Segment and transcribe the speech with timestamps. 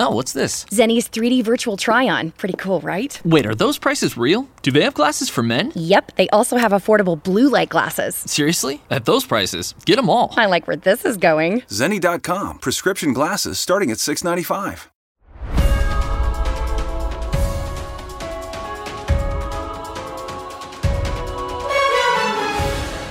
[0.00, 0.64] Oh, what's this?
[0.70, 2.30] Zenny's 3D virtual try on.
[2.32, 3.20] Pretty cool, right?
[3.24, 4.48] Wait, are those prices real?
[4.62, 5.72] Do they have glasses for men?
[5.74, 8.16] Yep, they also have affordable blue light glasses.
[8.16, 8.80] Seriously?
[8.90, 10.32] At those prices, get them all.
[10.38, 11.60] I like where this is going.
[11.68, 14.89] Zenny.com, prescription glasses starting at 695.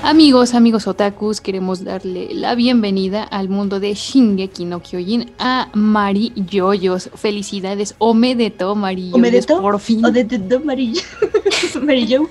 [0.09, 6.33] Amigos, amigos otakus, queremos darle la bienvenida al mundo de Shingeki no Kyojin a Mari
[6.35, 7.11] Yoyos.
[7.13, 10.03] Felicidades, Omedeto, Mari Yoyos, por fin.
[10.03, 12.27] Omedeto, Mari Yo.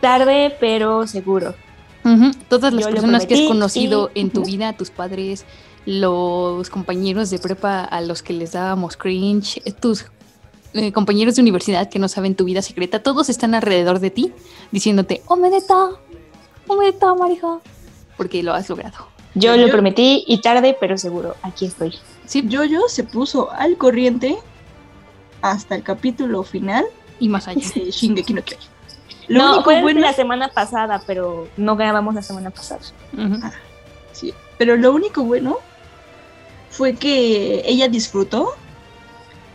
[0.00, 1.54] Tarde, pero seguro.
[2.48, 5.44] Todas las personas que has conocido en tu vida, tus padres,
[5.86, 10.06] los compañeros de prepa a los que les dábamos cringe, tus
[10.76, 14.32] eh, compañeros de universidad que no saben tu vida secreta, todos están alrededor de ti
[14.72, 16.00] diciéndote, Omedeto,
[16.66, 17.60] Omedeto, Marijo,
[18.16, 19.08] porque lo has logrado.
[19.34, 21.34] Yo lo prometí y tarde, pero seguro.
[21.42, 21.98] Aquí estoy.
[22.24, 24.38] Sí, Jojo se puso al corriente
[25.42, 26.84] hasta el capítulo final
[27.18, 27.68] y más allá.
[27.74, 28.68] de Shingeki no Kyojin.
[29.28, 32.80] Lo no, único fue bueno, la semana pasada, pero no grabamos la semana pasada.
[33.12, 33.40] Ujú.
[34.12, 35.58] sí, pero lo único bueno
[36.70, 38.52] fue que ella disfrutó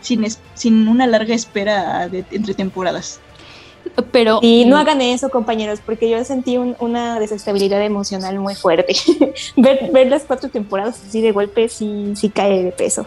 [0.02, 3.20] sin, es- sin una larga espera de- entre temporadas.
[4.06, 8.96] Pero Y no hagan eso, compañeros, porque yo sentí un- una desestabilidad emocional muy fuerte.
[9.56, 13.06] ver, ver las cuatro temporadas así de golpe sí, sí cae de peso.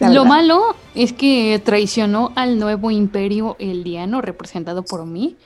[0.00, 0.24] Lo verdad.
[0.24, 5.36] malo es que traicionó al nuevo imperio eldiano representado por mí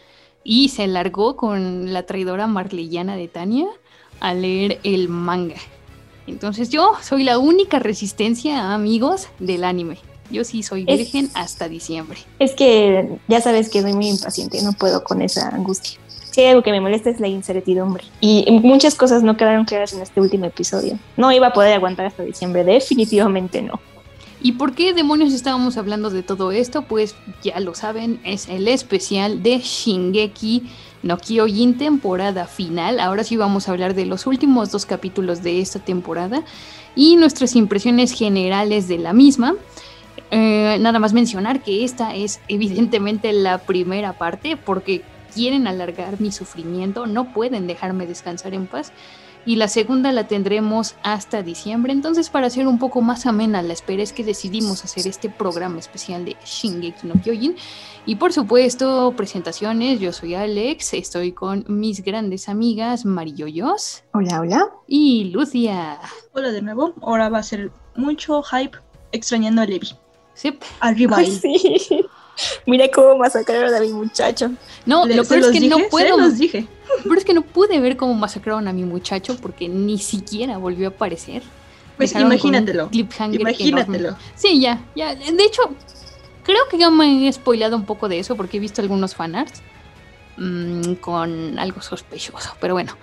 [0.44, 3.66] y se largó con la traidora marleyana de Tania
[4.20, 5.56] a leer el manga.
[6.26, 9.98] Entonces yo soy la única resistencia, amigos, del anime.
[10.30, 12.18] Yo sí soy Es- virgen hasta diciembre.
[12.38, 15.98] Es que ya sabes que soy muy impaciente, no puedo con esa angustia.
[16.38, 18.04] Hay algo que me molesta es la incertidumbre.
[18.20, 20.98] Y muchas cosas no quedaron claras en este último episodio.
[21.16, 23.80] No iba a poder aguantar hasta diciembre, definitivamente no.
[24.42, 26.82] ¿Y por qué demonios estábamos hablando de todo esto?
[26.82, 30.64] Pues ya lo saben, es el especial de Shingeki
[31.02, 33.00] no Kyojin temporada final.
[33.00, 36.42] Ahora sí vamos a hablar de los últimos dos capítulos de esta temporada
[36.94, 39.54] y nuestras impresiones generales de la misma.
[40.30, 45.02] Eh, nada más mencionar que esta es evidentemente la primera parte porque
[45.34, 48.92] quieren alargar mi sufrimiento, no pueden dejarme descansar en paz
[49.46, 51.92] y la segunda la tendremos hasta diciembre.
[51.92, 55.78] Entonces, para hacer un poco más amena la espera, es que decidimos hacer este programa
[55.78, 57.54] especial de Shingeki no Kyojin.
[58.04, 60.00] Y por supuesto, presentaciones.
[60.00, 64.68] Yo soy Alex, estoy con mis grandes amigas Mariyoyos Hola, hola.
[64.88, 66.00] y Lucia.
[66.32, 68.76] Hola de nuevo, ahora va a ser mucho hype
[69.12, 69.96] extrañando a Levi.
[70.36, 70.56] Sí.
[70.80, 71.32] Arriba Ay, él.
[71.80, 72.06] sí.
[72.66, 74.50] Mira cómo masacraron a mi muchacho.
[74.84, 76.18] No, lo peor es que dije, no puedo.
[76.18, 76.68] los dije.
[77.02, 80.88] Pero es que no pude ver cómo masacraron a mi muchacho porque ni siquiera volvió
[80.88, 81.42] a aparecer.
[81.96, 82.88] Pues Dejaron imagínatelo.
[82.92, 83.88] Imagínatelo.
[83.88, 84.16] enorme.
[84.34, 85.14] Sí, ya, ya.
[85.14, 85.62] De hecho,
[86.42, 89.62] creo que ya me he spoilado un poco de eso porque he visto algunos fanarts
[90.36, 92.50] mm, con algo sospechoso.
[92.60, 92.96] Pero bueno,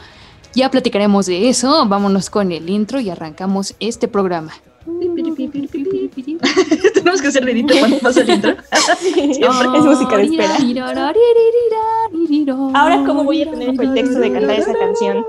[0.54, 1.86] ya platicaremos de eso.
[1.88, 4.54] Vámonos con el intro y arrancamos este programa.
[6.94, 8.56] Tenemos que hacer dedito cuando pasa el intro.
[9.00, 10.58] Siempre es música de espera.
[12.74, 15.26] Ahora, ¿cómo voy a tener el pretexto de cantar esa canción?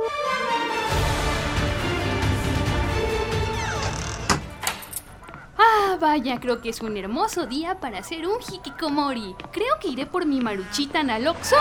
[5.57, 9.37] Ah, vaya, creo que es un hermoso día para hacer un hikikomori.
[9.53, 11.57] Creo que iré por mi maruchita Naloxo.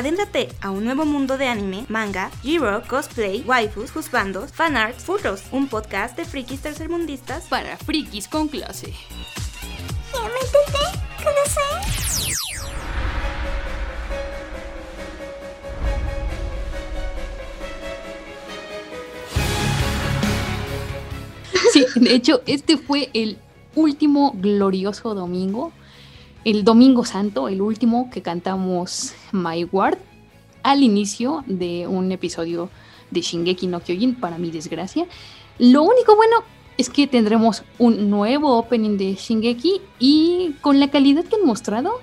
[0.00, 5.68] Adéntrate a un nuevo mundo de anime, manga, G-Rock, cosplay, waifus, juzbandos, fanarts, furros, un
[5.68, 8.94] podcast de frikis tercermundistas Para frikis con clase.
[21.74, 23.36] Sí, de hecho, este fue el
[23.74, 25.72] último glorioso domingo,
[26.44, 29.98] el domingo santo, el último que cantamos My Ward
[30.62, 32.70] al inicio de un episodio
[33.10, 35.06] de Shingeki no Kyojin, para mi desgracia.
[35.58, 36.36] Lo único bueno
[36.76, 42.00] es que tendremos un nuevo opening de Shingeki y con la calidad que han mostrado,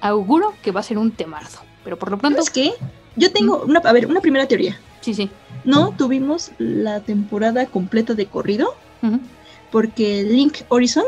[0.00, 1.58] auguro que va a ser un temardo.
[1.84, 2.72] Pero por lo pronto, ¿Sabes qué?
[3.16, 4.78] Yo tengo una, a ver, una primera teoría.
[5.00, 5.30] sí, sí.
[5.64, 8.74] No tuvimos la temporada completa de corrido
[9.70, 11.04] porque Link Horizon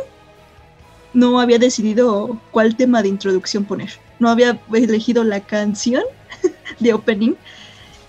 [1.13, 3.91] no había decidido cuál tema de introducción poner.
[4.19, 6.03] No había elegido la canción
[6.79, 7.35] de opening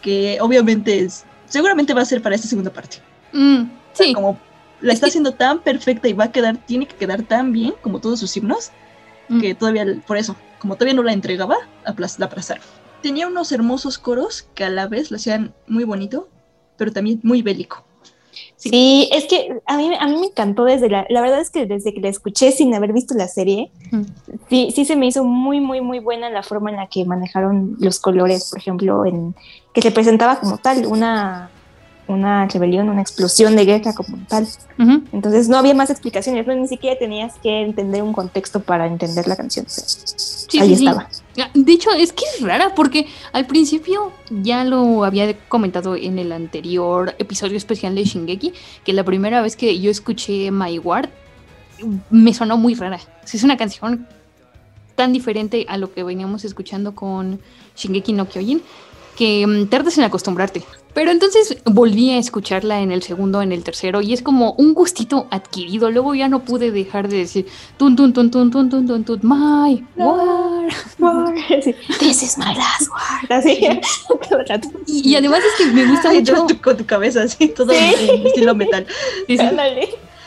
[0.01, 2.98] que obviamente es, seguramente va a ser para esta segunda parte.
[3.33, 3.63] Mm,
[3.94, 4.13] sí.
[4.13, 4.39] Como
[4.81, 8.00] la está haciendo tan perfecta y va a quedar, tiene que quedar tan bien como
[8.00, 8.71] todos sus himnos,
[9.30, 9.39] Mm.
[9.39, 11.56] que todavía, por eso, como todavía no la entregaba,
[11.86, 12.63] la aplazaron.
[13.01, 16.27] tenía unos hermosos coros que a la vez lo hacían muy bonito,
[16.77, 17.83] pero también muy bélico.
[18.69, 21.65] Sí, es que a mí, a mí me encantó desde la, la verdad es que
[21.65, 24.03] desde que la escuché sin haber visto la serie, Mm.
[24.49, 27.75] sí, sí se me hizo muy, muy, muy buena la forma en la que manejaron
[27.79, 29.35] los colores, por ejemplo, en
[29.73, 31.49] que se presentaba como tal, una,
[32.07, 34.47] una rebelión, una explosión de guerra como tal.
[35.11, 39.27] Entonces no había más explicaciones, no, ni siquiera tenías que entender un contexto para entender
[39.27, 39.65] la canción.
[39.67, 41.09] Sí, ahí sí, estaba.
[41.54, 46.31] De hecho, es que es rara porque al principio ya lo había comentado en el
[46.31, 51.10] anterior episodio especial de Shingeki, que la primera vez que yo escuché My Ward
[52.10, 53.00] me sonó muy rara.
[53.31, 54.07] Es una canción
[54.95, 57.39] tan diferente a lo que veníamos escuchando con
[57.78, 58.62] Shingeki no Kyojin
[59.16, 60.63] que mm, tardas en acostumbrarte.
[60.93, 64.73] Pero entonces volví a escucharla en el segundo, en el tercero, y es como un
[64.73, 65.89] gustito adquirido.
[65.89, 67.47] Luego ya no pude dejar de decir
[67.77, 70.73] tun tun tun tun tun tun tun tun my word.
[71.61, 73.29] Sí, This is my last word.
[73.31, 73.59] Así.
[74.85, 77.73] Y, y además es que me gusta Ay, mucho, tu, con tu cabeza así, todo
[77.73, 77.79] Sí.
[78.09, 78.85] en estilo metal.
[79.27, 79.37] sí,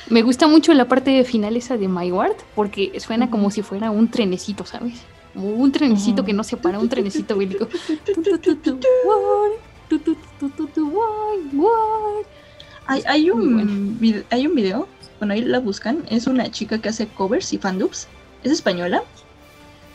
[0.08, 3.90] me gusta mucho la parte final esa de My Word, porque suena como si fuera
[3.90, 4.94] un trenecito, ¿sabes?
[5.34, 7.68] Como un trenecito que no se para, un trenecito bélico.
[9.88, 10.16] Tu, tu.
[12.86, 13.58] Hay, un
[14.30, 14.86] hay un video,
[15.18, 18.06] bueno, ahí la buscan, es una chica que hace covers y fandubs,
[18.42, 19.02] es española,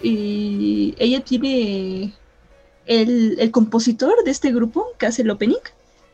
[0.01, 2.13] y ella tiene
[2.87, 5.57] el, el compositor de este grupo que hace el opening,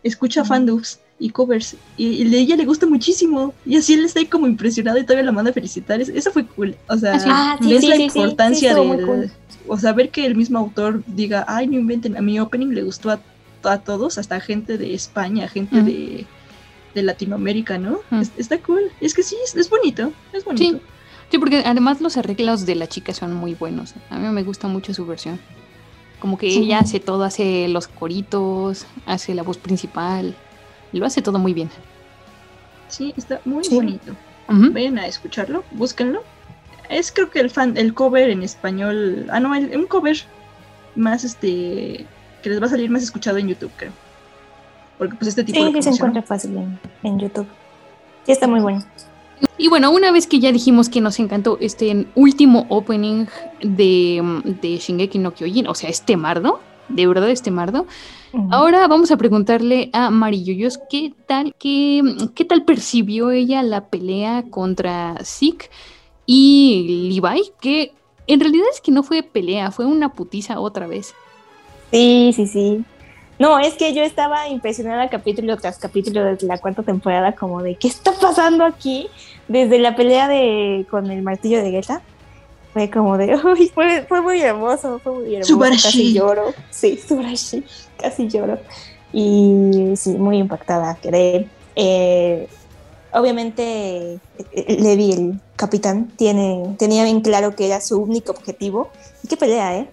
[0.03, 0.49] escucha Ujú.
[0.49, 4.25] fandubs y covers, y, y a ella le gusta muchísimo, y así él está ahí
[4.25, 7.57] como impresionado y todavía la manda a felicitar, Es- eso fue cool, o sea, Ah,
[7.57, 7.63] sí.
[7.69, 9.05] Sí, ves sí, la sí, sí, sí, importancia del...
[9.05, 9.31] cool.
[9.67, 12.83] O sea, ver que el mismo autor diga, ay, no inventen, a mi opening le
[12.83, 13.19] gustó a,
[13.73, 15.85] a todos, hasta gente de España, gente Mm.
[15.85, 16.25] de,
[16.95, 17.99] de Latinoamérica, ¿no?
[18.09, 18.21] Mm.
[18.21, 18.91] Es- está cool.
[19.01, 20.79] Es que sí, es, es bonito, es bonito.
[21.31, 23.93] Sí, porque además los arreglos de la chica son muy buenos.
[24.09, 25.39] A mí me gusta mucho su versión.
[26.19, 26.59] Como que Sí.
[26.63, 30.35] ella hace todo, hace los coritos, hace la voz principal.
[30.93, 31.69] Lo hace todo muy bien.
[32.87, 33.75] Sí, está muy Sí.
[33.75, 34.13] bonito.
[34.47, 36.23] Vayan a escucharlo, búsquenlo.
[36.87, 40.17] Es creo que el fan, el cover en español, ah no, el- un cover
[40.95, 42.05] más este
[42.45, 43.91] que les va a salir más escuchado en YouTube, creo.
[44.99, 47.47] Porque pues este tipo Sí, lo sí se encuentra fácil en, en YouTube.
[48.23, 48.85] Sí, está muy bueno.
[49.57, 53.25] Y bueno, una vez que ya dijimos que nos encantó este último opening
[53.63, 54.21] de,
[54.61, 57.87] de Shingeki no Kyojin, o sea, este mardo, de verdad este mardo,
[58.51, 62.03] ahora vamos a preguntarle a Mariyuyos qué tal, qué,
[62.35, 65.71] qué tal percibió ella la pelea contra Zeke
[66.27, 67.91] y Levi, que
[68.27, 71.15] en realidad es que no fue pelea, fue una putiza otra vez.
[71.91, 72.85] Sí, sí, sí.
[73.37, 77.75] No, es que yo estaba impresionada capítulo tras capítulo desde la cuarta temporada, como de
[77.75, 79.07] qué está pasando aquí,
[79.47, 82.01] desde la pelea de con el martillo de Geta.
[82.73, 85.53] Fue como de, uy, fue, fue muy hermoso, fue muy hermoso.
[85.53, 85.83] Subarashi.
[85.83, 86.53] Casi lloro.
[86.69, 87.63] Sí, Subarashi,
[87.97, 88.59] casi lloro.
[89.11, 91.47] Y sí, muy impactada, quedé.
[91.75, 92.47] Eh,
[93.11, 94.19] obviamente,
[94.53, 98.89] eh, Levi, el capitán, tiene, tenía bien claro que era su único objetivo.
[99.23, 99.89] Y qué pelea, ¿eh?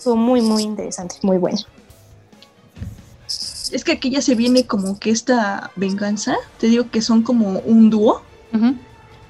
[0.00, 1.58] Estuvo muy, muy interesante, muy buena.
[3.70, 7.58] Es que aquí ya se viene como que esta venganza, te digo que son como
[7.66, 8.22] un dúo,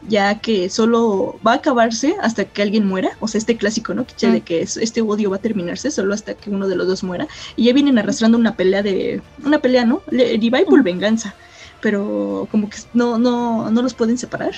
[0.06, 4.06] ya que solo va a acabarse hasta que alguien muera, o sea, este clásico, ¿no?
[4.06, 4.32] Que Mm.
[4.32, 7.02] de que es- este odio va a terminarse solo hasta que uno de los dos
[7.02, 7.26] muera,
[7.56, 10.02] y ya vienen arrastrando una pelea de, una pelea, ¿no?
[10.08, 10.84] Le- Levi por Mm.
[10.84, 11.34] venganza,
[11.80, 14.52] pero como que no, no, no los pueden separar,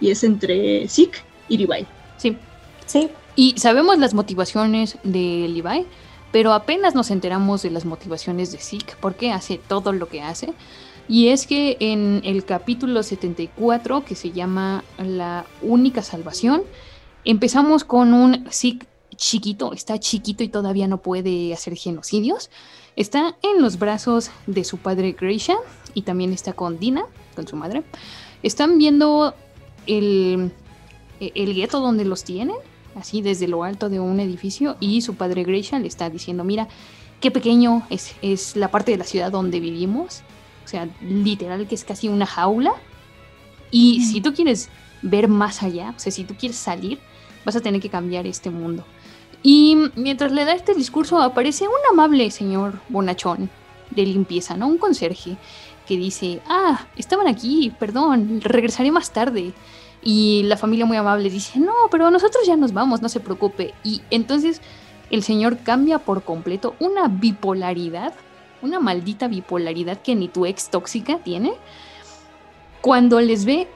[0.00, 1.86] y es entre Zeke y Levi.
[2.18, 2.38] Sí.
[2.86, 5.86] Sí, Y sabemos las motivaciones de Levi,
[6.30, 10.54] pero apenas nos enteramos de las motivaciones de Zeke, porque hace todo lo que hace.
[11.08, 16.62] Y es que en el capítulo 74, que se llama La única salvación,
[17.24, 18.86] empezamos con un Zeke
[19.16, 22.50] chiquito, está chiquito y todavía no puede hacer genocidios.
[22.96, 25.56] Está en los brazos de su padre Gracia
[25.92, 27.82] y también está con Dina, con su madre.
[28.42, 29.34] Están viendo
[29.86, 30.52] el,
[31.20, 32.56] el gueto donde los tienen
[32.96, 36.68] así desde lo alto de un edificio y su padre Gracia le está diciendo, mira,
[37.20, 40.22] qué pequeño es, es la parte de la ciudad donde vivimos,
[40.64, 42.72] o sea, literal que es casi una jaula,
[43.70, 44.68] y si tú quieres
[45.02, 46.98] ver más allá, o sea, si tú quieres salir,
[47.44, 48.84] vas a tener que cambiar este mundo.
[49.42, 53.50] Y mientras le da este discurso aparece un amable señor bonachón
[53.90, 54.68] de limpieza, ¿no?
[54.68, 55.36] Un conserje
[55.86, 59.52] que dice, ah, estaban aquí, perdón, regresaré más tarde.
[60.04, 63.74] Y la familia muy amable dice, no, pero nosotros ya nos vamos, no se preocupe.
[63.82, 64.60] Y entonces
[65.10, 68.12] el señor cambia por completo una bipolaridad,
[68.62, 71.54] una maldita bipolaridad que ni tu ex tóxica tiene,
[72.82, 73.66] cuando les ve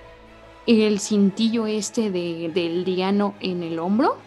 [0.67, 4.19] el cintillo este de, del diano en el hombro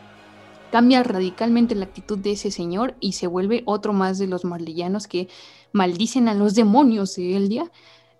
[0.71, 5.05] cambia radicalmente la actitud de ese señor y se vuelve otro más de los marlillanos
[5.05, 5.27] que
[5.71, 7.69] maldicen a los demonios de Eldia.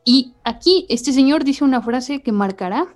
[0.03, 2.95] Y aquí este señor dice una frase que marcará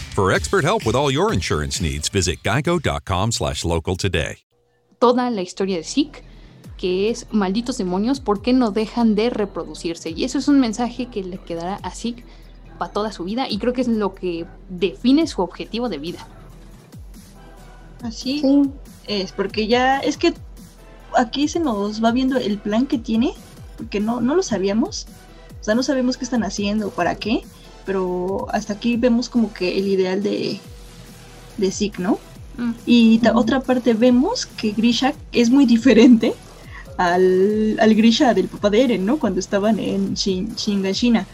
[0.15, 4.37] For expert help with all your insurance needs, visit geico.com slash local today.
[4.99, 6.21] toda la historia de Zeke,
[6.77, 10.11] que es malditos demonios, ¿por qué no dejan de reproducirse?
[10.11, 12.23] Y eso es un mensaje que le quedará a Zeke
[12.77, 16.27] para toda su vida y creo que es lo que define su objetivo de vida.
[18.03, 18.69] Así Sí.
[19.07, 20.35] es, porque ya es que
[21.17, 23.33] aquí se nos va viendo el plan que tiene,
[23.77, 25.07] porque no, no lo sabíamos.
[25.59, 27.41] O sea, no sabemos qué están haciendo, para qué,
[27.85, 30.59] pero hasta aquí vemos como que el ideal de,
[31.57, 32.19] de Zeke, ¿no?
[32.57, 32.71] Mm.
[32.85, 36.33] Y otra parte vemos que Grisha es muy diferente
[36.97, 39.17] al, al Grisha del papá de Eren, ¿no?
[39.17, 41.25] Cuando estaban en Shin, Shingashina.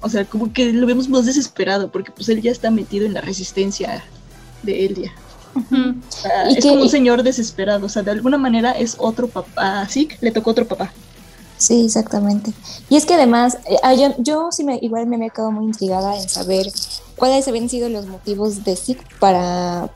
[0.00, 3.14] O sea, como que lo vemos más desesperado, porque pues él ya está metido en
[3.14, 4.02] la resistencia
[4.62, 4.84] de
[6.50, 9.86] Y es que- como un señor desesperado, o sea, de alguna manera es otro papá.
[9.88, 10.92] Sí, le tocó otro papá.
[11.62, 12.52] Sí, exactamente.
[12.90, 15.64] Y es que además, eh, ah, yo, yo sí me, igual me había quedado muy
[15.66, 16.66] intrigada en saber
[17.16, 19.88] cuáles habían sido los motivos de Zeke para,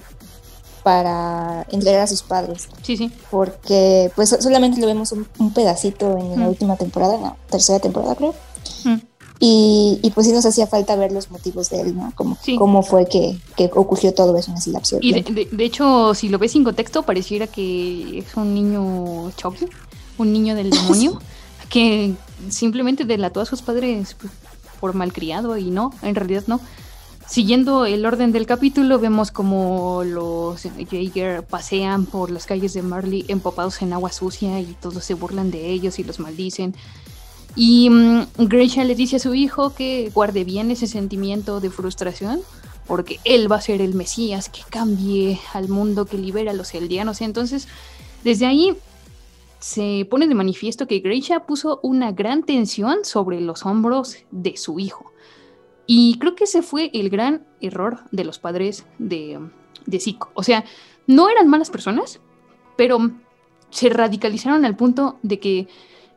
[0.82, 2.68] para entregar a sus padres.
[2.82, 3.10] Sí, sí.
[3.30, 6.48] Porque pues so- solamente lo vemos un, un pedacito en la Mm.
[6.48, 8.34] última temporada, en la tercera temporada creo.
[8.84, 8.96] Mm.
[9.38, 12.10] Y, y pues sí nos hacía falta ver los motivos de él, ¿no?
[12.14, 12.56] Como, Sí.
[12.56, 15.40] Cómo fue que, que ocurrió todo eso en ese lapso Y de, tiempo.
[15.50, 19.66] de- de hecho, si lo ves sin contexto, pareciera que es un niño Chucky,
[20.18, 21.20] un niño del demonio,
[21.68, 22.14] que
[22.48, 24.16] simplemente delató a sus padres
[24.80, 26.60] por malcriado y no, en realidad no.
[27.26, 33.24] Siguiendo el orden del capítulo, vemos como los Jaeger pasean por las calles de Marley
[33.26, 36.76] empapados en agua sucia y todos se burlan de ellos y los maldicen.
[37.56, 37.90] Y
[38.38, 42.42] Grisha le dice a su hijo que guarde bien ese sentimiento de frustración,
[42.86, 46.74] porque él va a ser el Mesías que cambie al mundo, que libera a los
[46.74, 47.22] eldianos.
[47.22, 47.66] Entonces,
[48.22, 48.76] desde ahí
[49.66, 54.78] se pone de manifiesto que Grisha puso una gran tensión sobre los hombros de su
[54.78, 55.12] hijo.
[55.88, 59.40] Y creo que ese fue el gran error de los padres de,
[59.84, 60.16] de.
[60.34, 60.64] O sea,
[61.08, 62.20] no eran malas personas,
[62.76, 63.10] pero
[63.70, 65.66] se radicalizaron al punto de que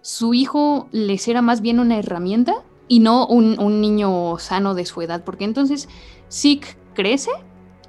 [0.04, 4.86] su hijo les era más bien una herramienta y no un, un niño sano de
[4.86, 5.90] su edad, porque entonces
[6.32, 7.32] Zeke crece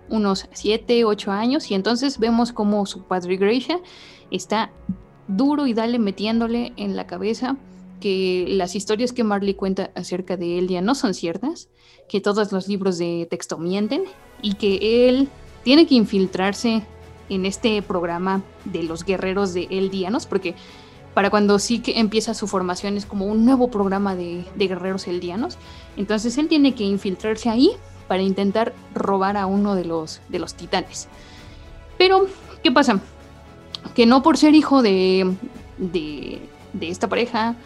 [0.09, 3.79] unos 7, 8 años y entonces vemos como su padre Gracia
[4.31, 4.73] está
[5.37, 7.57] duro y dale metiéndole en la cabeza
[8.01, 11.69] que las historias que Marley cuenta acerca de Eldia no son ciertas,
[12.09, 14.05] que todos los libros de texto mienten
[14.43, 15.29] y que él
[15.63, 16.83] tiene que infiltrarse
[17.29, 20.55] en este programa de los guerreros de Eldianos, porque
[21.15, 25.07] para cuando sí que empieza su formación es como un nuevo programa de, de guerreros
[25.09, 25.59] eldianos.
[25.97, 27.73] Entonces él tiene que infiltrarse ahí
[28.09, 31.09] para intentar robar a uno de los, de los titanes.
[31.99, 32.27] Pero,
[32.63, 33.01] ¿qué pasa?
[33.95, 35.35] Que no por ser hijo de,
[35.79, 36.41] de,
[36.73, 37.57] de esta pareja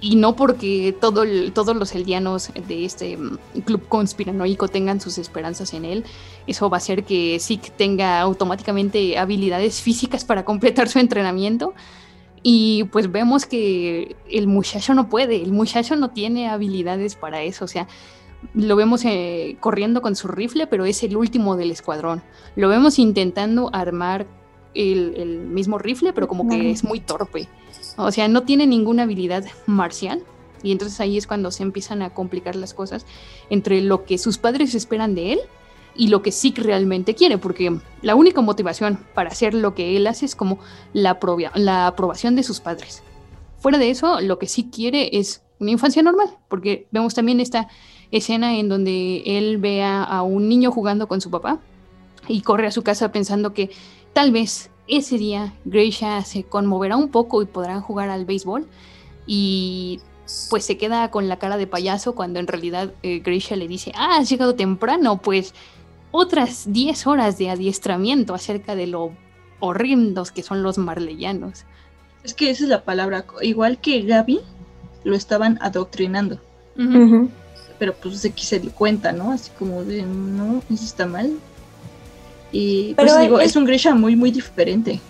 [0.00, 5.84] y no porque todos los eldianos de este mm, club conspiranoico tengan sus esperanzas en
[5.84, 6.04] él,
[6.46, 11.74] eso va a hacer que Zeke tenga automáticamente habilidades físicas para completar su entrenamiento.
[12.42, 17.64] Y pues vemos que el muchacho no puede, el muchacho no tiene habilidades para eso,
[17.64, 17.88] o sea,
[18.54, 22.22] lo vemos eh, corriendo con su rifle, pero es el último del escuadrón.
[22.54, 24.28] Lo vemos intentando armar
[24.76, 27.48] el, el mismo rifle, pero como que es muy torpe.
[27.96, 30.22] O sea, no tiene ninguna habilidad marcial.
[30.62, 33.06] Y entonces ahí es cuando se empiezan a complicar las cosas
[33.50, 35.38] entre lo que sus padres esperan de él
[35.94, 40.06] y lo que Zeke realmente quiere, porque la única motivación para hacer lo que él
[40.06, 40.58] hace es como
[40.92, 41.18] la,
[41.54, 43.02] la aprobación de sus padres.
[43.58, 47.68] Fuera de eso, lo que sí quiere es una infancia normal, porque vemos también esta
[48.10, 51.60] escena en donde él ve a, a un niño jugando con su papá
[52.28, 53.70] y corre a su casa pensando que
[54.16, 58.66] tal vez ese día Grisha se conmoverá un poco y podrán jugar al béisbol
[59.26, 60.00] y
[60.48, 63.92] pues se queda con la cara de payaso cuando en realidad eh, Grisha le dice,
[63.94, 65.52] ah, has llegado temprano, pues
[66.12, 69.12] otras 10 horas de adiestramiento acerca de lo
[69.60, 71.66] horrendos que son los marleyanos.
[72.24, 74.40] Es que esa es la palabra, igual que Gaby,
[75.04, 76.40] lo estaban adoctrinando.
[77.78, 79.30] Pero pues se, se dio cuenta, ¿no?
[79.30, 81.38] Así como de, no, eso está mal.
[82.52, 85.00] Y pues digo, es, un Grisha muy, muy diferente.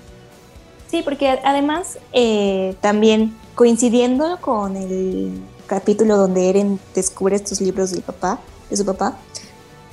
[0.90, 5.32] Sí, porque además eh, también coincidiendo con el
[5.66, 8.38] capítulo donde Eren descubre estos libros del papá,
[8.70, 9.18] de su papá,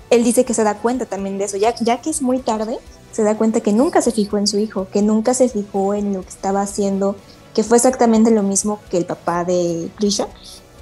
[0.09, 2.77] él dice que se da cuenta también de eso, ya, ya que es muy tarde,
[3.11, 6.13] se da cuenta que nunca se fijó en su hijo, que nunca se fijó en
[6.13, 7.15] lo que estaba haciendo,
[7.55, 10.27] que fue exactamente lo mismo que el papá de Grisha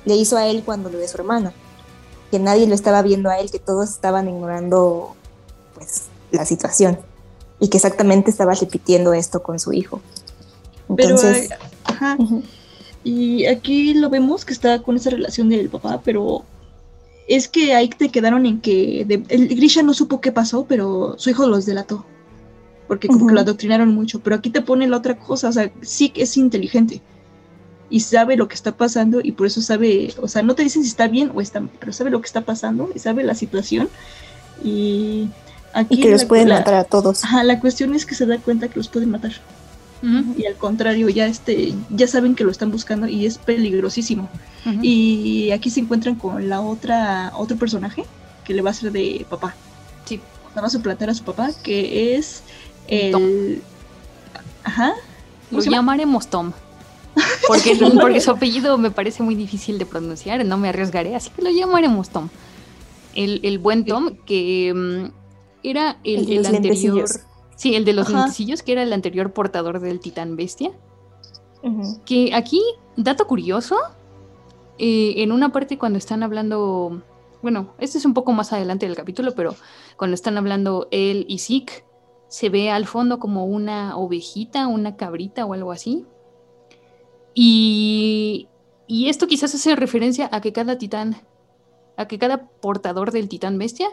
[0.06, 1.54] le hizo a él cuando lo de su hermana,
[2.30, 5.16] que nadie lo estaba viendo a él, que todos estaban ignorando
[5.76, 7.00] pues la situación
[7.60, 10.02] y que exactamente estaba repitiendo esto con su hijo.
[10.90, 12.18] Entonces, pero, ajá,
[13.04, 16.44] y aquí lo vemos que está con esa relación del papá, pero
[17.28, 21.30] es que ahí te quedaron en que el Grisha no supo qué pasó, pero su
[21.30, 22.06] hijo los delató.
[22.88, 24.20] Porque como que lo adoctrinaron mucho.
[24.20, 27.02] Pero aquí te pone la otra cosa, o sea, sí que es inteligente.
[27.90, 30.84] Y sabe lo que está pasando y por eso sabe, o sea, no te dicen
[30.84, 33.36] si está bien o está mal, pero sabe lo que está pasando y sabe la
[33.36, 33.88] situación.
[34.64, 35.30] Y
[35.74, 35.96] aquí...
[35.96, 37.24] Y que los pueden matar a todos.
[37.24, 39.34] Ajá, la cuestión es que se da cuenta que los pueden matar.
[40.36, 44.30] Y al contrario ya este ya saben que lo están buscando y es peligrosísimo.
[44.82, 48.06] Y aquí se encuentran con la otra otro personaje
[48.44, 49.54] que le va a ser de papá.
[50.06, 50.20] Sí.
[50.58, 52.42] Va a suplantar a su papá que es
[52.88, 53.62] el
[54.64, 54.94] ajá
[55.52, 56.52] lo llamaremos Tom
[57.48, 61.42] porque, porque su apellido me parece muy difícil de pronunciar no me arriesgaré así que
[61.42, 62.30] lo llamaremos Tom
[63.14, 65.21] el, buen Tom que mm,
[65.64, 67.08] era el, anterior
[67.62, 70.72] Sí, el de los lentecillos, que era el anterior portador del titán bestia.
[72.06, 72.60] Que aquí,
[72.98, 73.78] dato curioso,
[74.80, 77.04] eh, en una parte cuando están hablando,
[77.44, 79.54] bueno, este es un poco más adelante del capítulo, pero
[79.96, 81.86] cuando están hablando él y Zeke,
[82.30, 86.04] se ve al fondo como una ovejita, una cabrita o algo así.
[87.36, 88.48] Y,
[88.88, 91.16] y esto quizás hace referencia a que cada titán,
[91.96, 93.90] a que cada portador del titán bestia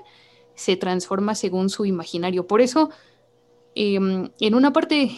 [0.58, 2.46] se transforma según su imaginario.
[2.46, 2.90] Por eso
[3.80, 5.12] Em, en una parte,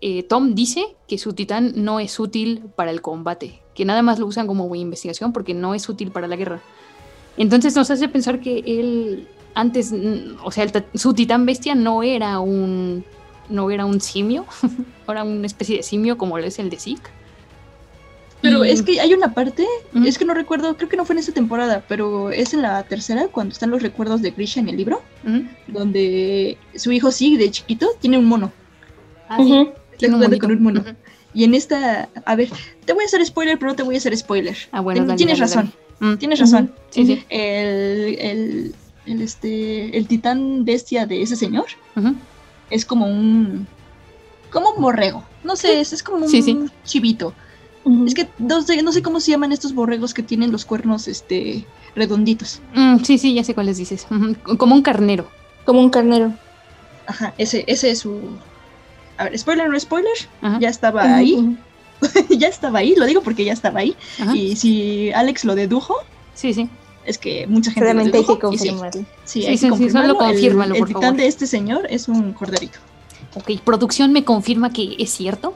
[0.00, 4.18] eh, Tom dice que su titán no es útil para el combate, que nada más
[4.18, 6.62] lo usan como investigación porque no es útil para la guerra.
[7.36, 9.92] Entonces nos hace pensar que él antes,
[10.42, 13.04] o sea, su titán bestia no era un,
[13.50, 14.46] no era un simio,
[15.08, 17.10] era una especie de simio como lo es el de Zeke.
[18.46, 19.66] Pero es que hay una parte,
[20.04, 22.82] es que no recuerdo, creo que no fue en esta temporada, pero es en la
[22.84, 25.02] tercera, cuando están los recuerdos de Grisha en el libro,
[25.66, 28.52] donde su hijo sí, de chiquito, tiene un mono.
[29.28, 29.68] Ah, sí.
[30.38, 30.84] con un mono.
[31.34, 32.48] Y en esta, a ver,
[32.84, 34.56] te voy a hacer spoiler, pero no te voy a hacer spoiler.
[34.72, 35.72] Ah, bueno, tienes razón.
[36.18, 36.72] Tienes razón.
[36.90, 37.24] Sí, sí.
[37.28, 38.74] El, el,
[39.06, 41.66] el, este, el titán bestia de ese señor
[42.70, 43.66] es como un,
[44.50, 45.24] como un borrego.
[45.44, 47.34] No sé, es, es como un chivito.
[48.06, 51.06] Es que no sé, no sé cómo se llaman estos borregos que tienen los cuernos
[51.06, 52.60] este redonditos.
[52.74, 54.06] Mm, sí, sí, ya sé cuáles dices.
[54.58, 55.28] Como un carnero.
[55.64, 56.32] Como un carnero.
[57.06, 58.20] Ajá, ese, ese es su.
[59.18, 60.12] A ver, spoiler o no spoiler,
[60.58, 61.56] ya estaba ahí.
[62.30, 63.94] ya estaba ahí, lo digo porque ya estaba ahí.
[64.34, 65.94] Y si Alex lo dedujo.
[66.34, 66.68] Sí, sí.
[67.04, 67.84] Es que mucha gente.
[67.84, 69.02] Realmente hay que confirmarlo.
[69.24, 70.14] Sí, sí, hay que confirmarlo.
[70.14, 72.80] solo confírmalo, el, el titán de este señor es un corderito.
[73.36, 75.54] Ok, producción me confirma que es cierto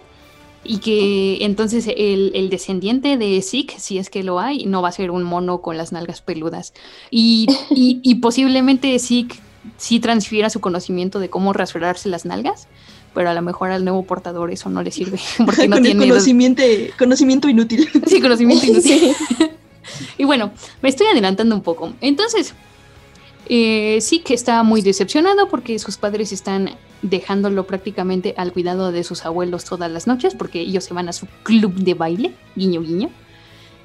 [0.63, 4.93] y que entonces el, descendiente de Zeke, si es que lo hay, no va a
[4.93, 6.75] ser un mono con las nalgas peludas.
[7.11, 9.37] Y, y, posiblemente Zeke
[9.77, 12.69] sí transfiera su conocimiento de cómo rasurarse las nalgas,
[13.15, 15.19] pero a lo mejor al nuevo portador eso no le sirve.
[15.45, 16.63] Porque no tiene conocimiento,
[16.99, 17.89] conocimiento inútil.
[18.07, 19.15] Sí, conocimiento inútil.
[20.19, 21.95] y bueno, me estoy adelantando un poco.
[22.03, 22.55] Entonces,
[23.53, 29.03] eh, sí que está muy decepcionado porque sus padres están dejándolo prácticamente al cuidado de
[29.03, 32.81] sus abuelos todas las noches porque ellos se van a su club de baile, guiño
[32.81, 33.11] guiño,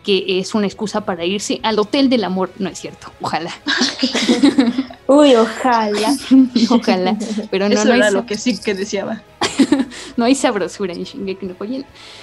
[0.03, 2.51] que es una excusa para irse al hotel del amor.
[2.59, 3.51] No es cierto, ojalá.
[5.07, 6.15] Uy, ojalá.
[6.69, 7.17] ojalá.
[7.49, 9.23] Pero no, Eso no era lo que sí que deseaba.
[10.15, 11.55] no hay sabrosura en Shingeki no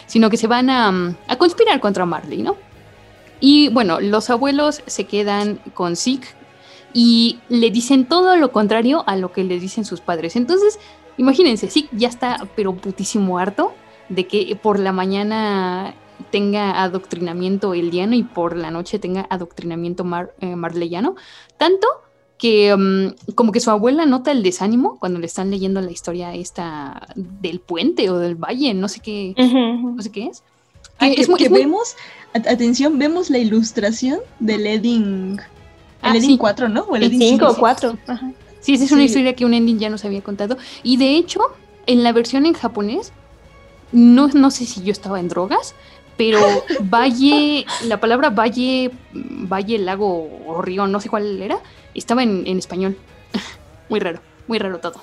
[0.06, 2.56] sino que se van a, a conspirar contra Marley, ¿no?
[3.40, 6.28] Y bueno, los abuelos se quedan con Zeke,
[6.94, 10.36] y le dicen todo lo contrario a lo que le dicen sus padres.
[10.36, 10.78] Entonces,
[11.16, 13.72] imagínense, sí, ya está, pero putísimo harto
[14.08, 15.94] de que por la mañana
[16.30, 21.16] tenga adoctrinamiento eldiano y por la noche tenga adoctrinamiento mar, eh, marleyano.
[21.56, 21.86] Tanto
[22.38, 26.34] que mm, como que su abuela nota el desánimo cuando le están leyendo la historia
[26.34, 30.42] esta del puente o del valle, no sé qué, no sé qué es.
[30.98, 31.96] Ah, Que es muy- que es muy- vemos,
[32.34, 35.40] at- atención, vemos la ilustración del Edding.
[36.02, 36.38] El Ah, Edding sí.
[36.38, 36.82] 4, ¿no?
[36.82, 37.52] O el El Edding 5 cinco.
[37.52, 37.98] o 4.
[38.06, 38.32] Ajá.
[38.60, 39.06] Sí, esa es una Sí.
[39.06, 40.56] historia que un ending ya nos había contado.
[40.82, 41.40] Y de hecho,
[41.86, 43.12] en la versión en japonés,
[43.92, 45.74] no, no sé si yo estaba en drogas,
[46.16, 46.38] pero
[46.82, 51.58] valle, la palabra valle, valle, lago o río, no sé cuál era,
[51.94, 52.96] estaba en, en español.
[53.88, 55.02] muy raro, muy raro todo.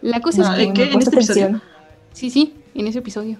[0.00, 0.62] La cosa No, es que...
[0.64, 0.82] ¿en qué?
[0.84, 1.60] ¿En Pon este episodio?
[2.12, 3.38] Sí, sí, en ese episodio.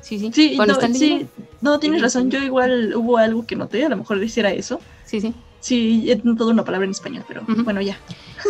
[0.00, 0.30] Sí, sí.
[0.34, 1.26] Sí, no, están sí,
[1.62, 2.30] no, tienes razón.
[2.30, 4.80] Yo igual hubo algo que noté, a lo mejor hiciera eso.
[5.06, 5.32] Sí, sí.
[5.64, 7.96] Sí, he notado una palabra en español, pero bueno, ya.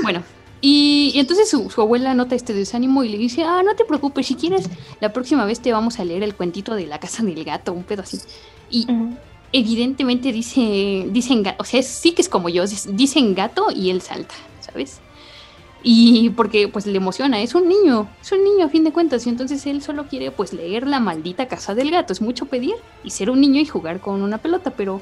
[0.02, 0.20] Bueno,
[0.60, 3.84] y, y entonces su, su abuela nota este desánimo y le dice, ah, no te
[3.84, 4.68] preocupes, si quieres,
[5.00, 7.84] la próxima vez te vamos a leer el cuentito de la casa del gato, un
[7.84, 8.18] pedo así.
[8.68, 8.88] Y
[9.52, 14.00] evidentemente dice, dicen, o sea, sí que es como yo, dice- dicen gato y él
[14.00, 14.98] salta, ¿sabes?
[15.84, 19.24] Y porque pues le emociona, es un niño, es un niño a fin de cuentas,
[19.26, 22.74] y entonces él solo quiere pues leer la maldita casa del gato, es mucho pedir
[23.04, 25.00] y ser un niño y jugar con una pelota, pero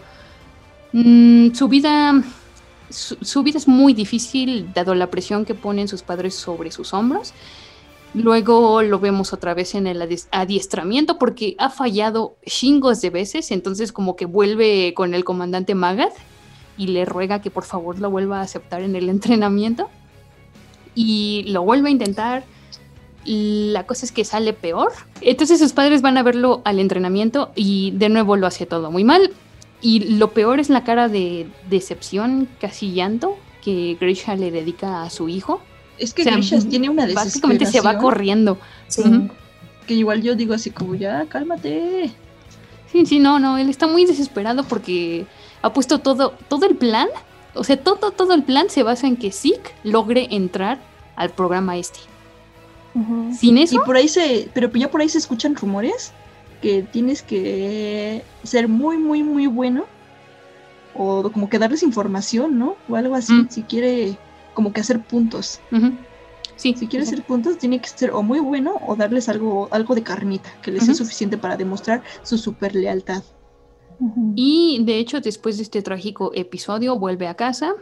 [0.92, 2.22] mm, su vida
[2.92, 7.33] su, vida es muy difícil dado la presión que ponen sus padres sobre sus hombros.
[8.14, 13.90] Luego lo vemos otra vez en el adiestramiento porque ha fallado chingos de veces, entonces
[13.90, 16.12] como que vuelve con el comandante Magath
[16.76, 19.88] y le ruega que por favor lo vuelva a aceptar en el entrenamiento.
[20.94, 22.44] Y lo vuelve a intentar.
[23.24, 24.92] La cosa es que sale peor.
[25.22, 29.05] Entonces sus padres van a verlo al entrenamiento y de nuevo lo hace todo muy
[29.05, 29.33] mal.
[29.83, 35.11] Y lo peor es la cara de decepción, casi llanto, que Grisha le dedica a
[35.11, 35.61] su hijo.
[35.99, 38.59] Es que O sea, Grisha tiene una Básicamente se va desesperación corriendo.
[38.87, 39.03] Sí.
[39.87, 42.12] Que igual yo digo así como, ya, cálmate.
[42.92, 45.27] Sí, sí, no, no, él está muy desesperado porque
[45.62, 47.09] ha puesto todo, todo el plan,
[47.55, 50.79] o sea, todo, todo el plan se basa en que Zeke logre entrar
[51.16, 52.01] al programa este.
[53.38, 56.12] Sin Y eso, por ahí se, pero ya por ahí se escuchan rumores
[56.62, 59.85] que tienes que ser muy, muy, muy bueno.
[60.94, 62.77] O como que darles información, ¿no?
[62.88, 63.48] O algo así, Mm.
[63.51, 64.16] si quiere
[64.55, 65.61] como que hacer puntos.
[66.57, 69.94] sí, Si quiere hacer puntos, tiene que ser o muy bueno o darles algo, algo
[69.96, 71.03] de carnita, que les sea Ujú.
[71.05, 73.22] suficiente para demostrar su super lealtad.
[74.37, 77.75] Y de hecho, después de este trágico episodio, vuelve a casa.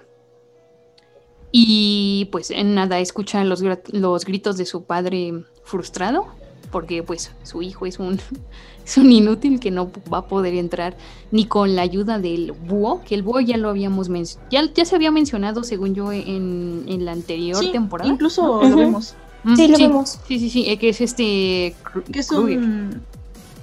[1.52, 3.62] Y pues en nada escucha los,
[3.92, 5.32] los gritos de su padre
[5.64, 6.26] frustrado,
[6.70, 8.20] porque pues su hijo es un,
[8.86, 10.96] es un inútil que no va a poder entrar
[11.30, 14.84] ni con la ayuda del búho, que el búho ya lo habíamos mencionado, ya, ya
[14.84, 18.10] se había mencionado según yo en, en la anterior Sí, temporada.
[18.10, 19.14] incluso lo vemos.
[19.44, 20.18] Mm, Sí, lo vemos.
[20.28, 21.74] Sí, sí, sí, eh, que es este...
[22.12, 22.58] Que es Kruger.
[22.58, 23.02] un.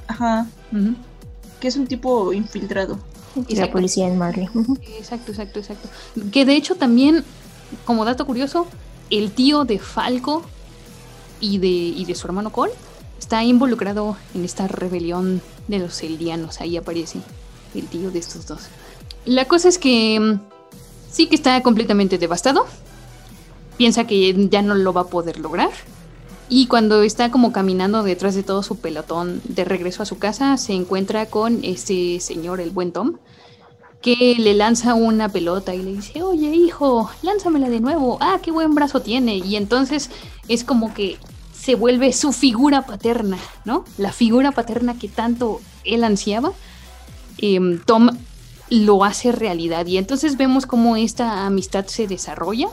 [0.07, 0.47] Ajá.
[1.59, 2.97] Que es un tipo infiltrado.
[3.35, 3.73] La Exacto.
[3.73, 4.49] policía en Marley.
[4.97, 5.87] Exacto, exacto, exacto.
[6.31, 7.23] Que de hecho también,
[7.85, 8.65] como dato curioso,
[9.11, 10.41] el tío de Falco
[11.39, 12.71] y de, y de su hermano Cole
[13.19, 16.61] está involucrado en esta rebelión de los Eldianos.
[16.61, 17.19] Ahí aparece
[17.75, 18.67] el tío de estos dos.
[19.25, 20.39] La cosa es que mm,
[21.11, 22.65] sí que está completamente devastado.
[23.77, 25.69] Piensa que ya no lo va a poder lograr.
[26.49, 30.55] Y cuando está como caminando detrás de todo su pelotón de regreso a su casa,
[30.57, 33.17] se encuentra con este señor, el buen Tom,
[34.01, 38.51] que le lanza una pelota y le dice, oye hijo, lánzamela de nuevo, ah, qué
[38.51, 39.35] buen brazo tiene.
[39.37, 40.09] Y entonces
[40.47, 41.17] es como que
[41.67, 43.83] se vuelve su figura paterna, ¿no?
[43.97, 46.53] La figura paterna que tanto él ansiaba.
[47.39, 48.07] Em, Tom
[48.69, 52.69] lo hace realidad y entonces vemos cómo esta amistad se desarrolla.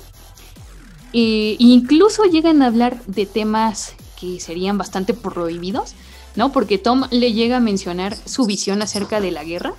[1.12, 5.94] Eh, incluso llegan a hablar de temas que serían bastante prohibidos,
[6.37, 6.52] ¿no?
[6.52, 9.74] Porque Tom le llega a mencionar su visión acerca de la guerra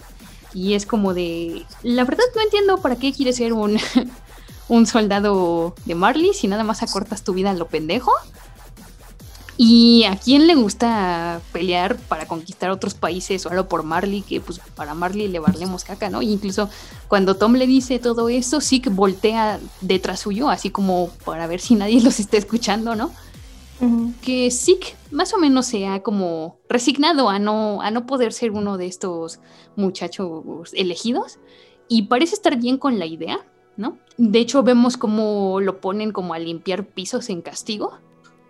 [0.54, 3.80] y es como de, la verdad no entiendo para qué quieres ser un,
[4.67, 8.12] un soldado de Marley si nada más acortas tu vida a lo pendejo.
[9.57, 14.21] ¿Y a quién le gusta pelear para conquistar otros países solo por Marley?
[14.21, 16.21] Que pues para Marley le valemos caca, ¿no?
[16.21, 16.69] incluso
[17.07, 21.75] cuando Tom le dice todo eso, Zeke voltea detrás suyo, así como para ver si
[21.75, 23.11] nadie los está escuchando, ¿no?
[24.21, 28.51] Que Zeke más o menos se ha como resignado a no, a no poder ser
[28.51, 29.39] uno de estos
[29.75, 31.39] muchachos elegidos
[31.89, 33.39] y parece estar bien con la idea,
[33.75, 33.97] ¿no?
[34.17, 37.99] De hecho vemos cómo lo ponen como a limpiar pisos en castigo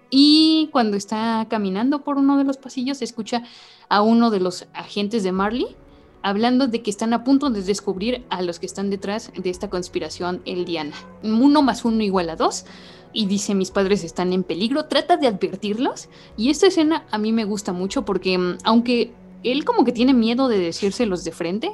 [0.10, 3.44] y cuando está caminando por uno de los pasillos escucha
[3.90, 5.76] a uno de los agentes de Marley
[6.22, 9.70] hablando de que están a punto de descubrir a los que están detrás de esta
[9.70, 10.96] conspiración eldiana.
[11.22, 12.66] Uno más uno igual a dos
[13.14, 17.32] y dice mis padres están en peligro, trata de advertirlos y esta escena a mí
[17.32, 19.14] me gusta mucho porque mm, aunque
[19.44, 21.72] él como que tiene miedo de decírselos de frente,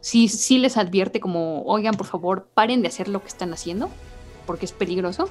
[0.00, 3.88] sí, sí les advierte como, oigan, por favor, paren de hacer lo que están haciendo,
[4.46, 5.28] porque es peligroso.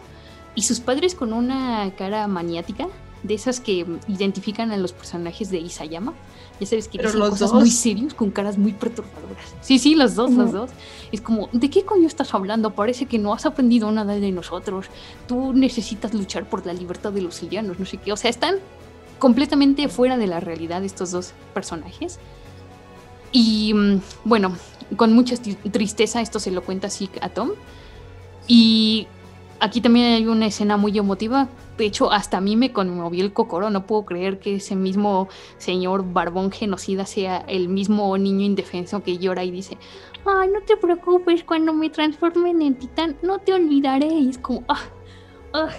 [0.58, 2.88] Y sus padres con una cara maniática,
[3.24, 6.14] de esas que identifican a los personajes de Isayama.
[6.60, 7.54] Ya sabes que los cosas dos.
[7.62, 9.54] muy serios con caras muy perturbadoras.
[9.62, 10.72] Sí, sí, los dos, los dos.
[11.12, 12.72] Es como, ¿de qué coño estás hablando?
[12.72, 14.88] Parece que no has aprendido nada de nosotros.
[15.28, 18.12] Tú necesitas luchar por la libertad de los villanos, no sé qué.
[18.12, 18.56] O sea, están
[19.20, 22.20] completamente fuera de la realidad estos dos personajes.
[23.32, 24.56] Y mm, bueno,
[24.96, 27.52] con mucha tri- tristeza esto se lo cuenta Zeke a Tom.
[28.48, 29.08] Y
[29.60, 31.48] aquí también hay una escena muy emotiva.
[31.78, 33.70] De hecho, hasta a mí me conmovió el cocoro.
[33.70, 39.18] No puedo creer que ese mismo señor barbón genocida sea el mismo niño indefenso que
[39.18, 39.78] llora y dice,
[40.26, 44.08] ay, no te preocupes, cuando me transformen en titán, no te olvidaré.
[44.08, 44.84] Y es como, ah,
[45.54, 45.70] ah.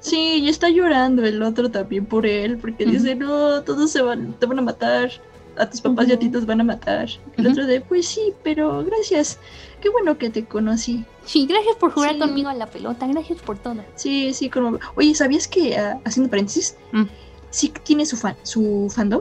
[0.00, 4.34] Sí, y está llorando el otro también por él, porque dice, no, todos se van,
[4.34, 5.10] te van a matar,
[5.56, 7.08] a tus papás y a ti te van a matar.
[7.36, 9.38] El otro de, pues sí, pero gracias,
[9.84, 11.04] qué bueno que te conocí.
[11.26, 12.18] Sí, gracias por jugar Sí.
[12.18, 13.76] conmigo a la pelota, gracias por todo.
[13.96, 14.78] Sí, sí, como...
[14.96, 17.02] Oye, ¿sabías que, ah, haciendo paréntesis, Mm.
[17.50, 19.20] sí tiene su, fan, su fandom?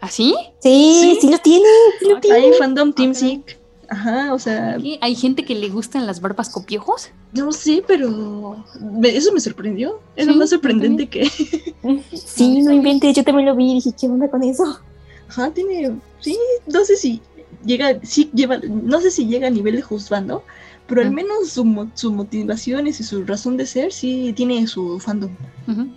[0.00, 0.34] ¿Así?
[0.58, 1.68] Sí, sí, lo tiene,
[2.00, 2.36] sí lo tiene.
[2.38, 3.58] Hay fandom Team Sick.
[3.88, 4.98] Ajá, o sea, ¿Qué?
[5.02, 7.10] ¿Hay gente que le gustan las barbas con piojos?
[7.32, 10.00] no sé, pero me- eso me sorprendió.
[10.16, 11.22] Es lo Sí, más sorprendente que...
[12.12, 14.64] Sí, no inventes, yo también lo vi y dije, ¿qué onda con eso?
[15.28, 15.96] Ajá, tiene...
[16.20, 16.36] Sí,
[16.66, 17.20] no sé si
[17.64, 20.44] llega, sí lleva, no sé si llega a nivel de juzgando,
[20.86, 21.14] pero al Mm.
[21.14, 25.30] menos su, mo- sus motivaciones y su razón de ser sí tiene su fandom.
[25.68, 25.88] Ujú.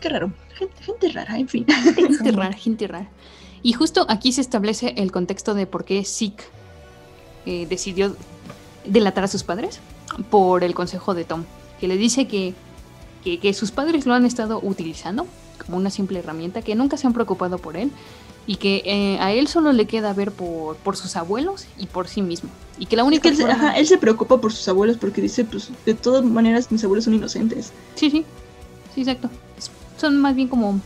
[0.00, 1.64] Qué raro, gente, gente rara, en fin.
[1.96, 3.08] Gente rara, gente rara.
[3.62, 6.44] Y justo aquí se establece el contexto de por qué Zeke
[7.46, 8.14] eh, decidió
[8.84, 9.80] delatar a sus padres
[10.30, 11.44] por el consejo de Tom,
[11.80, 12.52] que le dice que,
[13.24, 15.26] que, que sus padres lo han estado utilizando
[15.64, 17.90] como una simple herramienta, que nunca se han preocupado por él
[18.46, 22.08] y que eh, a él solo le queda ver por, por sus abuelos y por
[22.08, 22.50] sí mismo.
[22.78, 24.96] Y que la Es única que él forma- ajá, él se preocupa por sus abuelos
[24.98, 27.72] porque dice, pues, de todas maneras mis abuelos son inocentes.
[27.94, 28.24] Sí, sí,
[28.94, 29.30] sí, exacto.
[29.96, 30.80] Son más bien como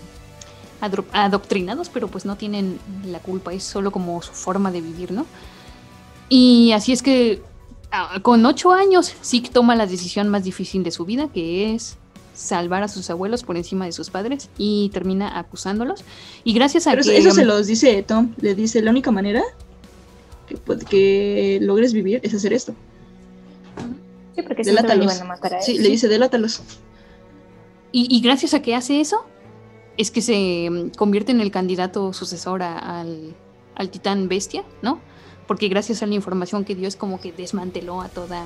[1.12, 5.26] adoctrinados, pero pues no tienen la culpa, es solo como su forma de vivir, ¿no?
[6.28, 7.42] Y así es que
[7.90, 11.96] ah, con ocho años, Zeke toma la decisión más difícil de su vida, que es
[12.38, 16.04] salvar a sus abuelos por encima de sus padres y termina acusándolos.
[16.44, 17.18] Y gracias a Pero eso, que...
[17.18, 19.42] eso se los dice Tom, le dice, la única manera
[20.88, 22.74] que, logres vivir es hacer esto.
[24.36, 25.62] Sí, porque siempre lo iban a matar a él.
[25.64, 26.62] Sí, le dice, delátalos.
[27.90, 29.24] Y, y gracias a que hace eso,
[29.96, 33.34] es que se mm, convierte en el candidato sucesor a- al,
[33.74, 35.00] al titán bestia, ¿no?
[35.48, 38.44] Porque gracias a la información que dio es como que desmanteló a toda,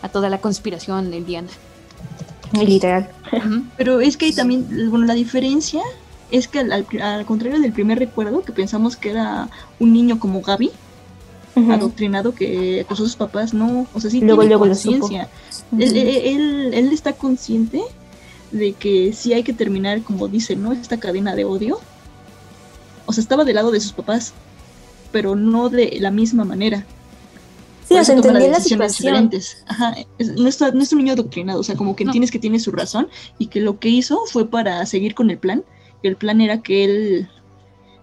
[0.00, 1.48] a toda la conspiración de Diana.
[2.52, 3.08] Literal.
[3.76, 5.80] Pero es que también, bueno, la diferencia
[6.30, 10.18] es que al, al- al contrario del primer recuerdo, que pensamos que era un niño
[10.18, 10.70] como Gaby,
[11.70, 15.28] adoctrinado que acusó a sus papás, no, o sea, sí Luego- tiene luego conciencia.
[15.78, 17.82] Él, él- él- él está consciente
[18.50, 20.72] de que sí hay que terminar, como dice, ¿no?
[20.72, 21.78] Esta cadena de odio.
[23.06, 24.32] O sea, estaba del lado de sus papás,
[25.10, 26.86] pero no de la misma manera.
[27.92, 29.30] Sí, o sea, entendía la situación.
[29.66, 29.94] Ajá,
[30.36, 32.10] no, está- no es un niño adoctrinado, o sea, como que No.
[32.10, 35.38] entiendes que tiene su razón y que lo que hizo fue para seguir con el
[35.38, 35.64] plan.
[36.02, 37.28] que El plan era que él,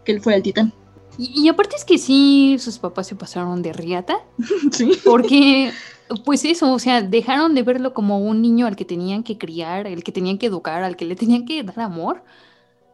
[0.06, 0.72] que él fuera el titán.
[1.18, 4.20] Y, y aparte es que sí, sus papás se pasaron de riata,
[4.72, 4.92] Sí.
[5.04, 5.72] porque,
[6.24, 9.86] pues eso, o sea, dejaron de verlo como un niño al que tenían que criar,
[9.86, 12.24] el que tenían que educar, al que le tenían que dar amor,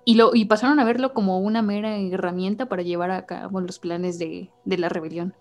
[0.05, 3.77] y, lo, y pasaron a verlo como una mera herramienta para llevar a cabo los
[3.77, 5.35] planes de, de la rebelión.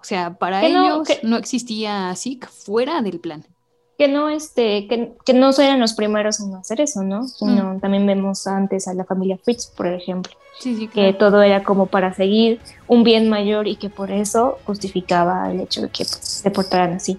[0.00, 3.44] O sea, para Que no, ellos que- no existía Zeke fuera del plan.
[3.98, 7.26] Que no, este, que, que no eran los primeros en hacer eso, ¿no?
[7.26, 11.64] Sino también vemos antes a la familia Fritz, por ejemplo, Sí, sí, que todo era
[11.64, 16.04] como para seguir un bien mayor y que por eso justificaba el hecho de que
[16.04, 17.18] pues, se portaran así.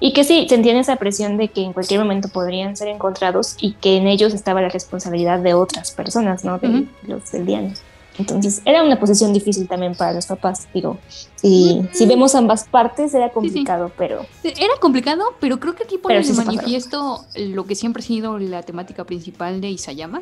[0.00, 3.56] Y que sí, se entiende esa presión de que en cualquier momento podrían ser encontrados
[3.60, 6.58] y que en ellos estaba la responsabilidad de otras personas, ¿no?
[6.58, 7.80] De los eldianos.
[8.20, 10.98] Entonces, era una posición difícil también para los papás, digo.
[11.36, 16.14] Si, si vemos ambas partes, era complicado, pero Era complicado, pero creo que aquí pone
[16.16, 16.56] Pero sí de pasaron.
[16.56, 20.20] manifiesto lo que siempre ha sido la temática principal de Isayama,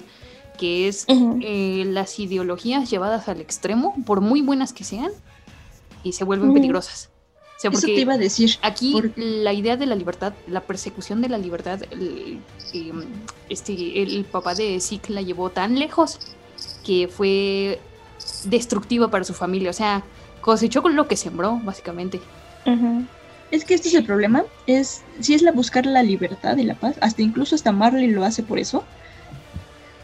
[0.59, 1.39] que es Ujú.
[1.43, 5.11] eh, las ideologías llevadas al extremo, por muy buenas que sean,
[6.05, 6.55] y se vuelven Ujú.
[6.55, 7.11] peligrosas.
[7.57, 8.51] O sea, Eso te iba a decir.
[8.63, 12.39] aquí por- la idea de la libertad, la persecución de la libertad, el,
[12.73, 12.93] eh,
[13.49, 16.21] este, el papá de Zeke la llevó tan lejos
[16.85, 17.81] que fue
[18.45, 19.71] destructiva para su familia.
[19.71, 20.05] O sea,
[20.41, 22.21] cosechó con lo que sembró, básicamente.
[23.51, 26.75] Es que este es el problema, es si es la buscar la libertad y la
[26.75, 28.85] paz, hasta incluso hasta Marley lo hace por eso.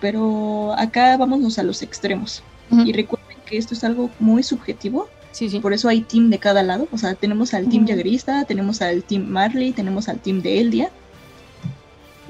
[0.01, 2.43] Pero acá vámonos a los extremos.
[2.71, 5.59] Y recuerden que esto es algo muy subjetivo Sí, sí.
[5.59, 6.87] Por eso hay team de cada lado.
[6.93, 7.89] O sea, tenemos al team.
[7.89, 10.91] Jaggerista, tenemos al team Marley, tenemos al team de Eldia.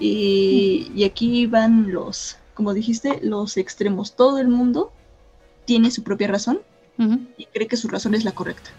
[0.01, 4.17] Y, y aquí van los, como dijiste, los extremos.
[4.17, 4.91] Todo el mundo
[5.65, 6.61] tiene su propia razón
[7.37, 8.71] y cree que su razón es la correcta.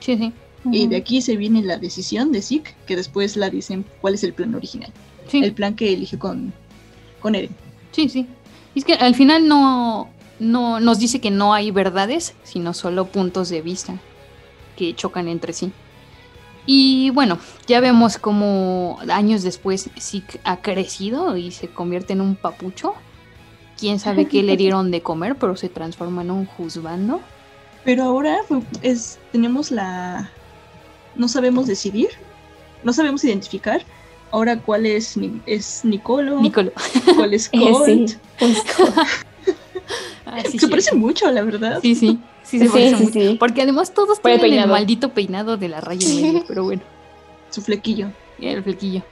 [0.00, 0.32] Sí, sí.
[0.70, 4.24] Y de aquí se viene la decisión de Zeke, que después la dicen cuál es
[4.24, 4.92] el plan original.
[5.28, 5.42] Sí.
[5.42, 6.52] El plan que eligió con,
[7.20, 7.50] con Eren.
[7.92, 8.26] Sí, sí.
[8.74, 13.06] Y es que al final no, no nos dice que no hay verdades, sino solo
[13.06, 13.98] puntos de vista
[14.76, 15.72] que chocan entre sí.
[16.66, 22.36] Y bueno, ya vemos como años después Zeke ha crecido y se convierte en un
[22.36, 22.94] papucho.
[23.84, 27.20] Quién sabe qué le dieron de comer, pero se transforma en un juzgando.
[27.84, 30.30] Pero ahora fue- es, tenemos la...
[31.16, 32.08] No sabemos decidir,
[32.82, 33.82] no sabemos identificar
[34.30, 36.72] ahora cuál es, es Nicolo, Nicolo.
[37.14, 37.84] cuál es Eh, Colt.
[38.08, 38.84] sí, justo.
[40.24, 40.66] Ah, sí, se sí.
[40.66, 41.80] parece mucho, la verdad.
[41.82, 42.18] Sí, sí.
[42.42, 43.12] Sí, se Sí, parece sí, mucho.
[43.20, 43.36] sí.
[43.38, 46.80] Porque además todos tienen el maldito peinado de la raya en medio, pero bueno.
[47.50, 48.08] Su flequillo.
[48.40, 49.02] El flequillo.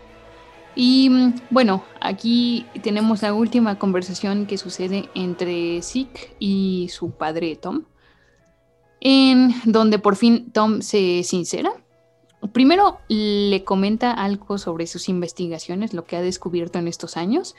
[0.74, 7.56] Y mm, bueno, aquí tenemos la última conversación que sucede entre Zeke y su padre
[7.56, 7.84] Tom,
[9.00, 11.72] en donde por fin Tom se sincera.
[12.52, 17.54] Primero le comenta algo sobre sus investigaciones, lo que ha descubierto en estos años,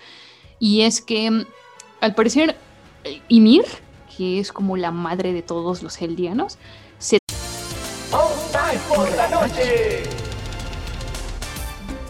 [0.59, 1.45] y es que mm,
[2.01, 2.57] al parecer
[3.03, 3.65] eh, Ymir,
[4.17, 6.57] que es como la madre de todos los eldianos,
[6.97, 7.17] se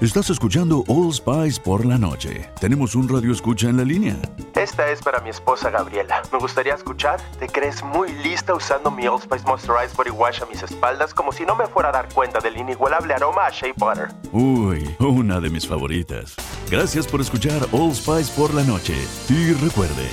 [0.03, 2.49] Estás escuchando All Spice por la noche.
[2.59, 4.17] Tenemos un radio escucha en la línea.
[4.53, 6.21] Esta es para mi esposa Gabriela.
[6.29, 7.21] Me gustaría escuchar.
[7.39, 11.31] ¿Te crees muy lista usando mi Old Spice Moisturized Body Wash a mis espaldas como
[11.31, 14.09] si no me fuera a dar cuenta del inigualable aroma a Shea Butter?
[14.33, 16.35] Uy, una de mis favoritas.
[16.69, 18.95] Gracias por escuchar All Spice por la noche.
[19.29, 20.09] Y recuerde,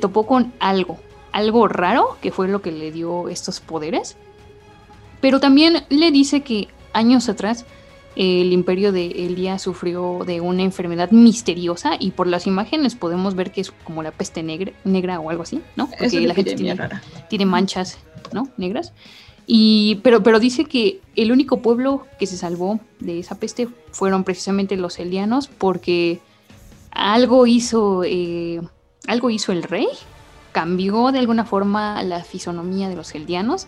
[0.00, 0.98] topó con algo,
[1.30, 4.16] algo raro, que fue lo que le dio estos poderes.
[5.20, 7.64] Pero también le dice que años atrás
[8.16, 13.52] el imperio de Elia sufrió de una enfermedad misteriosa y por las imágenes podemos ver
[13.52, 15.88] que es como la peste negra, negra o algo así, ¿no?
[15.88, 16.76] Porque Es la gente tiene,
[17.28, 17.98] tiene manchas,
[18.32, 18.48] ¿no?
[18.56, 18.92] Negras.
[19.46, 24.24] Y, pero, pero dice que el único pueblo que se salvó de esa peste fueron
[24.24, 26.20] precisamente los elianos porque
[26.90, 28.60] algo hizo, eh,
[29.06, 29.88] algo hizo el rey,
[30.52, 33.66] cambió de alguna forma la fisonomía de los eldianos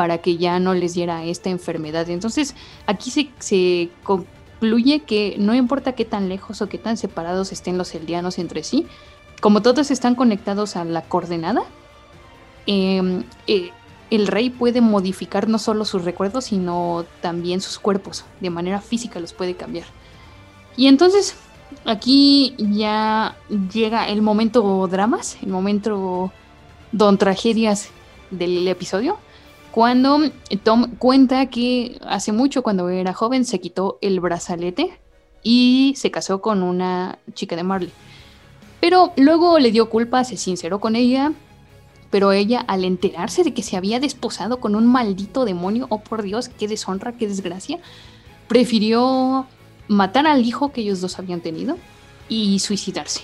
[0.00, 2.08] para que ya no les diera esta enfermedad.
[2.08, 2.54] Entonces
[2.86, 7.94] aquí se, concluye que no importa qué tan lejos o qué tan separados estén los
[7.94, 8.86] eldianos entre sí,
[9.42, 11.64] como todos están conectados a la coordenada,
[12.66, 13.72] eh, eh,
[14.08, 18.24] el rey puede modificar no solo sus recuerdos, sino también sus cuerpos.
[18.40, 19.84] De manera física los puede cambiar.
[20.78, 21.34] Y entonces
[21.84, 23.36] aquí ya
[23.70, 26.32] llega el momento dramas, el momento
[26.90, 27.90] don tragedias
[28.30, 29.18] del episodio,
[29.70, 30.20] cuando
[30.62, 34.98] Tom cuenta que hace mucho, cuando era joven, se quitó el brazalete
[35.42, 37.92] y se casó con una chica de Marley.
[38.80, 41.32] Pero luego le dio culpa, se sinceró con ella,
[42.10, 46.22] pero ella, al enterarse de que se había desposado con un maldito demonio, oh por
[46.22, 47.78] Dios, qué deshonra, qué desgracia,
[48.48, 49.46] prefirió
[49.86, 51.76] matar al hijo que ellos dos habían tenido
[52.28, 53.22] y suicidarse.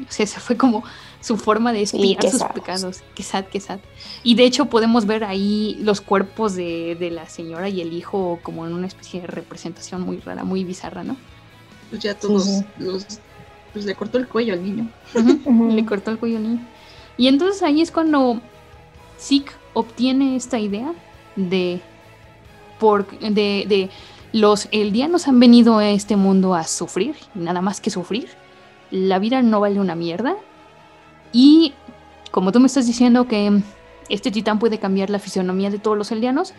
[0.00, 0.82] O sea, esa fue como
[1.26, 2.52] su forma de expiar sus sad.
[2.52, 3.02] pecados.
[3.16, 3.80] Qué sad, qué sad.
[4.22, 8.38] Y de hecho podemos ver ahí los cuerpos de, de la señora y el hijo
[8.44, 11.16] como en una especie de representación muy rara, muy bizarra, ¿no?
[11.90, 13.04] Pues ya todos Sí, los.
[13.72, 14.88] Pues le cortó el cuello al niño.
[15.74, 16.60] Le cortó el cuello al niño.
[17.16, 18.40] Y entonces ahí es cuando
[19.18, 20.94] Zeke obtiene esta idea
[21.34, 21.80] de,
[22.78, 23.90] por, de, de
[24.32, 28.28] los eldianos han venido a este mundo a sufrir, nada más que sufrir.
[28.90, 30.36] La vida no vale una mierda.
[31.32, 31.74] Y
[32.30, 33.60] como tú me estás diciendo que
[34.08, 36.54] este titán puede cambiar la fisionomía de todos los eldianos,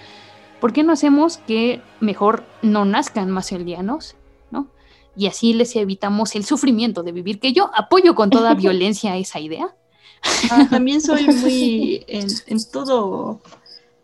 [0.59, 4.15] ¿por qué no hacemos que mejor no nazcan más eldianos?
[4.51, 4.67] ¿no?
[5.15, 9.39] Y así les evitamos el sufrimiento de vivir, que yo apoyo con toda violencia esa
[9.39, 9.73] idea.
[10.51, 13.39] Ah, también soy muy en, en todo.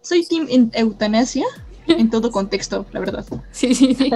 [0.01, 1.45] Soy team en eutanasia
[1.87, 3.25] en todo contexto, la verdad.
[3.51, 4.11] Sí, sí, sí.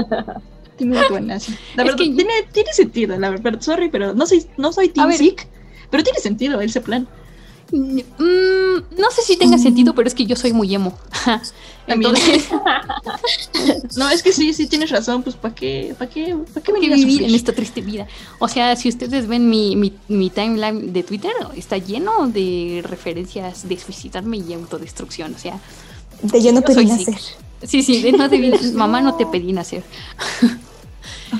[0.77, 1.55] Team eutanasia.
[1.75, 3.59] La Es verdad, que- tiene, tiene sentido, la verdad.
[3.61, 5.47] Sorry, pero no soy, no soy team sick,
[5.89, 7.07] pero tiene sentido ese plan.
[7.69, 7.99] Mm,
[8.97, 10.97] no sé si tenga sentido, pero es que yo soy muy emo.
[11.87, 12.47] Entonces,
[13.97, 16.93] No, es que sí, sí tienes razón, pues ¿para qué, para qué, para qué venir
[16.95, 18.07] vivir en esta triste vida.
[18.39, 23.67] O sea, si ustedes ven mi, mi, mi timeline de Twitter, está lleno de referencias
[23.67, 25.33] de suicidarme y autodestrucción.
[25.35, 25.59] O sea,
[26.21, 27.15] De yo no pedí nacer.
[27.63, 29.83] Sí, sí, de no debí- mamá no te pedí nacer.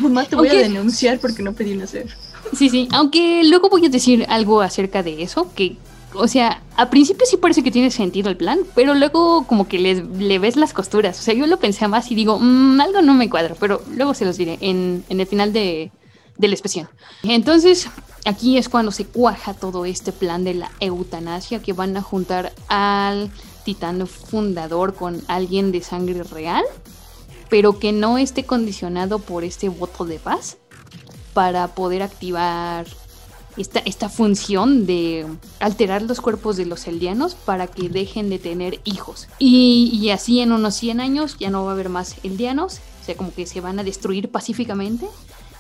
[0.02, 2.08] Mamá, te voy a denunciar porque no pedí nacer.
[2.54, 5.78] Sí, sí, aunque luego voy a decir algo acerca de eso, que,
[6.14, 9.80] o sea, a principio sí parece que tiene sentido el plan, pero luego como que
[9.80, 11.20] le, le ves las costuras.
[11.20, 14.14] O sea, yo lo pensé más y digo, "Mm, algo no me cuadra, pero luego
[14.14, 15.92] se los diré en, en el final de,
[16.38, 16.90] del especial.
[17.24, 17.90] Entonces,
[18.26, 22.54] aquí es cuando se cuaja todo este plan de la eutanasia, que van a juntar
[22.68, 23.30] al
[23.66, 26.64] titán fundador con alguien de sangre real,
[27.50, 30.58] pero que no esté condicionado por este voto de paz
[31.38, 32.88] para poder activar
[33.58, 35.28] esta, esta función de
[35.60, 39.28] alterar los cuerpos de los eldianos para que dejen de tener hijos.
[39.38, 43.06] Y, y así en unos 100 años ya no va a haber más eldianos, o
[43.06, 45.06] sea, como que se van a destruir pacíficamente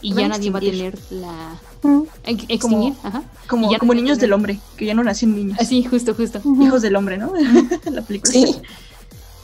[0.01, 1.59] y Van ya nadie va a tener la...
[1.83, 2.01] Mm.
[2.23, 3.21] ex- Extinguir, ajá.
[3.47, 5.59] Como, ya como no- niños del hombre, que ya no nacen niños.
[5.59, 6.41] Así, justo, justo.
[6.59, 7.31] Hijos del hombre, ¿no?
[7.91, 8.31] la película.
[8.33, 8.55] Sí.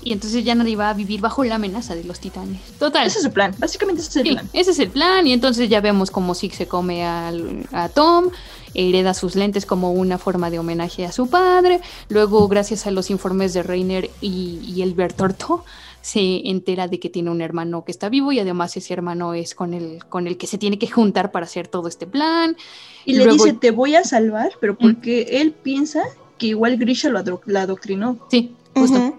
[0.03, 2.59] Y entonces ya nadie va a vivir bajo la amenaza de los titanes.
[2.79, 3.07] Total.
[3.07, 3.55] Ese es el plan.
[3.57, 4.49] Básicamente ese es el Sí, plan.
[4.53, 5.25] ese es el plan.
[5.27, 8.29] Y entonces ya vemos cómo Zeke se come al- a Tom,
[8.73, 11.79] hereda sus lentes como una forma de homenaje a su padre.
[12.09, 15.63] Luego, gracias a los informes de Reiner y, y el Bertorto,
[16.01, 19.55] se entera de que tiene un hermano que está vivo y además ese hermano es
[19.55, 22.57] con el, con el que se tiene que juntar para hacer todo este plan.
[23.05, 26.03] Y le Luego- dice, te voy a salvar, pero porque él piensa
[26.37, 28.17] que igual Grisha lo adro- la adoctrinó.
[28.29, 29.17] Sí, justo.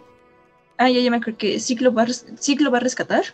[0.79, 2.81] Ah, ya, ya me acuerdo que Zeke lo va a, res- Zeke lo va a
[2.81, 3.25] rescatar.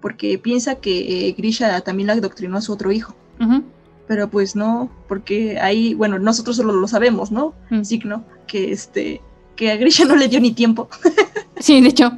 [0.00, 3.14] Porque piensa que eh, Grisha también la adoctrinó a su otro hijo.
[3.40, 3.62] Ujú.
[4.08, 7.54] Pero pues no, porque ahí, bueno, nosotros solo lo sabemos, ¿no?
[7.70, 7.82] Mm.
[7.84, 9.20] Zeke no, que este,
[9.56, 10.88] que a Grisha no le dio ni tiempo.
[11.58, 12.10] Sí, de hecho.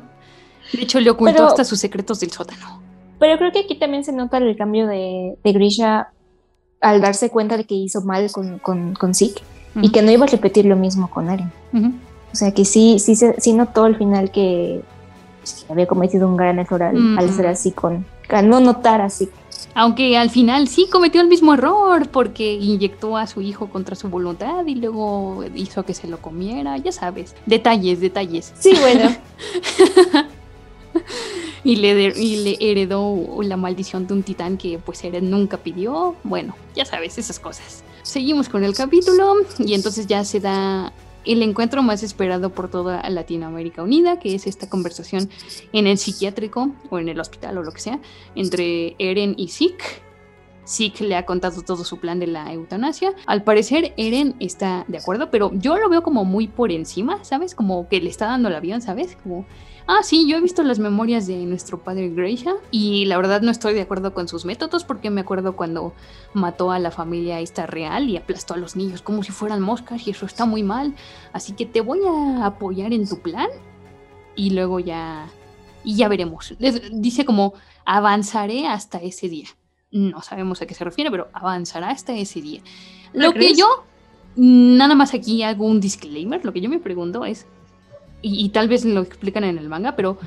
[0.72, 2.80] De hecho, le ocultó Pero- hasta sus secretos del sótano.
[3.20, 6.08] Pero creo que aquí también se nota el cambio de, de Grisha
[6.80, 9.42] al darse cuenta de que hizo mal con, con, con Zeke
[9.82, 11.52] y que no iba a repetir lo mismo con Eren.
[12.34, 14.82] O sea que sí, sí, sí notó al final que,
[15.40, 17.18] pues, que había cometido un gran error al, Mm.
[17.18, 18.04] al ser así con,
[18.42, 19.28] no notar así.
[19.76, 24.08] Aunque al final sí cometió el mismo error porque inyectó a su hijo contra su
[24.08, 27.34] voluntad y luego hizo que se lo comiera, ya sabes.
[27.46, 28.52] Detalles, detalles.
[28.58, 29.14] Sí, bueno.
[31.64, 35.56] Y le, de- y le heredó la maldición de un titán que pues Eren nunca
[35.56, 36.14] pidió.
[36.22, 37.82] Bueno, ya sabes, esas cosas.
[38.02, 40.92] Seguimos con el capítulo y entonces ya se da
[41.24, 45.30] el encuentro más esperado por toda Latinoamérica Unida, que es esta conversación
[45.72, 48.00] en el psiquiátrico o en el hospital o lo que sea,
[48.34, 49.84] entre Eren y Zeke.
[50.66, 53.12] Zeke le ha contado todo su plan de la eutanasia.
[53.26, 57.54] Al parecer Eren está de acuerdo, pero yo lo veo como muy por encima, ¿sabes?
[57.54, 59.16] Como que le está dando el avión, ¿sabes?
[59.22, 59.44] Como,
[59.86, 63.50] ah, sí, yo he visto las memorias de nuestro padre Gracia y la verdad no
[63.50, 65.94] estoy de acuerdo con sus métodos porque me acuerdo cuando
[66.32, 70.06] mató a la familia esta real y aplastó a los niños como si fueran moscas
[70.06, 70.94] y eso está muy mal.
[71.32, 73.48] Así que te voy a apoyar en tu plan
[74.34, 75.28] y luego ya
[75.84, 76.54] y ya veremos.
[76.92, 77.54] Dice como
[77.84, 79.48] avanzaré hasta ese día.
[79.90, 82.62] No sabemos a qué se refiere, pero avanzará hasta ese día.
[83.12, 83.84] ¿Lo Lo que yo
[84.36, 86.44] nada más aquí hago un disclaimer.
[86.44, 87.46] Lo que yo me pregunto es
[88.24, 90.18] y, y tal vez lo explican en el manga, pero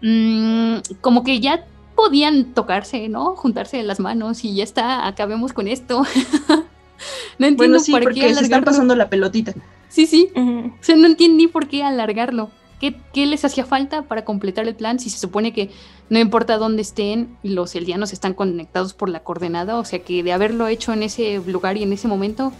[0.00, 3.36] mm, como que ya podían tocarse, ¿no?
[3.36, 6.02] Juntarse de las manos y ya está, acabemos con esto.
[7.38, 8.64] no entiendo Bueno, sí, por porque qué se están alargarlo.
[8.64, 9.52] pasando la pelotita.
[9.88, 10.30] Sí, sí.
[10.34, 12.50] O sea, no entendí por qué alargarlo.
[12.80, 15.70] ¿Qué, qué les hacía falta para completar el plan si se supone que
[16.08, 19.78] no importa dónde estén, los eldianos están conectados por la coordenada?
[19.78, 22.52] O sea, que de haberlo hecho en ese lugar y en ese momento,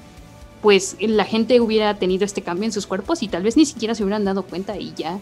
[0.63, 3.95] pues la gente hubiera tenido este cambio en sus cuerpos y tal vez ni siquiera
[3.95, 5.19] se hubieran dado cuenta y ya.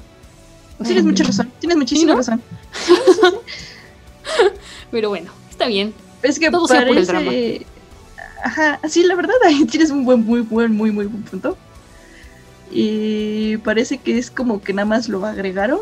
[0.76, 2.18] Sea, Tienes mucha razón, tienes muchísima ¿no?
[2.18, 2.42] razón.
[4.90, 5.94] Pero bueno, está bien.
[6.22, 7.66] Es que Todo sea por el parece...
[8.42, 11.56] Ajá, sí, la verdad, ahí tienes un buen, muy buen, muy, muy buen punto.
[12.70, 15.80] Y parece que es como que nada más lo agregaron.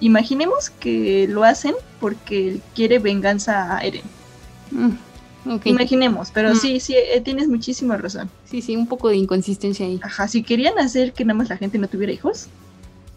[0.00, 4.02] Imaginemos que lo hacen porque él quiere venganza a Eren.
[4.70, 4.90] Mm,
[5.64, 6.56] Imaginemos, pero Mm.
[6.56, 8.30] sí, sí, eh, tienes muchísima razón.
[8.44, 10.00] Sí, sí, un poco de inconsistencia ahí.
[10.02, 12.46] Ajá, si querían hacer que nada más la gente no tuviera hijos,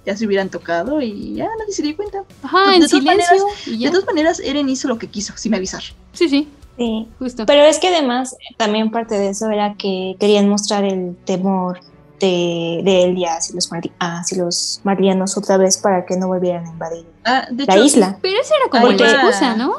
[0.05, 2.23] ya se hubieran tocado y ya nadie se dio cuenta.
[2.43, 3.25] Ajá, De en todas silencio.
[3.37, 3.87] maneras- y ya.
[3.87, 5.83] De todas maneras, Eren hizo lo que quiso, sin avisar.
[6.13, 7.07] Sí, sí, Sí.
[7.19, 7.45] justo.
[7.45, 11.81] Pero es que además también parte de eso era que querían mostrar el temor
[12.19, 13.69] de, de Elia hacia los,
[13.99, 17.83] hacia los marianos otra vez para que no volvieran a invadir Ah, de la hecho,
[17.85, 18.17] isla.
[18.21, 19.73] Pero esa era como la excusa, ¿no?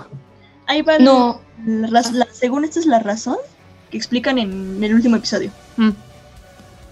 [0.71, 0.99] Ahí va.
[0.99, 1.41] No.
[1.67, 3.37] la- la- según esta es la razón
[3.91, 5.51] que explican en el último episodio.
[5.77, 5.91] Mm.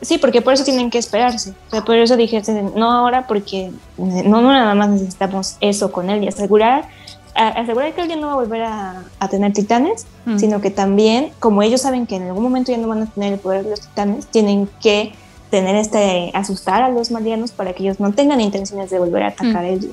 [0.01, 1.51] Sí, porque por eso tienen que esperarse.
[1.69, 2.43] O sea, por eso dije,
[2.77, 6.89] no ahora, porque no, no nada más necesitamos eso con él y asegurar,
[7.35, 10.39] a- asegurar que ya no va a volver a, a tener titanes, Mm.
[10.39, 13.33] sino que también, como ellos saben que en algún momento ya no van a tener
[13.35, 15.15] el poder de los titanes, tienen que
[15.51, 19.29] tener este, asustar a los marianos para que ellos no tengan intenciones de volver a
[19.29, 19.67] atacar Mm.
[19.67, 19.93] a él.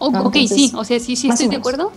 [0.00, 1.92] O- No, ok, entonces, sí, o sea, sí, sí estoy de acuerdo.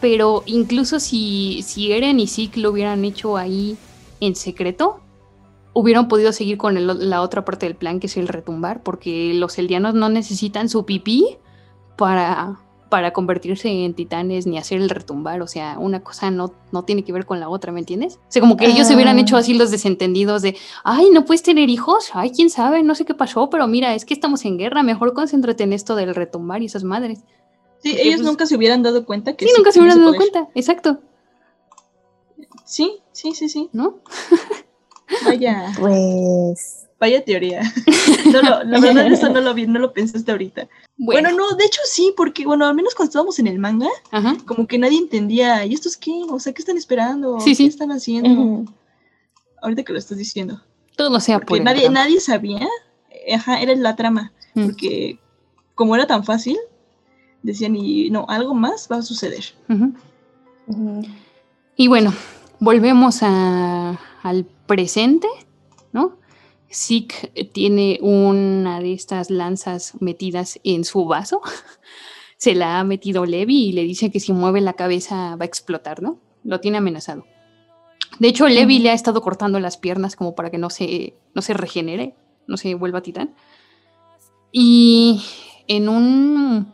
[0.00, 3.76] Pero incluso si, si Eren y Zeke lo hubieran hecho ahí
[4.20, 5.00] en secreto,
[5.72, 9.32] hubieran podido seguir con el- la otra parte del plan, que es el retumbar, porque
[9.34, 11.36] los eldianos no necesitan su pipí
[11.96, 15.42] para, para convertirse en titanes ni hacer el retumbar.
[15.42, 18.16] O sea, una cosa no, no tiene que ver con la otra, ¿me entiendes?
[18.16, 21.42] O sea, como que ellos se hubieran hecho así los desentendidos de, ay, no puedes
[21.42, 24.58] tener hijos, ay, quién sabe, no sé qué pasó, pero mira, es que estamos en
[24.58, 27.20] guerra, mejor concéntrate en esto del retumbar y esas madres.
[27.82, 30.12] Sí, Porque, ellos pues, nunca se hubieran dado cuenta que Sí, nunca se hubieran dado
[30.14, 30.30] poder.
[30.30, 31.00] cuenta, exacto.
[32.64, 33.68] Sí, sí, sí, sí.
[33.72, 33.98] ¿No?
[35.26, 36.86] Vaya, Pues.
[37.00, 37.62] vaya teoría.
[38.32, 40.68] No, lo- la verdad, eso no lo vi, no lo pensaste ahorita.
[40.98, 41.32] Bueno.
[41.32, 44.36] no, de hecho sí, porque bueno, al menos cuando estábamos en el manga, Ajá.
[44.46, 46.12] como que nadie entendía, ¿y estos qué?
[46.30, 47.40] O sea, ¿qué están esperando?
[47.40, 47.66] Sí, ¿Qué sí.
[47.66, 48.70] están haciendo?
[49.62, 50.60] Ahorita que lo estás diciendo.
[50.96, 52.68] Todo sea por Porque el nadie, nadie sabía,
[53.34, 54.64] ajá, era la trama, Mm.
[54.66, 55.18] porque
[55.74, 56.58] como era tan fácil,
[57.42, 59.44] decían, y no, algo más va a suceder.
[61.76, 62.12] Y bueno,
[62.58, 65.28] volvemos a- al presente,
[65.92, 66.18] ¿no?
[66.72, 71.40] Zeke tiene una de estas lanzas metidas en su vaso.
[72.36, 75.46] Se la ha metido Levi y le dice que si mueve la cabeza va a
[75.46, 76.18] explotar, ¿no?
[76.44, 77.24] Lo tiene amenazado.
[78.18, 81.42] De hecho, Levi le ha estado cortando las piernas como para que no se, no
[81.42, 82.14] se regenere,
[82.46, 83.34] no se vuelva titán.
[84.52, 85.22] Y
[85.68, 86.72] en un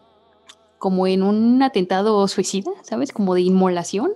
[0.86, 3.10] como en un atentado suicida, ¿sabes?
[3.10, 4.12] Como de inmolación.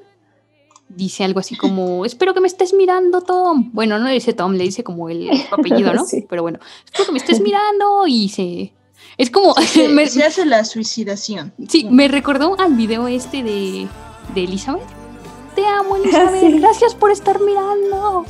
[0.89, 3.71] Dice algo así como, espero que me estés mirando, Tom.
[3.73, 6.05] Bueno, no le dice Tom, le dice como el apellido, ¿no?
[6.07, 6.25] Sí.
[6.31, 8.73] Pero bueno, espero que me estés mirando y se...
[9.19, 9.53] Es como...
[9.55, 11.53] Se, me, se hace la suicidación.
[11.69, 13.89] sí, me recordó al video este de,
[14.33, 14.87] de Elizabeth.
[15.57, 16.41] Te amo, Elizabeth.
[16.41, 16.61] Sí.
[16.61, 18.25] Gracias por estar mirando.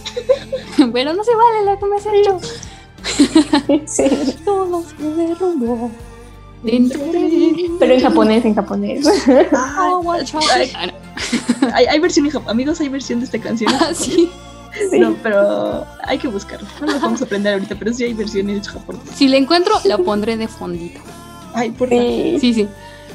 [0.95, 2.41] Pero no se vale lo que me has hecho.
[3.85, 4.35] Sí.
[4.47, 5.91] Todo se derrumbó.
[6.63, 9.07] Pero en japonés, en japonés.
[9.79, 10.45] Oh, watch out.
[10.55, 10.71] Ay.
[10.75, 10.91] Ah.
[11.75, 12.49] Hay, hay versión en Japón.
[12.51, 13.71] Amigos, hay versión de esta canción.
[13.75, 13.99] Ah, japonés.
[13.99, 14.31] sí.
[14.99, 16.67] No, pero hay que buscarla.
[16.81, 19.01] No lo vamos a aprender ahorita, pero sí hay versión en Japón.
[19.15, 21.01] Si la encuentro, la pondré de fondito.
[21.55, 22.05] Ay, por favor.
[22.05, 22.37] Sí.
[22.41, 22.69] Sí, sí.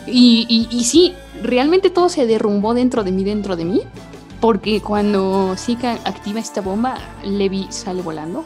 [0.05, 3.81] Y, y, y sí, realmente todo se derrumbó dentro de mí, dentro de mí.
[4.41, 8.43] Porque cuando Zika activa esta bomba, Levi sale volando.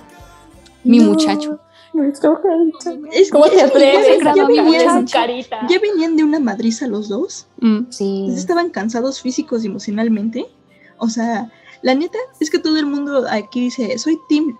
[0.84, 1.60] Mi No, muchacho.
[1.94, 2.40] Nuestro.
[3.12, 4.20] Es- ¿Cómo te atreves?
[4.24, 5.66] ya, venían, su carita.
[5.70, 7.48] ya venían de una madriza los dos.
[7.60, 8.28] Mm, Sí.
[8.36, 10.46] Estaban cansados físicos y emocionalmente.
[10.98, 14.58] O sea, la neta es que todo el mundo aquí dice, soy Team,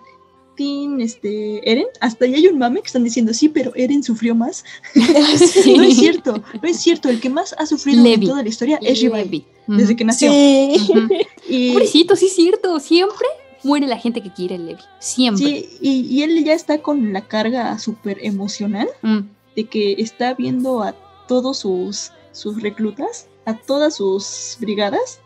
[0.56, 1.86] Team este, Eren.
[2.00, 4.64] Hasta ya hay un mame que están diciendo, sí, pero Eren sufrió más.
[5.38, 5.76] Sí.
[5.76, 7.08] No es cierto, no es cierto.
[7.08, 8.24] El que más ha sufrido Levi.
[8.26, 9.44] en toda la historia es Levi, Levi.
[9.68, 10.30] desde que nació.
[10.32, 10.76] Sí.
[10.90, 11.08] Ujú.
[11.52, 12.78] Y, Pobrecito, sí es cierto.
[12.78, 13.26] Siempre
[13.62, 14.82] muere la gente que quiere Levi.
[14.98, 15.44] Siempre.
[15.44, 19.20] sí, y, y él ya está con la carga súper emocional Mm,
[19.56, 20.94] de que está viendo a
[21.28, 25.20] todos sus, sus reclutas, a todas sus brigadas,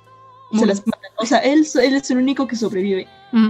[0.52, 1.10] se Muy las matan.
[1.18, 3.06] O sea, él, él es el único que sobrevive.
[3.32, 3.48] mm.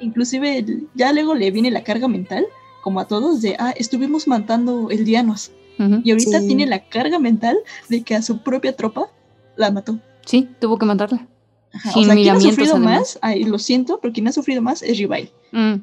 [0.00, 0.64] Inclusive
[0.94, 2.46] ya luego le viene la carga mental,
[2.82, 5.50] como a todos, de, ah, estuvimos matando eldianos.
[5.78, 6.00] Ujú.
[6.04, 6.46] Y ahorita Sí.
[6.46, 7.58] tiene la carga mental
[7.88, 9.10] de que a su propia tropa
[9.56, 9.98] la mató.
[10.24, 11.26] Sí, tuvo que matarla.
[11.72, 12.98] Ajá, Sin o sea, quien ha sufrido además.
[13.00, 15.30] más, ay, lo siento, pero quien ha sufrido más es Rival.
[15.52, 15.74] Mm.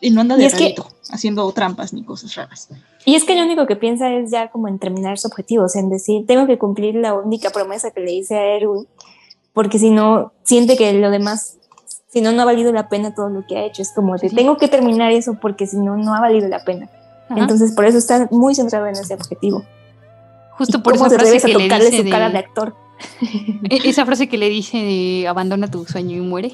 [0.00, 0.74] Y no anda de es que-
[1.10, 2.68] haciendo trampas ni cosas raras.
[3.06, 5.68] Y es que lo único que piensa es ya como en terminar su objetivo, o
[5.68, 8.86] sea, en decir, tengo que cumplir la única promesa que le hice a Erwin,
[9.54, 11.56] porque si no, siente que lo demás,
[12.08, 13.80] si no, no ha valido la pena todo lo que ha hecho.
[13.80, 16.62] Es como de, Sí, tengo que terminar eso porque si no, no ha valido la
[16.64, 16.90] pena.
[17.28, 17.40] Ajá.
[17.40, 19.64] Entonces, por eso está muy centrado en ese objetivo.
[20.58, 22.26] Justo ¿Y por ¿Cómo esa te frase atreves a que le tocarle dice su cara
[22.26, 22.74] de de, actor?
[23.70, 26.52] e- esa frase que le dice de abandona tu sueño y muere.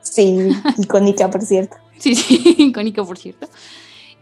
[0.00, 1.76] Sí, icónica, por cierto.
[1.98, 3.48] Sí, sí, icónico, por cierto.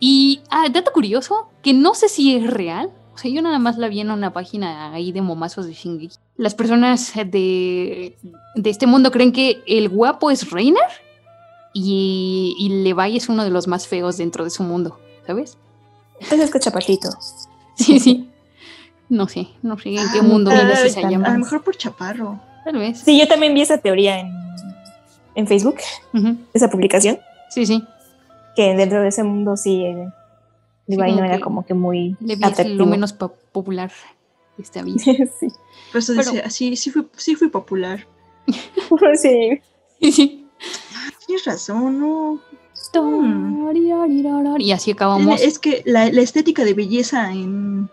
[0.00, 2.90] Y, ah, dato curioso, que no sé si es real.
[3.14, 6.16] O sea, yo nada más la vi en una página ahí de momazos de Shingeki.
[6.38, 8.16] Las personas de,
[8.54, 10.88] de este mundo creen que el guapo es Reiner
[11.74, 15.58] y, y Levi es uno de los más feos dentro de su mundo, ¿sabes?
[16.20, 17.10] Entonces, que chapatito.
[17.74, 18.30] Sí, sí.
[19.08, 21.38] No sé, no sé en qué Ah, mundo vez, esa A lo llama.
[21.38, 22.40] mejor por chaparro.
[22.64, 22.98] Tal vez.
[23.00, 24.32] Sí, yo también vi esa teoría en,
[25.36, 25.76] en Facebook,
[26.52, 27.18] esa publicación,
[27.50, 27.84] Sí, sí.
[28.56, 30.08] que dentro de ese mundo sí, eh,
[30.88, 32.78] como no era como que muy atractivo.
[32.78, 33.92] lo menos po- popular
[34.56, 34.96] de esta vida.
[35.40, 35.48] sí.
[35.92, 38.06] Por eso Pero- dice, sí, sí fui, sí fui popular.
[39.22, 39.60] sí.
[40.00, 40.46] Sí, sí.
[41.26, 42.40] Tienes razón, no.
[44.58, 45.40] Y así acabamos.
[45.40, 47.90] Es que la, la estética de belleza en,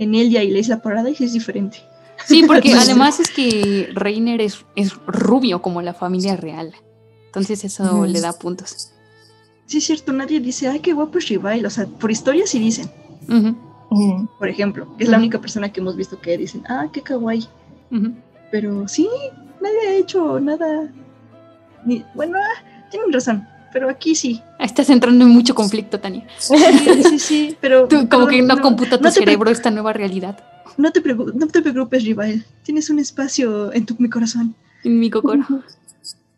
[0.00, 1.78] en Elia y la Isla Paradise es diferente.
[2.26, 6.72] Sí, porque además es que Reiner es, es rubio como la familia real.
[7.26, 8.92] Entonces eso le da puntos.
[9.66, 11.64] Sí, es cierto, nadie dice, ay, qué guapo es Rival.
[11.64, 12.90] O sea, por historia sí dicen,
[14.38, 17.46] por ejemplo, que es la única persona que hemos visto que dicen, ah, qué kawaii.
[18.50, 19.08] Pero sí,
[19.60, 20.90] nadie ha hecho nada.
[21.84, 24.42] Ni, bueno, ah, tienen razón, pero aquí sí.
[24.58, 26.26] Estás entrando en mucho conflicto, Tania.
[26.38, 26.54] Sí,
[27.08, 27.88] sí, sí, pero.
[27.88, 30.38] Tú, como pero que no, computa tu no cerebro esta nueva realidad.
[30.76, 32.44] No te, no te preocupes, Rival.
[32.62, 34.54] Tienes un espacio en tu, mi corazón.
[34.84, 35.44] En mi cocoro.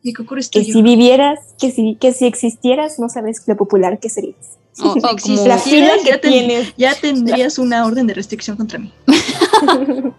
[0.03, 0.73] Mi cocoro es Que tuyo.
[0.73, 4.59] si vivieras, que si, que si existieras, no sabes lo popular que serías.
[5.19, 6.75] Si La fila que ya, ten- tienes.
[6.77, 8.91] ya tendrías una orden de restricción contra mí.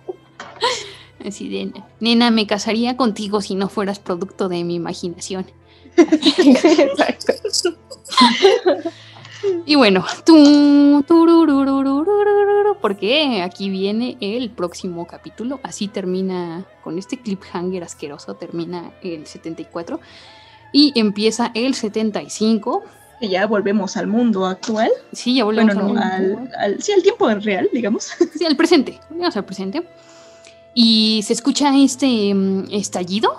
[1.26, 5.46] Así de, nena, me casaría contigo si no fueras producto de mi imaginación.
[5.98, 7.34] Exacto.
[9.66, 10.06] Y bueno,
[12.82, 15.60] porque aquí viene el próximo capítulo.
[15.64, 20.00] Así termina, con este cliffhanger asqueroso, termina el 74
[20.72, 22.84] y empieza el 75.
[23.20, 24.90] Que ya volvemos al mundo actual.
[25.12, 28.12] Sí, ya volvemos Bueno, no, al mundo al, al- sí, al tiempo real, digamos.
[28.38, 29.00] Sí, al presente.
[29.10, 29.84] Volvemos al presente.
[30.74, 33.38] Y se escucha este mm, estallido,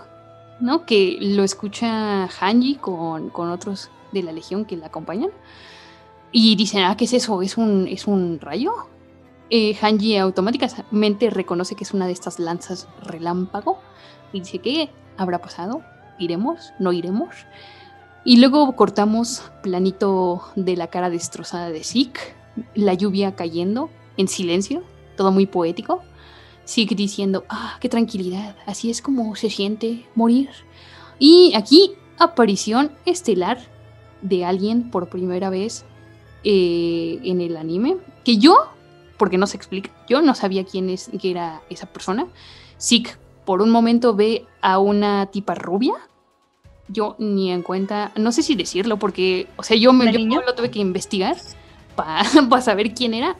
[0.64, 0.86] ¿no?
[0.86, 5.30] Que lo escucha Hanji con, con otros de la legión que la acompañan.
[6.32, 7.42] Y dicen, ah, ¿qué es eso?
[7.42, 8.72] ¿Es un, es un rayo?
[9.50, 13.78] Eh, Hanji automáticamente reconoce que es una de estas lanzas relámpago.
[14.32, 14.88] Y dice, ¿qué
[15.18, 15.82] habrá pasado?
[16.18, 16.72] ¿Iremos?
[16.78, 17.34] ¿No iremos?
[18.24, 22.20] Y luego cortamos planito de la cara destrozada de Zeke,
[22.74, 24.82] la lluvia cayendo en silencio,
[25.14, 26.00] todo muy poético.
[26.66, 30.50] Zeke diciendo, ah, qué tranquilidad, así es como se siente morir.
[31.18, 33.58] Y aquí, aparición estelar
[34.22, 35.84] de alguien por primera vez
[36.42, 38.56] eh, en el anime, que yo,
[39.18, 42.26] porque no se explica, yo no sabía quién es, que era esa persona.
[42.80, 45.94] Zeke por un momento ve a una tipa rubia.
[46.88, 50.42] Yo ni en cuenta, no sé si decirlo, porque, o sea, yo, me, ¿Una yo
[50.42, 51.36] lo tuve que investigar
[51.96, 52.24] para
[52.60, 53.36] saber quién era.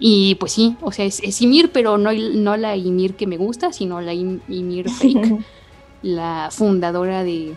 [0.00, 3.36] Y pues sí, o sea, es, es Ymir, pero no, no la Ymir que me
[3.36, 5.38] gusta, sino la Ym- Ymir fake,
[6.02, 7.54] la fundadora de,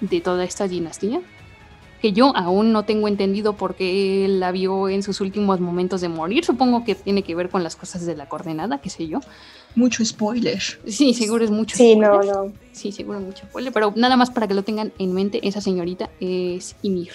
[0.00, 1.20] de toda esta dinastía.
[2.02, 6.08] Que yo aún no tengo entendido por qué la vio en sus últimos momentos de
[6.08, 6.46] morir.
[6.46, 9.20] Supongo que tiene que ver con las cosas de la coordenada, qué sé yo.
[9.74, 10.58] Mucho spoiler.
[10.86, 11.76] Sí, seguro es mucho.
[11.76, 12.52] Sí, no, no.
[12.72, 13.70] Sí, seguro mucho spoiler.
[13.70, 17.12] Pero nada más para que lo tengan en mente, esa señorita es Ymir.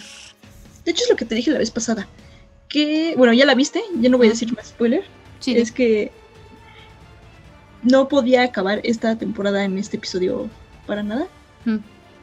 [0.86, 2.08] De hecho, es lo que te dije la vez pasada.
[2.76, 5.06] Que, bueno, ya la viste, ya no voy a decir más spoiler.
[5.40, 6.12] Sí, es que
[7.84, 10.50] no podía acabar esta temporada en este episodio
[10.86, 11.28] para nada.
[11.64, 11.78] Mm.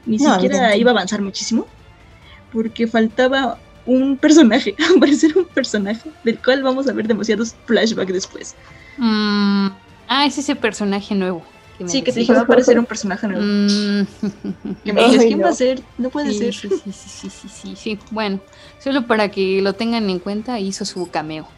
[0.05, 0.79] Ni No, siquiera evidente.
[0.79, 1.67] iba a avanzar muchísimo.
[2.53, 8.55] Porque faltaba un personaje, aparecer un personaje del cual vamos a ver demasiados flashbacks después.
[8.99, 9.69] Mm,
[10.09, 11.43] ah, es ese personaje nuevo.
[11.81, 13.43] Me Sí, que te dije, va a aparecer un personaje nuevo.
[13.45, 14.07] Mm.
[14.85, 15.45] Que me dices, ¿quién no.
[15.45, 15.83] va a ser?
[15.99, 16.55] No puede Sí, ser.
[16.55, 17.99] Sí, sí, sí, sí, sí, sí, sí.
[18.11, 18.41] Bueno,
[18.79, 21.49] solo para que lo tengan en cuenta, hizo su cameo.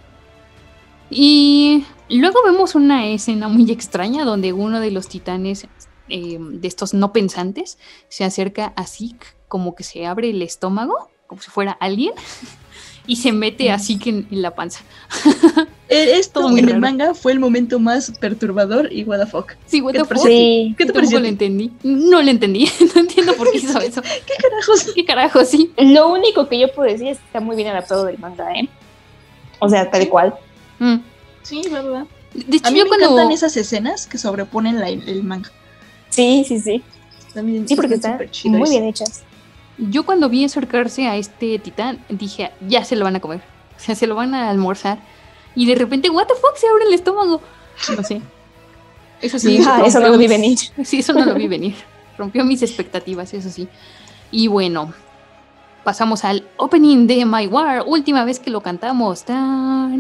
[1.11, 5.67] Y luego vemos una escena muy extraña donde uno de los titanes
[6.09, 11.11] eh, de estos no pensantes se acerca a Zeke, como que se abre el estómago,
[11.27, 12.13] como si fuera alguien,
[13.07, 14.81] y se mete a Zeke en, en la panza.
[15.91, 19.27] Eh, Esto Todo muy en el manga fue el momento más perturbador y what the
[19.27, 19.53] fuck.
[19.67, 20.23] Sí, what ¿Qué the te fuck?
[20.23, 20.31] pareció?
[20.31, 20.75] Sí.
[20.79, 21.21] ¿Qué te Tampoco pareció?
[21.21, 21.71] lo entendí.
[21.83, 22.69] No lo entendí.
[22.95, 24.01] No entiendo por qué hizo eso.
[24.27, 24.93] ¿Qué carajos?
[24.95, 25.45] ¿Qué carajo?
[25.45, 25.73] Sí.
[25.77, 28.67] Lo único que yo puedo decir es que está muy bien adaptado del manga, ¿eh?
[29.59, 30.35] O sea, tal cual.
[30.79, 30.97] Mm.
[31.43, 32.07] Sí, va, va.
[32.33, 33.07] De hecho, A mí yo me cuando...
[33.11, 35.53] encantan esas escenas que sobreponen la- el manga.
[36.09, 36.83] Sí, sí, sí.
[37.35, 39.23] También Sí, porque están muy bien hechas.
[39.79, 43.41] Yo cuando vi acercarse a este titán, dije, ya se lo van a comer.
[43.77, 44.99] O sea, se lo van a almorzar.
[45.55, 47.41] Y de repente, what the fuck, se abre el estómago.
[47.97, 48.23] No sé.
[49.21, 49.61] Eso sí.
[49.67, 50.59] Ah, eso no lo vi venir.
[50.85, 51.75] Sí, eso no lo vi venir.
[52.19, 53.69] Rompió mis expectativas, eso sí.
[54.31, 54.93] Y bueno,
[55.83, 57.85] pasamos al opening de My War.
[57.87, 59.25] Última vez que lo cantamos.
[59.29, 59.93] Monster,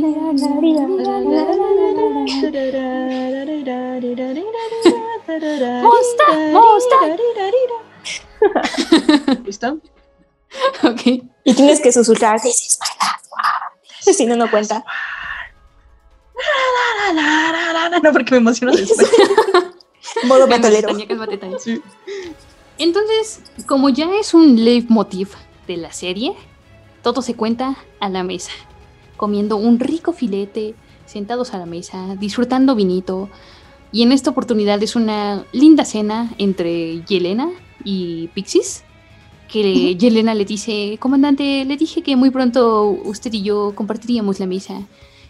[6.52, 7.18] monster.
[9.44, 9.78] ¿Listo?
[10.82, 11.02] Ok.
[11.44, 14.14] Y tienes que susurrar, this is my last one.
[14.14, 14.84] Si no, no cuenta.
[18.02, 19.09] No, porque me emociono después.
[20.24, 20.80] Modo Tania.
[22.78, 25.30] Entonces, como ya es un leitmotiv
[25.66, 26.34] de la serie,
[27.02, 28.52] todo se cuenta a la mesa,
[29.16, 30.74] comiendo un rico filete,
[31.07, 33.28] sentados a la mesa, disfrutando vinito.
[33.92, 37.50] Y en esta oportunidad es una linda cena entre Yelena
[37.85, 38.82] y Pixis,
[39.49, 44.47] que Yelena le dice, comandante, le dije que muy pronto usted y yo compartiríamos la
[44.47, 44.80] mesa.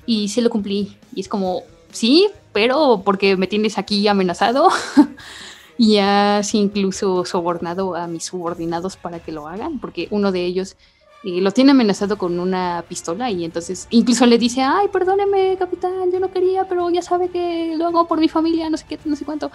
[0.06, 0.96] Y se lo cumplí.
[1.14, 4.68] Y es como, sí, pero porque me tienes aquí amenazado.
[5.78, 10.76] y has incluso sobornado a mis subordinados para que lo hagan, porque uno de ellos
[11.24, 16.12] eh, lo tiene amenazado con una pistola y entonces incluso le dice, ay, perdóneme, capitán,
[16.12, 18.98] yo no quería, pero ya sabe que lo hago por mi familia, no sé qué,
[19.04, 19.50] no sé cuánto.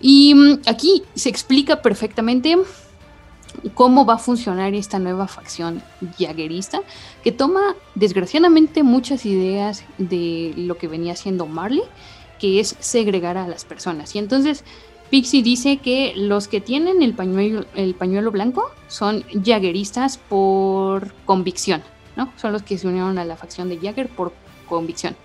[0.00, 2.56] Y mm, aquí se explica perfectamente
[3.74, 5.82] cómo va a funcionar esta nueva facción
[6.18, 6.80] jaguerista
[7.24, 11.82] que toma desgraciadamente muchas ideas de lo que venía haciendo Marley,
[12.38, 14.14] que es segregar a las personas.
[14.14, 14.64] Y entonces
[15.10, 21.82] Pixie dice que los que tienen el pañuelo, el pañuelo blanco son jagueristas por convicción,
[22.16, 22.32] ¿no?
[22.36, 24.32] Son los que se unieron a la facción de Jagger por
[24.68, 25.16] convicción.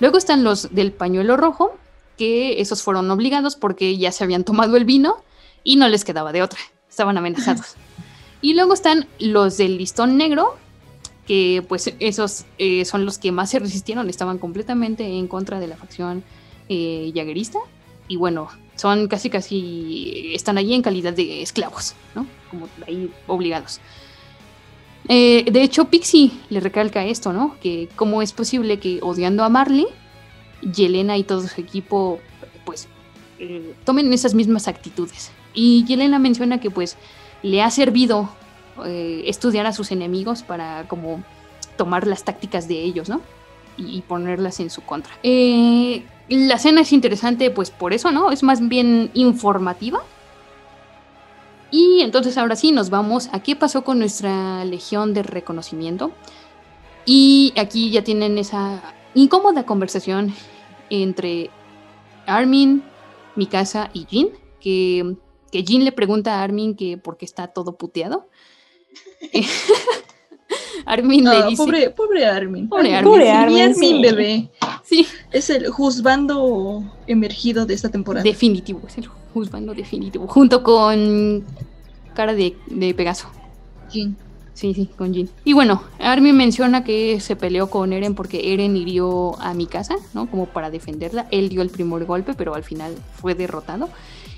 [0.00, 1.76] Luego están los del pañuelo rojo,
[2.18, 5.16] que esos fueron obligados porque ya se habían tomado el vino
[5.64, 6.58] y no les quedaba de otra,
[6.90, 7.76] estaban amenazados.
[8.42, 10.56] y luego están los del listón negro,
[11.26, 15.68] que pues esos eh, son los que más se resistieron, estaban completamente en contra de
[15.68, 16.24] la facción
[16.68, 17.58] eh, jaguerista.
[18.08, 22.26] Y bueno, son casi casi, están allí en calidad de esclavos, ¿no?
[22.50, 23.80] Como ahí obligados.
[25.08, 27.56] Eh, de hecho, Pixie le recalca esto, ¿no?
[27.60, 29.86] Que cómo es posible que odiando a Marley,
[30.62, 32.20] Yelena y todo su equipo,
[32.64, 32.88] pues,
[33.38, 35.30] eh, tomen esas mismas actitudes.
[35.54, 36.96] Y Yelena menciona que, pues,
[37.42, 38.28] le ha servido
[38.84, 41.22] eh, estudiar a sus enemigos para como
[41.76, 43.20] tomar las tácticas de ellos, ¿no?
[43.76, 45.12] Y, ponerlas en su contra.
[45.22, 48.32] Eh, la escena es interesante, pues por eso, ¿no?
[48.32, 50.00] Es más bien informativa.
[51.70, 56.10] Y entonces ahora sí nos vamos a qué pasó con nuestra legión de reconocimiento.
[57.06, 58.82] Y aquí ya tienen esa
[59.18, 60.32] incómoda conversación
[60.90, 61.50] entre
[62.26, 62.82] Armin,
[63.36, 65.16] Mikasa y Jin, que,
[65.50, 68.28] que Jin le pregunta a Armin que por qué está todo puteado.
[70.86, 71.62] Armin le dice...
[71.62, 72.68] Pobre, pobre Armin.
[72.68, 73.14] Pobre Armin.
[73.14, 73.28] Armin.
[73.28, 74.02] Armin, Armin, sí.
[74.02, 74.50] bebé.
[74.84, 75.06] Sí.
[75.30, 78.22] Es el juzbando emergido de esta temporada.
[78.24, 80.26] Definitivo, es el juzbando definitivo.
[80.28, 81.44] Junto con
[82.14, 83.28] cara de, de Pegaso.
[83.90, 84.16] Jin.
[84.58, 85.30] Sí, sí, con Jin.
[85.44, 90.28] Y bueno, Armin menciona que se peleó con Eren porque Eren hirió a Mikasa, ¿no?
[90.28, 91.28] Como para defenderla.
[91.30, 93.88] Él dio el primer golpe, pero al final fue derrotado.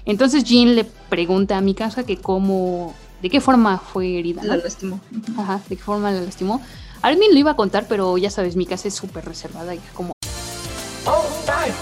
[0.05, 2.93] Entonces Jin le pregunta a Mikasa que cómo,
[3.23, 4.45] de qué forma fue herida.
[4.45, 5.01] La lastimó.
[5.39, 6.61] Ajá, de qué forma la lastimó.
[7.01, 10.13] Armin lo iba a contar, pero ya sabes, Mikasa es súper reservada y como...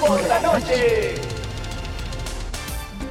[0.01, 1.38] por la noche.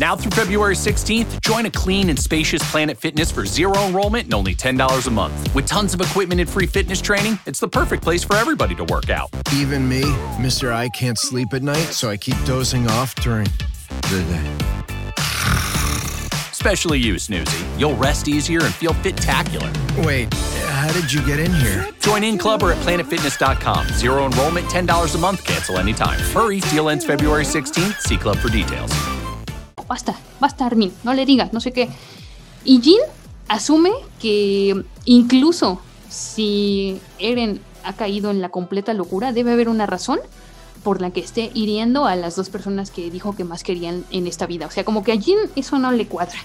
[0.00, 4.32] Now through February 16th, join a clean and spacious Planet Fitness for zero enrollment and
[4.32, 5.54] only $10 a month.
[5.54, 8.84] With tons of equipment and free fitness training, it's the perfect place for everybody to
[8.84, 9.28] work out.
[9.52, 10.00] Even me,
[10.40, 10.72] Mr.
[10.72, 13.46] I can't sleep at night, so I keep dozing off during
[14.08, 14.56] the day.
[16.50, 17.78] Especially you, Snoozy.
[17.78, 19.70] You'll rest easier and feel fit-tacular.
[20.06, 21.86] Wait, how did you get in here?
[22.00, 23.88] Join in club or at planetfitness.com.
[23.88, 26.18] Zero enrollment, $10 a month, cancel anytime.
[26.32, 28.00] Hurry, deal ends February 16th.
[28.00, 28.90] See club for details.
[29.90, 31.88] Basta, basta Armin, no le digas, no sé qué.
[32.64, 33.00] Y Jin
[33.48, 40.20] asume que incluso si Eren ha caído en la completa locura, debe haber una razón
[40.84, 44.28] por la que esté hiriendo a las dos personas que dijo que más querían en
[44.28, 44.66] esta vida.
[44.66, 46.38] O sea, como que a Jin eso no le cuadra.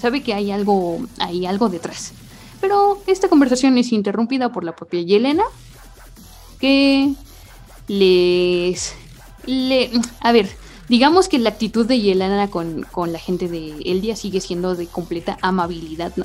[0.00, 2.12] Sabe que hay algo, hay algo detrás.
[2.60, 5.44] Pero esta conversación es interrumpida por la propia Yelena,
[6.60, 7.12] que
[7.88, 8.94] les...
[9.46, 9.90] Le,
[10.20, 10.48] a ver,
[10.88, 14.86] digamos que la actitud de Yelena con, con la gente de Eldia sigue siendo de
[14.86, 16.24] completa amabilidad, ¿no?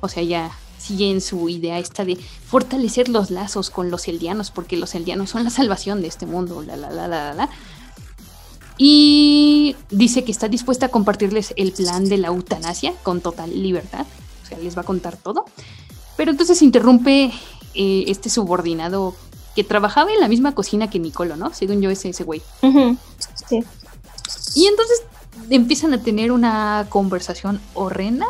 [0.00, 4.50] O sea, ya sigue en su idea esta de fortalecer los lazos con los eldianos,
[4.50, 7.48] porque los eldianos son la salvación de este mundo, la, la, la, la, la.
[8.78, 14.06] Y dice que está dispuesta a compartirles el plan de la eutanasia con total libertad.
[14.42, 15.44] O sea, les va a contar todo.
[16.16, 17.30] Pero entonces interrumpe
[17.74, 19.14] eh, este subordinado
[19.54, 21.52] que trabajaba en la misma cocina que Nicolo, ¿no?
[21.54, 22.42] Según yo, es ese güey.
[23.48, 23.60] Sí.
[24.54, 25.02] Y entonces
[25.50, 28.26] empiezan a tener una conversación horrenda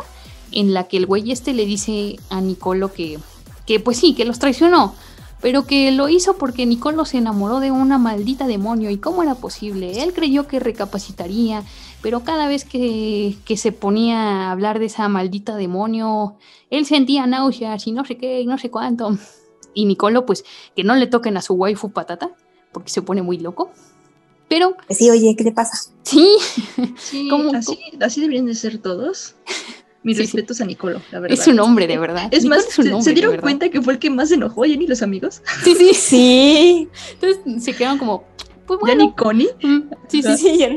[0.51, 3.19] en la que el güey este le dice a Nicolo que,
[3.65, 4.95] que pues sí, que los traicionó,
[5.41, 9.35] pero que lo hizo porque Nicolo se enamoró de una maldita demonio y cómo era
[9.35, 10.03] posible.
[10.03, 11.63] Él creyó que recapacitaría,
[12.01, 16.37] pero cada vez que, que se ponía a hablar de esa maldita demonio,
[16.69, 19.17] él sentía náuseas y no sé qué, y no sé cuánto.
[19.73, 20.45] Y Nicolo, pues,
[20.75, 22.31] que no le toquen a su waifu patata,
[22.71, 23.71] porque se pone muy loco.
[24.49, 24.75] Pero.
[24.89, 25.77] Sí, oye, ¿qué te pasa?
[26.03, 26.27] Sí.
[26.97, 29.35] Sí, ¿Cómo- así, así deberían de ser todos.
[30.05, 30.31] Mis Sí, sí.
[30.35, 31.39] respetos a Nicolo, la verdad.
[31.39, 32.27] Es un hombre, de verdad.
[32.31, 34.09] Es Nicolo más, es un ¿se, hombre, se de dieron cuenta que fue el que
[34.09, 35.41] más se enojó, Jenny y los amigos?
[35.63, 35.93] Sí, sí.
[35.93, 36.87] Sí.
[37.13, 38.25] Entonces se quedaron como,
[38.67, 39.15] pues ¿Ya bueno.
[39.15, 39.47] Connie?
[39.61, 39.79] Mm,
[40.09, 40.37] Sí, sí, Ajá.
[40.37, 40.57] sí.
[40.57, 40.69] ya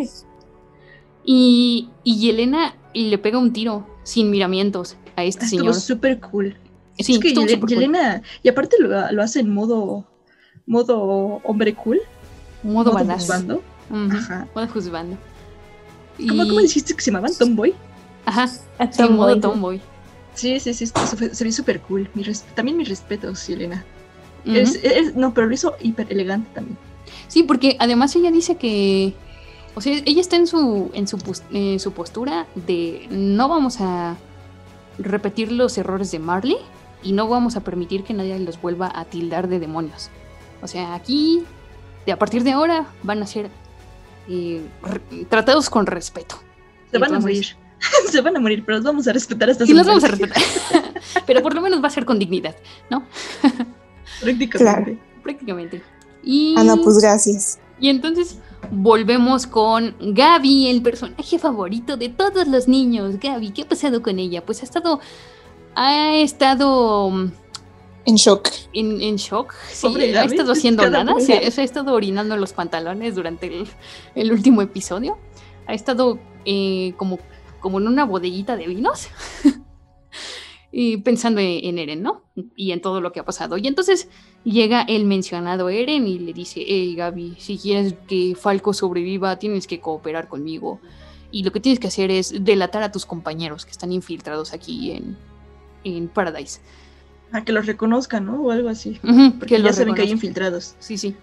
[1.25, 5.75] Y, y Yelena le pega un tiro sin miramientos a este Estuvo señor.
[5.75, 6.57] súper cool.
[6.99, 7.69] Sí, es que estuvo Yele- súper cool.
[7.71, 10.07] Yelena, y aparte lo, lo hace en modo,
[10.67, 12.01] modo hombre cool.
[12.63, 13.21] Modo badass.
[13.23, 13.63] juzgando.
[14.13, 14.49] Ajá.
[14.55, 15.17] Modo juzgando.
[16.29, 17.33] ¿Cómo, Y- ¿Cómo dijiste que se llamaban?
[17.39, 17.75] Tomboy.
[18.25, 18.49] Ajá.
[18.79, 19.41] A Sí, modo tomboy.
[19.41, 19.81] tomboy.
[20.35, 22.09] Sí, sí, sí, se, fue- se ve súper cool.
[22.15, 23.49] Mi también mis respetos.
[24.45, 26.77] Es- es- no, pero lo hizo hiper elegante también.
[27.29, 29.15] Sí, porque además ella dice que.
[29.75, 31.19] O sea, ella está en su, en su,
[31.53, 34.17] en su postura de no vamos a
[34.99, 36.57] repetir los errores de Marley
[37.03, 40.09] y no vamos a permitir que nadie los vuelva a tildar de demonios.
[40.63, 41.45] O sea, aquí,
[42.07, 43.51] de a partir de ahora, van a ser
[44.29, 44.63] eh,
[45.29, 46.37] tratados con respeto.
[46.91, 47.57] Se van a morir.
[48.11, 50.43] se van a morir, pero los vamos a respetar hasta su los vamos a respetar.
[51.27, 52.57] Pero por lo menos va a ser con dignidad,
[52.91, 53.05] ¿no?
[54.21, 54.59] Prácticamente.
[54.59, 54.99] Claro.
[55.23, 55.83] Prácticamente.
[56.23, 56.55] Y...
[56.57, 57.59] Ah, no, pues gracias.
[57.79, 58.39] Y entonces
[58.71, 63.19] volvemos con Gaby, el personaje favorito de todos los niños.
[63.21, 64.45] Gaby, ¿qué ha pasado con ella?
[64.45, 65.01] Pues ha estado.
[65.75, 67.33] Ha estado mm,
[68.07, 68.49] En shock.
[68.73, 69.53] en, en shock.
[69.69, 71.19] Sí, Pobre ha estado haciendo nada.
[71.21, 73.67] Se, se ha estado orinando en los pantalones durante el,
[74.15, 75.19] el último episodio.
[75.67, 77.19] Ha estado eh, como,
[77.61, 79.09] como en una bodeguita de vinos.
[80.71, 82.23] y pensando en, en Eren, ¿no?
[82.55, 83.59] Y en todo lo que ha pasado.
[83.59, 84.09] Y entonces
[84.45, 89.67] llega el mencionado Eren y le dice, hey Gaby, si quieres que Falco sobreviva, tienes
[89.67, 90.81] que cooperar conmigo.
[91.33, 94.93] Y lo que tienes que hacer es delatar a tus compañeros que están infiltrados aquí
[94.93, 95.17] en,
[95.83, 96.61] en Paradise.
[97.37, 98.41] A que los reconozcan, ¿no?
[98.43, 98.99] O algo así.
[99.39, 100.74] Porque que ya saben que hay infiltrados.
[100.78, 101.14] Sí, sí.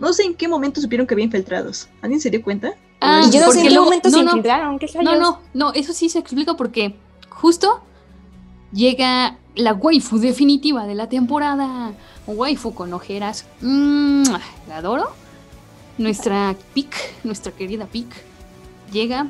[0.00, 1.88] No sé en qué momento supieron que había infiltrados.
[2.00, 2.72] ¿Alguien se dio cuenta?
[3.00, 4.30] Ah, Y yo no sé en qué luego- momento no, se no.
[4.30, 4.78] infiltraron.
[4.78, 6.96] ¿Qué No, no, no, eso sí se explica porque
[7.28, 7.80] justo
[8.72, 11.92] llega la waifu definitiva de la temporada.
[12.26, 13.44] Waifu con ojeras.
[13.60, 14.24] Mm,
[14.68, 15.10] la adoro.
[15.98, 18.06] Nuestra Pic, nuestra querida Pic,
[18.92, 19.26] llega,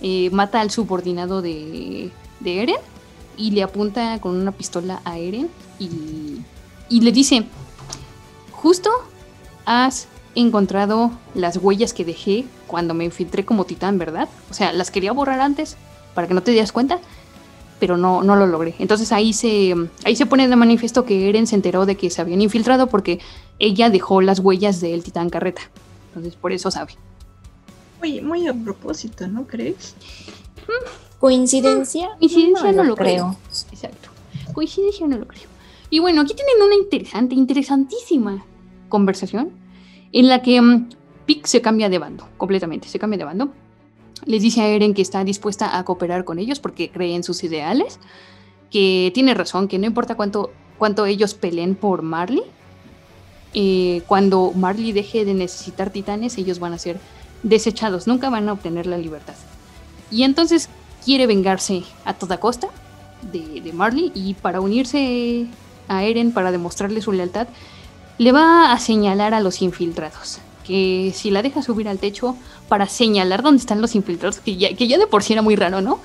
[0.00, 2.10] eh, mata al subordinado de,
[2.40, 2.76] de Eren
[3.36, 6.40] y le apunta con una pistola a Eren y,
[6.88, 7.44] y le dice,
[8.50, 8.90] justo
[9.64, 14.28] has encontrado las huellas que dejé cuando me infiltré como titán, ¿verdad?
[14.50, 15.76] O sea, las quería borrar antes
[16.14, 16.98] para que no te dieras cuenta,
[17.78, 18.74] pero no, no lo logré.
[18.78, 19.74] Entonces ahí se,
[20.04, 23.20] ahí se pone de manifiesto que Eren se enteró de que se habían infiltrado porque
[23.58, 25.62] ella dejó las huellas del titán carreta.
[26.08, 26.94] Entonces por eso sabe.
[28.00, 29.94] Muy, muy a propósito, ¿no crees?
[31.22, 32.08] ¿Coincidencia?
[32.18, 33.36] Coincidencia no, lo creo.
[33.70, 34.08] Exacto.
[34.52, 35.44] Coincidencia no lo creo.
[35.88, 38.44] Y bueno, aquí tienen una interesante, interesantísima
[38.88, 39.52] conversación
[40.10, 40.88] en la que mm,
[41.24, 43.52] Pic se cambia de bando, completamente, se cambia de bando.
[44.24, 47.44] Les dice a Eren que está dispuesta a cooperar con ellos porque cree en sus
[47.44, 48.00] ideales,
[48.72, 52.42] que tiene razón, que no importa cuánto, cuánto ellos peleen por Marley,
[53.54, 56.98] eh, cuando Marley deje de necesitar titanes, ellos van a ser
[57.44, 59.36] desechados, nunca van a obtener la libertad.
[60.10, 60.68] Y entonces
[61.04, 62.68] quiere vengarse a toda costa
[63.30, 65.46] de, Marley y para unirse
[65.88, 67.48] a Eren, para demostrarle su lealtad,
[68.18, 70.38] le va a señalar a los infiltrados.
[70.64, 72.36] Que si la deja subir al techo
[72.68, 75.56] para señalar dónde están los infiltrados, que ya, que ya de por sí era muy
[75.56, 75.98] raro, ¿no?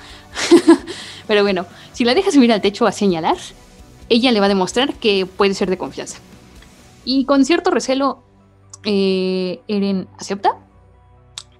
[1.27, 3.37] Pero bueno, si la deja subir al techo a señalar,
[4.09, 6.17] ella le va a demostrar que puede ser de confianza.
[7.05, 8.23] Y con cierto recelo,
[8.83, 10.57] eh, Eren acepta.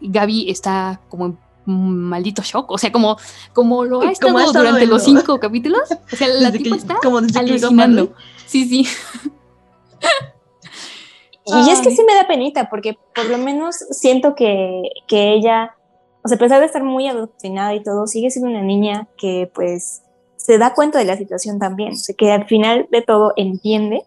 [0.01, 1.37] Gaby está como en
[1.67, 3.17] maldito shock, o sea, como,
[3.53, 5.81] como lo ha estado, Como ha estado durante los lo- cinco capítulos.
[6.11, 8.13] O sea, la Desde tipa que- está como desde que llegó alucinando.
[8.45, 8.87] Sí, sí.
[11.45, 15.75] Y es que sí me da penita, porque por lo menos siento que, que ella,
[16.23, 19.49] o sea, a pesar de estar muy adoctrinada y todo, sigue siendo una niña que
[19.55, 20.01] pues
[20.35, 24.03] se da cuenta de la situación también, o sea, que al final de todo entiende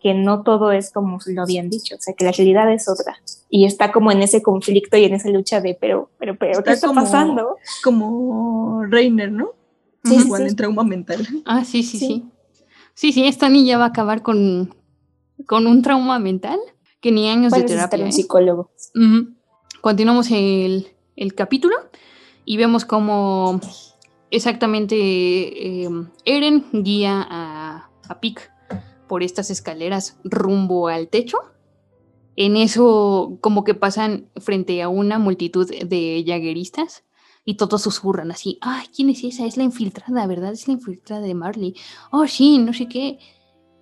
[0.00, 3.16] que no todo es como lo habían dicho, o sea, que la realidad es otra.
[3.50, 6.72] Y está como en ese conflicto y en esa lucha de, pero, pero, pero, ¿qué
[6.72, 7.56] está como- pasando?
[7.82, 9.50] Como Reiner, ¿no?
[10.04, 10.48] Sí, sí, Igual sí.
[10.50, 11.26] en trauma mental.
[11.44, 12.24] Ah, sí, sí, sí.
[12.94, 14.74] Sí, sí, esta niña va a acabar con,
[15.46, 16.58] con un trauma mental
[17.00, 17.98] que ni años de terapia.
[18.00, 18.12] un ¿eh?
[18.12, 18.70] psicólogo.
[19.80, 21.76] Continuamos el, el capítulo
[22.44, 23.60] y vemos cómo
[24.30, 25.88] exactamente eh,
[26.24, 28.50] Eren guía a, a Pic
[29.08, 31.38] por estas escaleras rumbo al techo.
[32.36, 37.04] En eso, como que pasan frente a una multitud de jagueristas
[37.44, 39.44] y todos susurran así: ¡Ay, quién es esa!
[39.44, 40.52] Es la infiltrada, ¿verdad?
[40.52, 41.74] Es la infiltrada de Marley.
[42.12, 43.18] Oh, sí, no sé qué.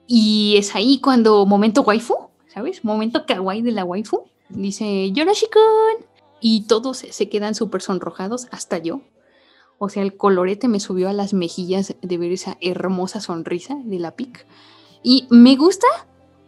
[0.07, 2.14] Y es ahí cuando, momento waifu,
[2.47, 2.85] ¿sabes?
[2.85, 4.22] Momento kawaii de la waifu.
[4.49, 6.07] Dice Yorashikun.
[6.41, 9.01] Y todos se quedan súper sonrojados, hasta yo.
[9.79, 13.99] O sea, el colorete me subió a las mejillas de ver esa hermosa sonrisa de
[13.99, 14.47] la PIC.
[15.09, 15.86] Y me gusta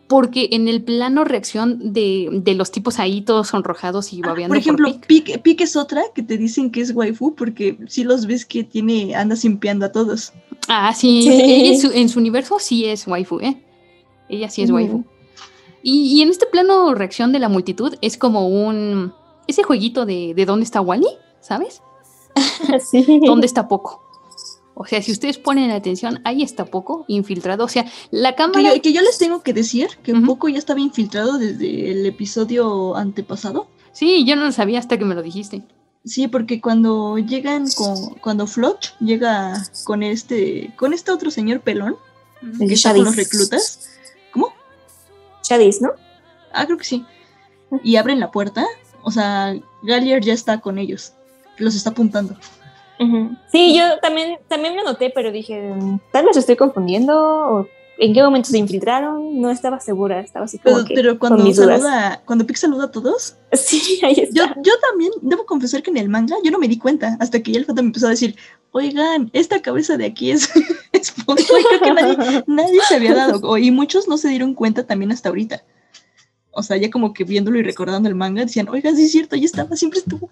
[0.08, 4.48] porque en el plano reacción de, de los tipos ahí todos sonrojados y babeando.
[4.48, 5.26] Por ejemplo, Pic.
[5.26, 8.64] Pic, Pic es otra que te dicen que es waifu porque si los ves que
[8.64, 10.32] tiene, anda simpeando a todos.
[10.66, 11.40] Ah, sí, Sí.
[11.40, 13.62] ella en su, en su universo sí es waifu, ¿eh?
[14.28, 15.04] Ella sí es waifu.
[15.84, 19.12] Y, y en este plano reacción de la multitud es como un...
[19.46, 21.06] Ese jueguito de, de dónde está Wally,
[21.40, 21.80] ¿sabes?
[22.90, 23.20] sí.
[23.24, 24.02] ¿Dónde está Poco?
[24.80, 27.64] O sea, si ustedes ponen atención, ahí está Poco infiltrado.
[27.64, 28.76] O sea, la Que cámara...
[28.76, 32.06] yo, que yo les tengo que decir que un poco ya estaba infiltrado desde el
[32.06, 33.66] episodio antepasado.
[33.90, 35.64] Sí, yo no lo sabía hasta que me lo dijiste.
[36.04, 41.96] Sí, porque cuando llegan con, cuando Floch llega con este, con este otro señor pelón,
[42.60, 43.90] El que está con los reclutas,
[45.42, 45.90] Shadis, ¿no?
[46.52, 47.04] ah, creo que sí,
[47.82, 48.64] y abren la puerta,
[49.02, 51.14] o sea, Gallier ya está con ellos,
[51.56, 52.36] los está apuntando.
[53.50, 57.68] Sí, yo también, también me noté, pero dije, mm, tal vez estoy confundiendo, o
[57.98, 61.28] en qué momento se infiltraron, no estaba segura, estaba así como Pero, que pero con
[61.30, 61.80] cuando mis dudas.
[61.82, 64.34] saluda, cuando Pic saluda a todos, Sí, ahí está.
[64.34, 67.42] yo, yo también debo confesar que en el manga yo no me di cuenta, hasta
[67.42, 68.36] que ya el me empezó a decir,
[68.72, 70.48] oigan, esta cabeza de aquí es,
[70.92, 74.54] es Poco", y creo que nadie, nadie se había dado, y muchos no se dieron
[74.54, 75.62] cuenta también hasta ahorita.
[76.50, 79.36] O sea, ya como que viéndolo y recordando el manga, decían, oigan, sí es cierto,
[79.36, 80.30] ahí estaba, siempre estuvo.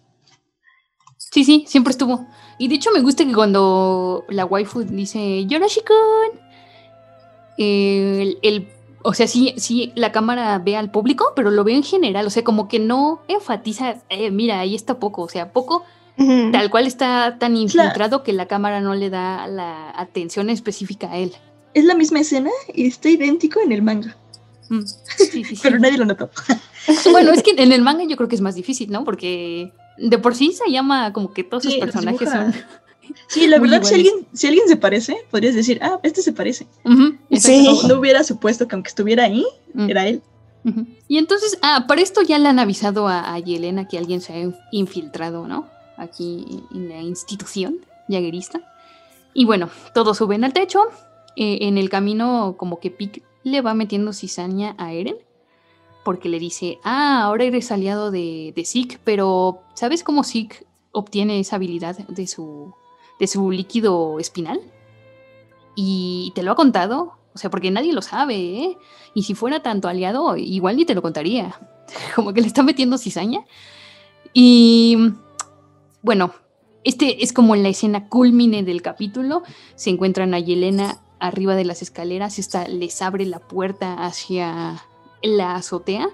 [1.18, 2.26] Sí, sí, siempre estuvo.
[2.58, 6.40] Y de hecho me gusta que cuando la waifu dice Yorashikun,
[7.58, 8.68] el, el-
[9.02, 12.30] o sea, sí, sí, la cámara ve al público, pero lo ve en general, o
[12.30, 15.84] sea, como que no enfatiza, eh, mira, ahí está poco, o sea, poco
[16.50, 21.18] tal cual está tan infiltrado que la cámara no le da la atención específica a
[21.18, 21.32] él.
[21.74, 24.16] Es la misma escena y está idéntico en el manga,
[24.68, 25.58] Mm, sí, sí, sí.
[25.62, 26.28] pero nadie lo notó.
[27.12, 29.04] Bueno, es que en el manga yo creo que es más difícil, ¿no?
[29.04, 32.54] Porque de por sí se llama como que todos Sí, los personajes son...
[33.28, 36.66] Sí, la verdad, si alguien, si alguien se parece, podrías decir, ah, este se parece.
[36.84, 37.64] Ujú, Sí.
[37.82, 39.44] No, no hubiera supuesto que aunque estuviera ahí,
[39.74, 39.90] Mm.
[39.90, 40.22] era él.
[41.06, 44.32] Y entonces, ah, para esto ya le han avisado a, a Yelena que alguien se
[44.32, 45.68] ha in- infiltrado, ¿no?
[45.96, 46.44] Aquí
[46.74, 47.76] en la institución
[48.08, 48.60] jaguerista.
[49.32, 50.80] Y bueno, todos suben al techo.
[51.36, 55.16] Eh, en el camino, como que Pic le va metiendo cizaña a Eren.
[56.06, 61.40] Porque le dice, ah, ahora eres aliado de, de Zeke, pero ¿sabes cómo Zeke obtiene
[61.40, 62.72] esa habilidad de su,
[63.18, 64.60] de su líquido espinal?
[65.74, 67.14] Y te lo ha contado.
[67.34, 68.78] O sea, porque nadie lo sabe, ¿eh?
[69.14, 71.58] Y si fuera tanto aliado, igual ni te lo contaría.
[72.14, 73.40] Como que le está metiendo cizaña.
[74.32, 74.96] Y
[76.02, 76.34] bueno,
[76.84, 79.42] este es como la escena culmine del capítulo.
[79.74, 82.38] Se encuentran a Yelena arriba de las escaleras.
[82.38, 84.85] Esta les abre la puerta hacia
[85.22, 86.08] la azotea.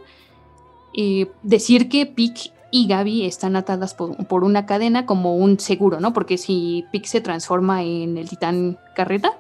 [0.95, 6.13] Eh, decir que Pic y Gaby están atadas por, una cadena como un seguro, ¿no?
[6.13, 9.39] Porque si Pic se transforma en el titán carreta,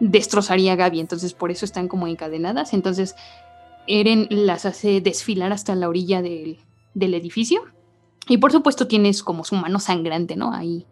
[0.00, 1.00] destrozaría a Gaby.
[1.00, 2.74] Entonces por eso están como encadenadas.
[2.74, 3.16] Entonces
[3.86, 6.58] Eren las hace desfilar hasta la orilla del,
[6.94, 7.62] del edificio.
[8.28, 10.52] Y por supuesto tienes como su mano sangrante, ¿no?
[10.52, 10.86] Ahí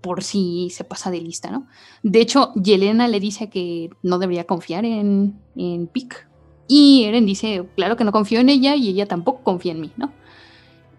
[0.00, 1.66] por si se pasa de lista, ¿no?
[2.04, 6.25] De hecho, Yelena le dice que no debería confiar en, en Pic.
[6.68, 9.92] Y Eren dice, claro que no confío en ella y ella tampoco confía en mí,
[9.96, 10.12] ¿no?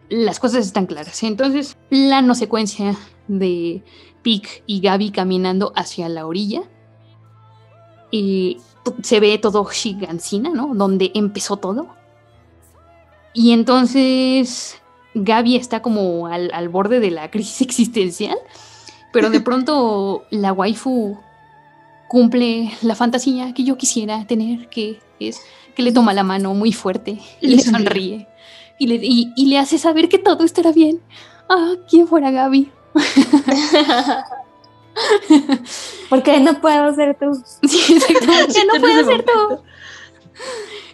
[0.10, 1.22] Las cosas están claras.
[1.24, 2.96] Entonces, plano secuencia
[3.28, 3.84] de
[4.22, 6.62] Pic y Gaby caminando hacia la orilla.
[8.10, 8.58] Y
[9.02, 10.74] se ve todo Shigansina, ¿no?
[10.74, 11.90] Donde empezó todo.
[13.34, 14.82] Y entonces
[15.14, 18.38] Gaby está como al, al borde de la crisis existencial,
[19.12, 21.18] pero de pronto la waifu
[22.08, 25.42] cumple la fantasía que yo quisiera tener, que es
[25.76, 28.28] que le toma la mano muy fuerte y, Y le sonríe.
[28.80, 31.00] Y le, y- y le hace saber que todo estará bien.
[31.50, 32.70] Ah, ¿quién fuera Gaby?
[36.10, 37.32] Porque no puedo ser tú.
[37.68, 38.60] Sí, exactamente.
[38.82, 39.60] No ese ser tú.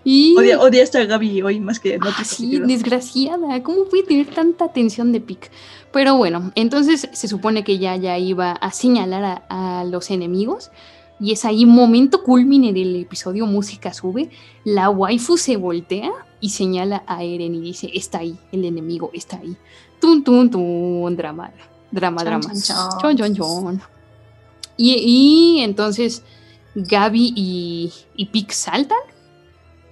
[0.06, 3.62] Y Odia, odiaste a Gaby hoy más que otro Ah, sí, desgraciada.
[3.64, 5.50] ¿Cómo puede tener tanta atención de Pic?
[5.94, 10.72] Pero bueno, entonces se supone que ya, ya iba a señalar a, a los enemigos.
[11.20, 14.30] Y es ahí momento culmine del episodio Música Sube.
[14.64, 16.12] La waifu se voltea
[16.42, 19.56] y señala a Eren y dice, está ahí, el enemigo está ahí.
[20.02, 21.52] Tun, tun, tun, drama,
[21.92, 22.54] drama, Chon, drama.
[23.00, 23.36] chon, chon.
[23.36, 23.82] Chon.
[24.76, 26.24] Y, y entonces
[26.76, 28.98] Gaby y, y Pic saltan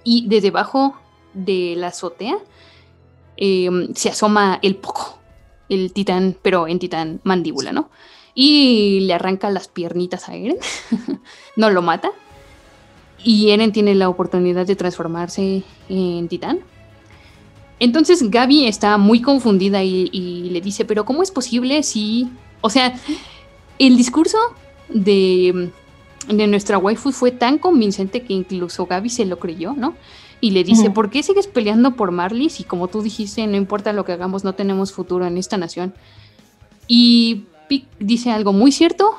[0.04, 0.96] y de debajo
[1.32, 2.36] de la azotea
[3.36, 5.18] eh, se asoma el poco,
[5.68, 7.90] el titán, pero en titán mandíbula, ¿no?
[8.34, 10.56] Y le arranca las piernitas a Eren,
[11.56, 12.10] no lo mata.
[13.22, 16.60] Y Eren tiene la oportunidad de transformarse en titán.
[17.78, 22.28] Entonces Gaby está muy confundida y, y le dice, pero ¿cómo es posible si...
[22.60, 22.94] O sea,
[23.78, 24.38] el discurso
[24.88, 25.70] de,
[26.28, 29.94] de nuestra waifu fue tan convincente que incluso Gaby se lo creyó, ¿no?
[30.40, 30.90] Y le dice.
[30.90, 34.42] ¿por qué sigues peleando por Marley si como tú dijiste, no importa lo que hagamos,
[34.42, 35.94] no tenemos futuro en esta nación?
[36.88, 39.14] Y Pic dice algo muy cierto,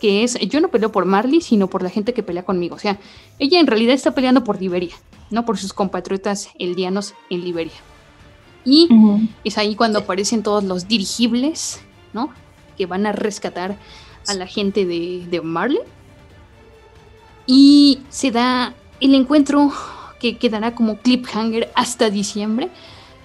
[0.00, 2.74] que es, yo no peleo por Marley, sino por la gente que pelea conmigo.
[2.74, 2.98] O sea,
[3.38, 4.94] ella en realidad está peleando por Liberia,
[5.30, 7.76] no por sus compatriotas eldianos en Liberia.
[8.64, 8.88] Y
[9.44, 11.82] es ahí cuando aparecen todos los dirigibles,
[12.14, 12.30] ¿no?
[12.78, 13.76] Que van a rescatar
[14.26, 15.82] a la gente de, de Marley.
[17.46, 19.70] Y se da el encuentro
[20.18, 22.70] que quedará como cliffhanger hasta diciembre,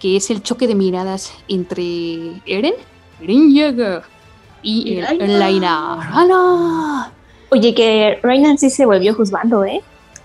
[0.01, 2.73] que es el choque de miradas entre Eren,
[3.21, 4.16] Eren Yeager,
[4.61, 5.27] y el- Laina.
[5.39, 6.09] Laina.
[6.13, 7.11] ¡Hala!
[7.49, 9.81] Oye, que Rainan sí se volvió juzgando, ¿eh?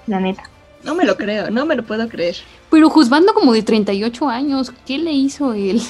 [0.06, 0.42] La neta.
[0.82, 2.36] No me lo creo, no me lo puedo creer.
[2.70, 5.80] Pero juzgando como de 38 años, ¿qué le hizo él?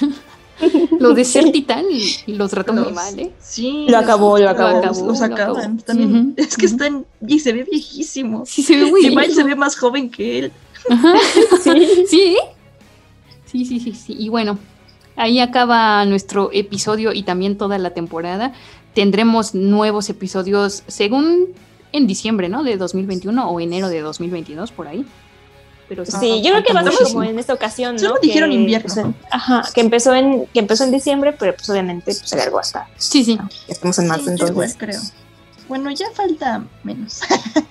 [1.00, 1.86] lo de ser titán
[2.26, 3.32] lo trató muy Los- mal, ¿eh?
[3.40, 3.86] Sí.
[3.88, 4.84] Lo acabó, lo acabó.
[4.84, 5.78] Los, los lo acaban.
[5.82, 5.98] acabó.
[5.98, 7.06] bien- Es que están.
[7.26, 8.44] Y se ve viejísimo.
[8.46, 9.34] Sí, se ve muy viejo.
[9.34, 10.52] se ve más joven que él.
[11.62, 12.04] Sí.
[12.08, 12.36] sí.
[13.46, 14.16] Sí, sí, sí, sí.
[14.18, 14.58] Y bueno,
[15.16, 18.52] ahí acaba nuestro episodio y también toda la temporada.
[18.94, 21.48] Tendremos nuevos episodios según
[21.92, 22.62] en diciembre, ¿no?
[22.62, 25.04] De 2021 o enero de 2022, por ahí.
[25.88, 28.00] Pero Sí, yo creo que va a ser como en esta ocasión, ¿no?
[28.00, 28.94] Solo dijeron Que, invierno.
[28.94, 32.60] pues, ajá, que empezó en que empezó en diciembre, pero pues obviamente pues, se alargó
[32.60, 32.88] hasta.
[32.96, 33.38] Sí, sí.
[33.68, 34.76] Estamos en marzo, Sí, entonces.
[34.78, 35.00] creo.
[35.68, 37.20] Bueno, ya falta menos.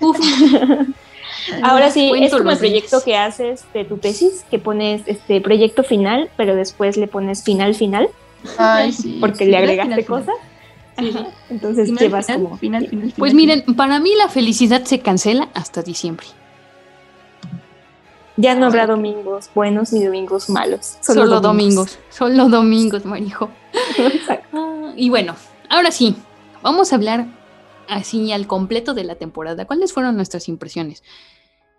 [1.62, 3.04] Ahora sí, Cuento es como el proyecto días.
[3.04, 7.74] que haces de tu tesis, que pones este proyecto final, pero después le pones final
[7.74, 8.08] final,
[8.58, 9.18] Ay, sí.
[9.20, 10.34] porque le agregaste final, cosas.
[10.98, 11.10] Sí,
[11.48, 13.34] Entonces Final, llevas final, como final, final, Pues final.
[13.34, 16.26] miren, para mí la felicidad se cancela hasta diciembre.
[18.36, 21.98] ya no habrá domingos buenos ni domingos malos, Solo, solo, domingos.
[22.10, 23.50] Solo domingos, marijo.
[24.54, 25.34] Ah, y bueno,
[25.70, 26.14] ahora sí,
[26.62, 27.24] vamos a hablar
[27.88, 29.66] así al completo de la temporada.
[29.66, 31.02] ¿Cuáles fueron nuestras impresiones?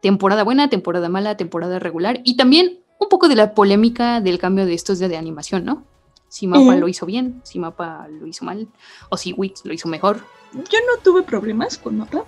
[0.01, 4.65] Temporada buena, temporada mala, temporada regular y también un poco de la polémica del cambio
[4.65, 5.83] de estos de animación, ¿no?
[6.29, 8.67] Si Mapa lo hizo bien, si Mapa lo hizo mal,
[9.09, 10.17] o si Wix lo hizo mejor.
[10.53, 12.25] Yo no tuve problemas con Mapa.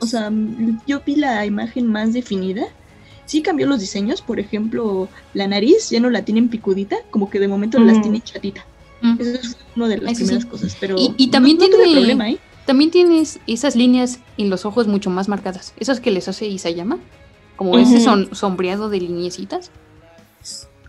[0.00, 0.30] O sea,
[0.86, 2.62] yo vi la imagen más definida.
[3.26, 7.40] Sí cambió los diseños, por ejemplo, la nariz ya no la tienen picudita, como que
[7.40, 8.02] de momento las Mm.
[8.02, 8.64] tiene chatita.
[9.00, 9.16] Mm.
[9.20, 10.24] Eso es una de las Eso sí.
[10.26, 12.38] primeras cosas, pero Y, y no- también no, tuve tiene problema, ¿eh?
[12.66, 15.74] También tienes esas líneas en los ojos mucho más marcadas.
[15.78, 16.98] Esas que les hace Isayama.
[17.56, 17.80] Como Ujú.
[17.80, 19.70] ese son, sombreado de lineecitas.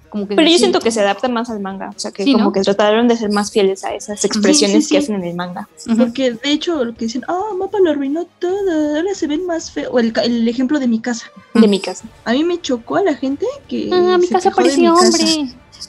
[0.09, 2.33] Como que Pero yo siento que se adapta más al manga, o sea que Sí,
[2.33, 2.51] como ¿no?
[2.51, 5.05] que trataron de ser más fieles a esas expresiones sí, que sí.
[5.05, 5.67] hacen en el manga.
[5.97, 9.71] Porque de hecho lo que dicen, ah, Mapa lo arruinó todo, ahora se ven más
[9.71, 9.89] feo.
[9.91, 11.25] O el, ca- el ejemplo de mi casa.
[11.55, 12.05] De mi casa.
[12.25, 13.89] A mí me chocó a la gente que.
[13.91, 15.17] Ah, mi se casa parecía casa.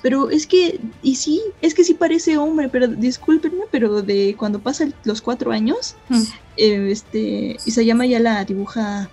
[0.03, 4.59] Pero es que, y sí, es que sí parece hombre, pero discúlpenme, pero de cuando
[4.61, 6.23] pasan los cuatro años, Mm.
[6.57, 9.09] eh, este, Isayama ya la dibuja,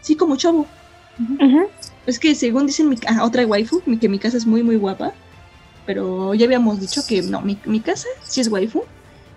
[0.00, 0.66] sí, como chavo.
[2.06, 4.76] Es que según dicen mi, ah, otra waifu, mi- que mi casa es muy, muy
[4.76, 5.12] guapa,
[5.86, 8.82] pero ya habíamos dicho que no, mi, mi casa sí es waifu,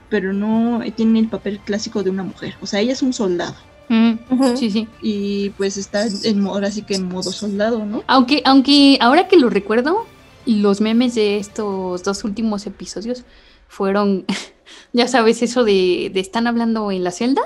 [0.10, 3.56] pero no tiene el papel clásico de una mujer, o sea, ella es un soldado.
[3.90, 4.14] Mm,
[4.56, 4.88] Sí, sí.
[5.02, 8.04] Y pues está en, ahora sí que en modo soldado, ¿no?
[8.08, 10.08] Aunque, aunque ahora que lo recuerdo,
[10.46, 13.24] los memes de estos dos últimos episodios
[13.68, 14.26] fueron,
[14.94, 17.42] ya sabes, eso de, de están hablando en la celda.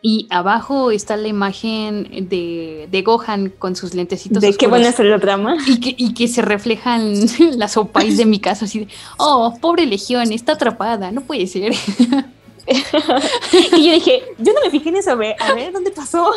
[0.00, 4.40] Y abajo está la imagen de, de Gohan con sus lentecitos.
[4.40, 5.56] De qué buena es la trama.
[5.66, 7.14] Y que, y que se reflejan
[7.56, 11.72] las opais de mi casa, así de, oh, pobre Legión, está atrapada, no puede ser.
[13.76, 16.30] y yo dije, yo no me fijé en eso, a ver, a ver, ¿dónde pasó?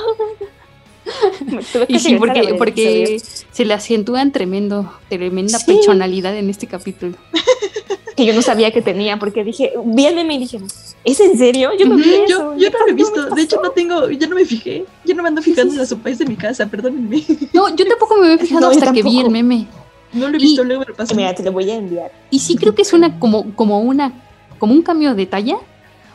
[1.87, 3.21] Y sí, porque, ver porque
[3.51, 5.65] se le acentúan tremendo, tremenda Sí.
[5.65, 7.15] pechonalidad en este capítulo.
[8.15, 10.59] que yo no sabía que tenía, porque dije, vi el meme y dije,
[11.03, 11.71] ¿es en serio?
[11.77, 12.55] Yo no Ujú, vi yo, eso.
[12.57, 15.23] yo no lo he visto, de hecho no tengo, yo no me fijé, yo no
[15.23, 17.23] me ando fijando en las sopais de mi casa, perdónenme.
[17.53, 19.67] No, yo tampoco me había fijado No, yo hasta que vi el meme.
[20.13, 21.15] No lo he visto, luego me lo paso.
[21.15, 22.11] Mira, te lo voy a enviar.
[22.29, 24.13] Y sí creo que suena como, como una,
[24.59, 25.55] como un cambio de talla,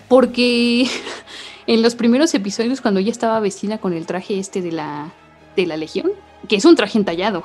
[0.08, 0.86] porque
[1.66, 5.12] en los primeros episodios cuando ella estaba vestida con el traje este de la,
[5.56, 6.12] de la Legión,
[6.48, 7.44] que es un traje entallado,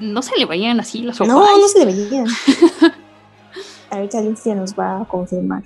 [0.00, 1.58] no se le veían así las No, opais.
[1.58, 2.24] no se le veía.
[3.90, 5.64] Ahorita Alicia nos va a confirmar.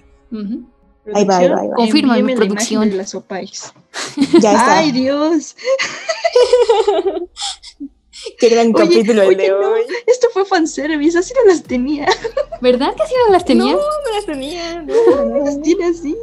[1.14, 1.74] Ahí va, ahí va, ahí va.
[1.76, 2.96] Confirma, la producción.
[2.96, 3.72] las opais.
[4.40, 4.78] Ya está.
[4.78, 5.54] Ay, Dios.
[8.38, 9.82] Qué gran Oye, capítulo el de no, hoy.
[10.06, 12.06] Esto fue fanservice, así no las tenía.
[12.60, 13.72] ¿Verdad que así no las tenía?
[13.74, 14.82] No, no las tenía.
[14.82, 16.16] No, las tiene así.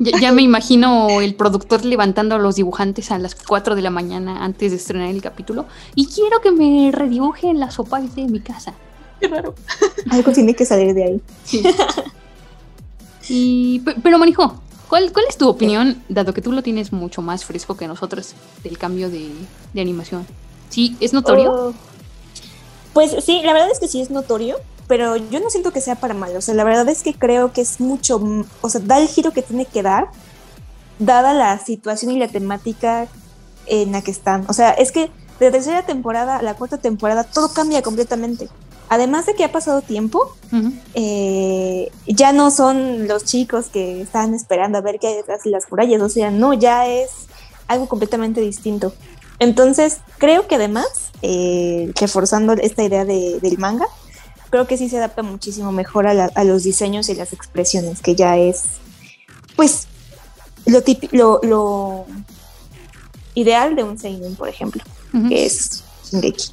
[0.00, 3.90] Ya, ya me imagino el productor levantando a los dibujantes a las 4 de la
[3.90, 5.66] mañana antes de estrenar el capítulo.
[5.94, 8.74] Y quiero que me redibujen las opais de mi casa.
[9.20, 9.54] Qué raro.
[10.10, 11.20] Algo tiene que salir de ahí.
[11.44, 11.62] Sí.
[13.28, 17.20] Y, pe- pero Marijo, ¿cuál, ¿cuál es tu opinión, dado que tú lo tienes mucho
[17.20, 19.30] más fresco que nosotros, del cambio de,
[19.74, 20.26] de animación?
[20.70, 20.96] ¿Sí?
[21.00, 21.52] ¿Es notorio?
[21.52, 21.74] Oh,
[22.94, 24.56] pues sí, la verdad es que sí es notorio,
[24.88, 26.34] pero yo no siento que sea para mal.
[26.36, 28.20] O sea, la verdad es que creo que es mucho,
[28.62, 30.08] o sea, da el giro que tiene que dar,
[30.98, 33.06] dada la situación y la temática
[33.66, 34.44] en la que están.
[34.48, 38.48] O sea, es que de la tercera temporada a la cuarta temporada todo cambia completamente.
[38.88, 40.34] Además de que ha pasado tiempo,
[40.94, 45.50] eh, ya no son los chicos que están esperando a ver qué hay detrás de
[45.50, 47.10] las murallas, o sea, no, ya es
[47.66, 48.94] algo completamente distinto.
[49.38, 50.88] Entonces, creo que además,
[51.22, 53.86] eh, reforzando esta idea de- del manga,
[54.50, 58.00] creo que sí se adapta muchísimo mejor a, la- a los diseños y las expresiones,
[58.00, 58.64] que ya es,
[59.56, 59.86] pues,
[60.66, 62.06] lo, tipi- lo, lo
[63.34, 64.82] ideal de un seinen, por ejemplo,
[65.28, 66.50] que es Shingeki.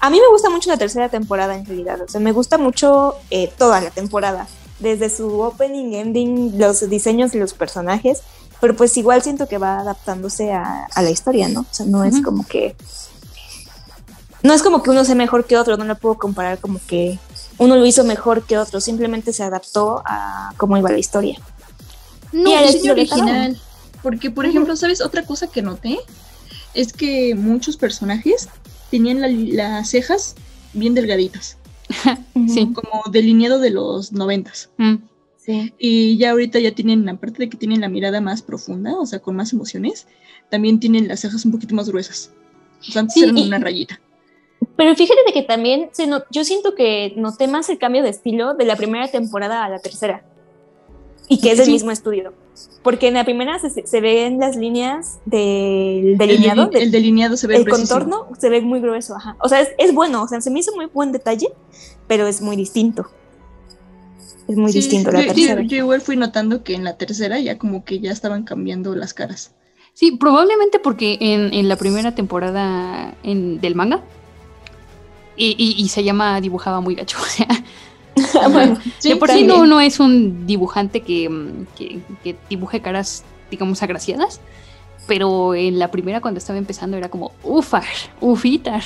[0.00, 3.14] A mí me gusta mucho la tercera temporada en realidad, o sea, me gusta mucho
[3.30, 4.48] eh, toda la temporada,
[4.80, 8.20] desde su opening, ending, los diseños de los personajes,
[8.60, 11.60] pero pues igual siento que va adaptándose a, a la historia, ¿no?
[11.60, 12.74] O sea, no es como que...
[14.42, 17.18] No es como que uno sea mejor que otro, no lo puedo comparar como que
[17.58, 21.38] uno lo hizo mejor que otro, simplemente se adaptó a cómo iba la historia.
[22.32, 22.92] No, Y uno.
[22.92, 23.58] original.
[24.02, 25.00] Porque, por ejemplo, ¿sabes?
[25.00, 25.98] Otra cosa que noté
[26.74, 28.48] es que muchos personajes
[28.90, 30.34] tenían la- las cejas
[30.72, 31.56] bien delgaditas.
[32.48, 32.72] Sí.
[32.72, 34.70] Como delineado de los noventas.
[34.78, 34.94] Mm.
[35.44, 35.72] Sí.
[35.78, 39.18] Y ya ahorita ya tienen, aparte de que tienen la mirada más profunda, o sea,
[39.20, 40.06] con más emociones,
[40.50, 42.30] también tienen las cejas un poquito más gruesas.
[42.88, 44.00] O sea, antes Sí, eran y- una rayita.
[44.76, 48.08] Pero fíjate de que también se no- yo siento que noté más el cambio de
[48.08, 50.24] estilo de la primera temporada a la tercera.
[51.28, 51.72] Y que es del Sí.
[51.72, 52.32] mismo estudio.
[52.82, 56.68] Porque en la primera se, se ven las líneas del El, delineado.
[56.70, 59.36] deli- el delineado se ve el contorno se ve muy grueso, ajá.
[59.40, 61.48] O sea, es, es bueno, o sea, se me hizo muy buen detalle,
[62.08, 63.06] pero es muy distinto.
[64.48, 65.62] Es muy Sí, distinto la yo, yo- tercera.
[65.62, 69.14] yo igual fui notando que en la tercera ya como que ya estaban cambiando las
[69.14, 69.54] caras.
[69.94, 74.02] Sí, probablemente porque en, en la primera temporada en- del manga,
[75.36, 77.48] y, y- y se llama dibujaba muy gacho, o sea,
[78.50, 83.24] Bueno, de por sí no, no es un dibujante que, mm, que, que dibuje caras,
[83.50, 84.40] digamos, agraciadas,
[85.06, 87.84] pero en la primera cuando estaba empezando era como, ufar,
[88.20, 88.82] ufitar.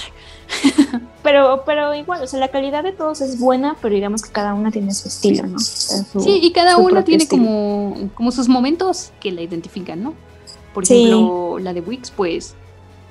[1.22, 4.54] Pero, pero igual, o sea, la calidad de todos es buena, pero digamos que cada
[4.54, 5.56] una tiene su estilo, ¿no?
[5.56, 7.42] O sea, su- Sí, y cada uno tiene estilo.
[7.42, 10.14] como, como sus momentos que la identifican, ¿no?
[10.72, 10.94] Por Sí.
[10.94, 12.54] ejemplo, la de Wix, pues,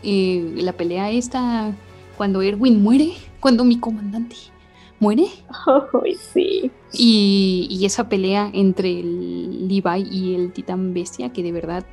[0.02, 1.74] eh, la pelea esta,
[2.16, 4.36] cuando Erwin muere, cuando mi comandante
[5.00, 5.28] muere.
[6.04, 6.72] Ay, sí.
[6.94, 11.86] Y, y esa pelea entre el Levi y el titán bestia, que de verdad...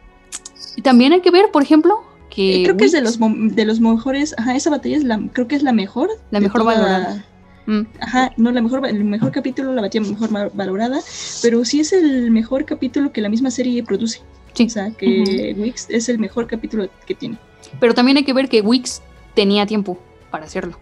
[0.77, 2.01] Y también hay que ver, por ejemplo,
[2.31, 2.63] que...
[2.63, 5.49] Eh, creo que es de los, de los mejores, ajá, esa batalla es la, creo
[5.49, 6.09] que es la mejor.
[6.31, 7.25] La mejor toda- valorada.
[7.67, 7.83] Mm.
[8.01, 10.99] Ajá, no, la mejor, el mejor capítulo, la batalla mejor valorada,
[11.43, 14.21] pero sí es el mejor capítulo que la misma serie produce.
[14.55, 14.67] Sí.
[14.67, 17.39] O sea, que Wix es el mejor capítulo que tiene.
[17.79, 19.01] Pero también hay que ver que Wix
[19.35, 19.97] tenía tiempo
[20.33, 20.81] para hacerlo.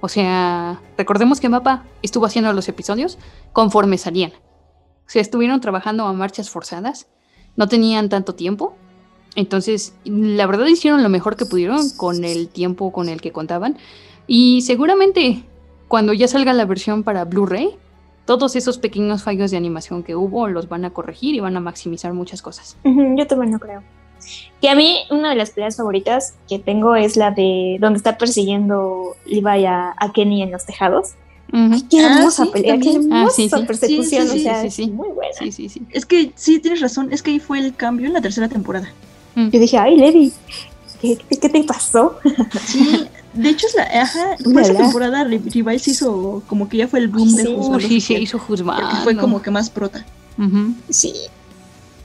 [0.00, 3.18] O sea, recordemos que Mapa estuvo haciendo los episodios
[3.52, 4.32] conforme salían.
[4.32, 7.08] O sea, estuvieron trabajando a marchas forzadas,
[7.56, 8.74] no tenían tanto tiempo.
[9.34, 13.76] Entonces, la verdad hicieron lo mejor que pudieron con el tiempo con el que contaban.
[14.26, 15.44] Y seguramente
[15.88, 17.76] cuando ya salga la versión para Blu-ray,
[18.24, 21.60] todos esos pequeños fallos de animación que hubo los van a corregir y van a
[21.60, 22.76] maximizar muchas cosas.
[22.84, 23.82] Yo también lo creo.
[24.60, 28.16] Que a mí una de las peleas favoritas que tengo es la de donde está
[28.18, 31.10] persiguiendo Levi a, a Kenny en los tejados.
[31.52, 33.12] Ay, qué Ah, hermosa sí, pelea, qué también.
[33.12, 33.66] hermosa Ah, sí, sí.
[33.66, 34.90] persecución, Sí, sí, o sea, sí, es sí, sí.
[34.90, 35.32] muy buena.
[35.38, 35.82] Sí, sí, sí.
[35.90, 38.88] Es que sí, tienes razón, es que ahí fue el cambio en la tercera temporada.
[39.36, 40.32] Yo dije, ay, Levi,
[41.00, 42.18] ¿qué, qué, qué te pasó?
[42.66, 46.78] Sí, de hecho, es la, ajá, por esa temporada Re- Levi se hizo como que
[46.78, 48.96] ya fue el boom de Sí, Juzgando sí, se hizo juzgando.
[49.04, 50.04] fue como que más prota.
[50.38, 50.72] Ujú.
[50.88, 51.12] Sí.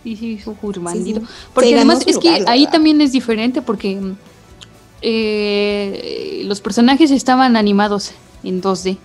[0.03, 1.19] Sí, sí, hizo juzgandito.
[1.22, 1.34] Sí, sí.
[1.53, 2.72] Porque Se además su es que lugar, ahí verdad.
[2.72, 4.15] también es diferente porque mm,
[5.02, 8.11] eh, los personajes estaban animados
[8.44, 8.98] en 2D.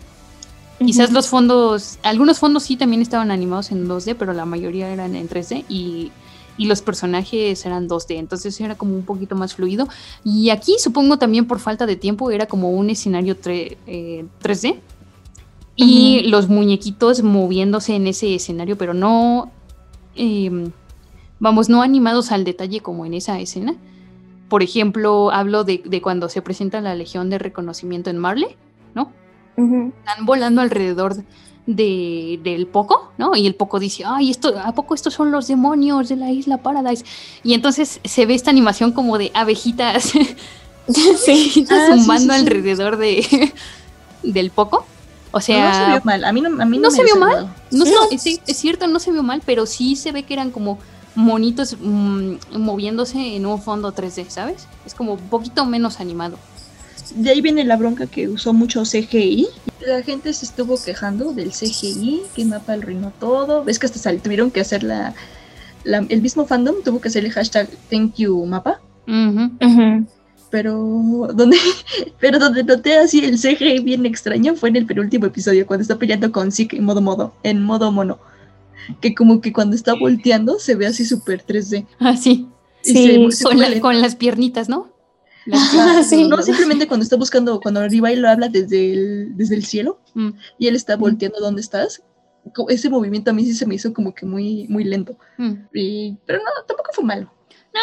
[0.84, 5.14] Quizás los fondos, algunos fondos sí también estaban animados en 2D, pero la mayoría eran
[5.16, 6.12] en 3D y,
[6.58, 9.88] y los personajes eran 2D, entonces era como un poquito más fluido.
[10.22, 14.76] Y aquí supongo también por falta de tiempo era como un escenario tre- eh, 3D
[15.76, 16.28] y Ujú.
[16.30, 19.50] los muñequitos moviéndose en ese escenario, pero no,
[20.14, 20.70] em,
[21.40, 23.74] vamos, no animados al detalle como en esa escena.
[24.48, 28.56] Por ejemplo, hablo de, de cuando se presenta la Legión de Reconocimiento en Marley,
[28.94, 29.10] ¿no?
[29.56, 31.16] Están volando alrededor
[31.66, 33.34] de, del Poco, ¿no?
[33.34, 36.58] Y el Poco dice, ay, esto, ¿a poco estos son los demonios de la isla
[36.58, 37.04] Paradise?
[37.42, 40.12] Y entonces se ve esta animación como de abejitas,
[40.88, 42.44] abejitas Ah, sí, zumbando sí, sí.
[42.46, 43.52] alrededor de,
[44.22, 44.86] del Poco.
[45.32, 46.24] O sea, no se vio mal.
[46.24, 47.52] A mí no, a mí no, no me se vio mal.
[47.72, 50.50] No, se- sí, es cierto, no se vio mal, pero sí se ve que eran
[50.50, 50.78] como
[51.16, 54.68] monitos mm, moviéndose en un fondo 3D, ¿sabes?
[54.86, 56.38] Es como un poquito menos animado.
[57.14, 59.48] De ahí viene la bronca que usó mucho CGI.
[59.86, 63.64] La gente se estuvo quejando del CGI, que mapa arruinó todo.
[63.64, 65.14] Ves que hasta sal- tuvieron que hacer la,
[65.84, 68.80] la- El mismo fandom tuvo que hacer el hashtag thank you mapa.
[70.50, 71.56] Pero donde,
[72.20, 75.96] pero donde noté así el CGI bien extraño fue en el penúltimo episodio, cuando está
[75.98, 78.18] peleando con Zeke en modo modo, en modo mono.
[79.00, 81.86] Que como que cuando está volteando se ve así súper 3D.
[82.00, 82.48] Ah, sí.
[82.84, 84.92] Y se- con, mueve la- con las piernitas, ¿no?
[85.52, 86.26] Ajá, Sí.
[86.28, 90.00] No, simplemente cuando está buscando, cuando arriba y lo habla desde el, desde el cielo
[90.14, 90.30] Mm.
[90.58, 92.02] y él está volteando donde estás,
[92.68, 95.16] ese movimiento a mí sí se me hizo como que muy, muy lento.
[95.38, 95.52] Mm.
[95.74, 97.32] Y- pero no, tampoco fue malo.
[97.74, 97.80] No,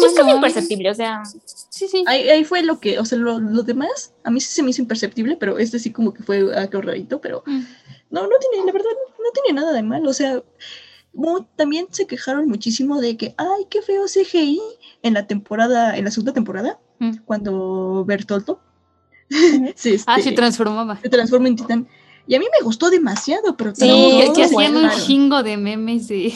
[0.00, 1.22] No, es como imperceptible, o sea.
[1.70, 2.02] Sí, sí.
[2.08, 4.70] Ahí, ahí fue lo que, o sea, lo, lo demás, a mí sí se me
[4.70, 6.44] hizo imperceptible, pero este sí como que fue
[6.82, 7.60] rarito, pero Mm.
[8.10, 10.42] No, no tiene, la verdad, no, tiene nada de malo, o sea,
[11.56, 14.60] también se quejaron muchísimo de que, ay, qué feo CGI
[15.02, 17.18] en la temporada, en la segunda temporada, Mm.
[17.24, 18.60] cuando Bertolto
[19.76, 20.98] se, Ah, este, se transformaba.
[21.00, 21.88] se transforma en titán.
[22.26, 26.08] Y a mí me gustó demasiado, pero Sí, tampoco que, hacían un chingo de memes
[26.08, 26.34] de,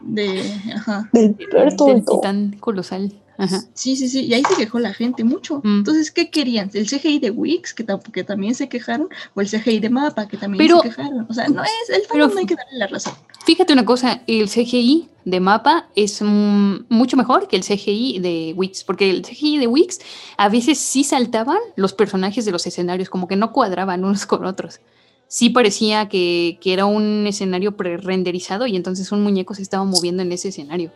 [0.00, 0.40] de,
[0.74, 1.08] ajá.
[1.12, 3.12] Del del titán colosal.
[3.36, 3.62] Ajá.
[3.74, 5.60] Sí, sí, sí, y ahí se quejó la gente mucho.
[5.64, 5.78] Mm.
[5.78, 6.70] Entonces, ¿qué querían?
[6.72, 9.08] ¿El CGI de Wix, que, que también se quejaron?
[9.34, 11.26] ¿O el CGI de Mapa, que también Pero- se quejaron?
[11.28, 13.14] O sea, no es, el no hay que darle la razón.
[13.44, 18.84] Fíjate una cosa, el CGI de mapa es mucho mejor que el CGI de Wix,
[18.84, 20.00] porque el CGI de Wix
[20.38, 24.46] a veces sí saltaban los personajes de los escenarios, como que no cuadraban unos con
[24.46, 24.80] otros.
[25.28, 30.22] Sí parecía que, que era un escenario pre-renderizado y entonces un muñeco se estaba moviendo
[30.22, 30.90] en ese escenario.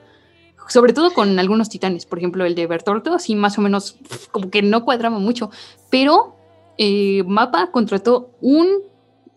[0.69, 3.97] Sobre todo con algunos titanes, por ejemplo el de Bertolto, así más o menos
[4.31, 5.51] como que no cuadraba mucho,
[5.90, 6.36] pero
[6.77, 8.69] eh, Mapa contrató un,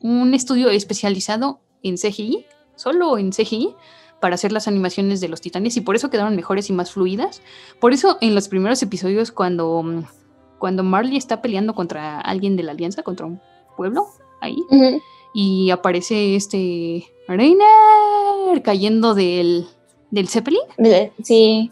[0.01, 2.45] un estudio especializado en CGI,
[2.75, 3.75] solo en CGI,
[4.19, 7.41] para hacer las animaciones de los titanes y por eso quedaron mejores y más fluidas.
[7.79, 9.83] Por eso en los primeros episodios cuando,
[10.59, 13.41] cuando Marley está peleando contra alguien de la alianza, contra un
[13.75, 14.07] pueblo,
[14.41, 14.57] ahí,
[15.33, 19.65] y aparece este Reiner cayendo del,
[20.11, 20.61] del Zeppelin.
[21.23, 21.71] Sí.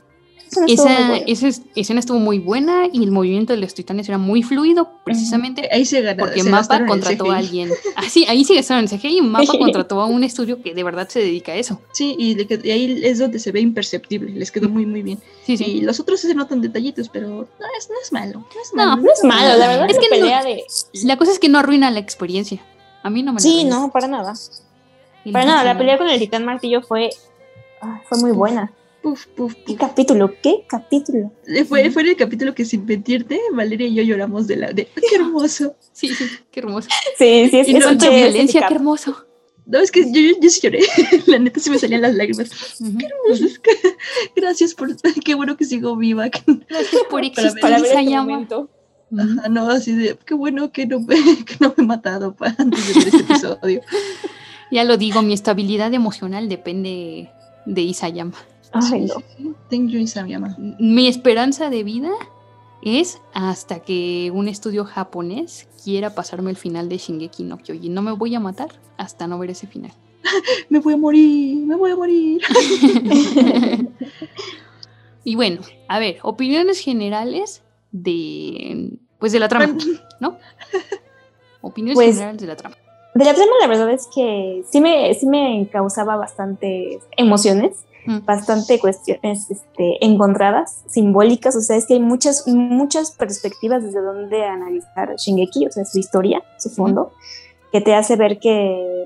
[0.67, 4.41] Esa, esa es- escena estuvo muy buena y el movimiento de los titanes era muy
[4.41, 6.23] fluido, precisamente Ahí se ganó.
[6.23, 7.69] porque se Mapa contrató a alguien.
[7.95, 10.83] Ah, sí, ahí sí gastaron el CGI y Mapa contrató a un estudio que de
[10.83, 11.79] verdad se dedica a eso.
[11.91, 15.03] Sí, y, le qued- y ahí es donde se ve imperceptible, les quedó muy, muy
[15.03, 15.19] bien.
[15.45, 15.65] Sí, sí.
[15.65, 17.43] Y los otros se notan detallitos, pero no
[17.77, 18.39] es, no es malo.
[18.39, 19.01] No es No, malo.
[19.03, 20.63] No es malo, la verdad Es que que no- pelea de.
[21.03, 22.59] La cosa es que no arruina la experiencia.
[23.03, 24.33] A mí no me la Sí, no, para nada.
[25.23, 27.11] Y Para no, nada, la pelea con el titán martillo fue.
[27.81, 28.71] Ah, fue muy buena.
[29.01, 30.33] Puf, puf, ¿Qué capítulo?
[30.43, 31.31] ¿Qué capítulo?
[31.47, 34.73] Eh, Fue, fue en el capítulo que sin mentirte, Valeria y yo lloramos de la
[34.73, 35.75] de qué hermoso.
[35.93, 36.89] Sí, sí, qué hermoso.
[37.17, 39.25] Sí, sí, es, Y es no- Mucha violencia, ese qué hermoso.
[39.65, 40.79] No, es que yo, yo, yo sí lloré.
[41.27, 42.49] La neta sí me salían las lágrimas.
[42.79, 43.59] Qué hermoso.
[44.35, 44.89] Gracias por.
[45.23, 46.27] Qué bueno que sigo viva.
[46.27, 48.23] Gracias por Para existir, Para ver este Isayama.
[48.31, 48.69] momento.
[49.17, 50.17] Ajá, no, así de.
[50.25, 51.15] Qué bueno que no me,
[51.45, 53.81] que no me he matado antes de ver este episodio.
[54.71, 57.29] Ya lo digo, mi estabilidad emocional depende
[57.69, 58.33] de Isayama.
[58.73, 59.53] Ay, no.
[59.69, 60.55] Thank you, Isayama.
[60.79, 62.11] Mi esperanza de vida
[62.81, 67.93] es hasta que un estudio japonés quiera pasarme el final de Shingeki no Kyojin.
[67.93, 69.91] No me voy a matar hasta no ver ese final.
[70.69, 72.41] Me voy a morir, me voy a morir.
[75.23, 77.63] y bueno, a ver, opiniones generales
[77.93, 79.77] de pues de la trama,
[80.19, 80.37] ¿no?
[81.61, 82.75] Opiniones Pues- generales de la trama.
[83.19, 88.25] De la trama, la verdad es que sí me, sí me causaba bastantes emociones, Mm.
[88.25, 91.55] bastante cuestiones este, encontradas, simbólicas.
[91.55, 95.99] O sea, es que hay muchas, muchas perspectivas desde donde analizar Shingeki, o sea, su
[95.99, 97.11] historia, su fondo,
[97.71, 99.05] que te hace ver que,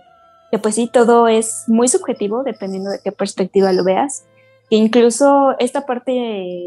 [0.52, 4.26] que, pues sí, todo es muy subjetivo dependiendo de qué perspectiva lo veas.
[4.70, 6.62] Que incluso esta parte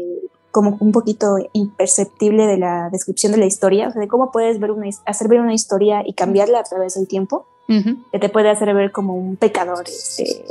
[0.57, 4.59] como un poquito imperceptible de la descripción de la historia, o sea, de cómo puedes
[4.59, 7.97] ver una, hacer ver una historia y cambiarla a través del tiempo, Ujú.
[8.11, 10.45] que te puede hacer ver como un pecador este,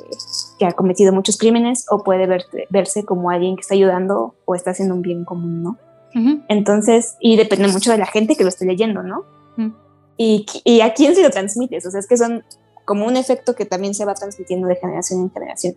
[0.61, 4.55] que ha cometido muchos crímenes o puede verte- verse como alguien que está ayudando o
[4.55, 5.71] está haciendo un bien común, ¿no?
[6.15, 6.43] Ujú.
[6.49, 9.25] Entonces, y depende mucho de la gente que lo esté leyendo, ¿no?
[9.57, 9.73] Mm.
[10.19, 12.45] Y, qui- y a quién se lo transmites, o sea, es que son
[12.85, 15.75] como un efecto que también se va transmitiendo de generación en generación.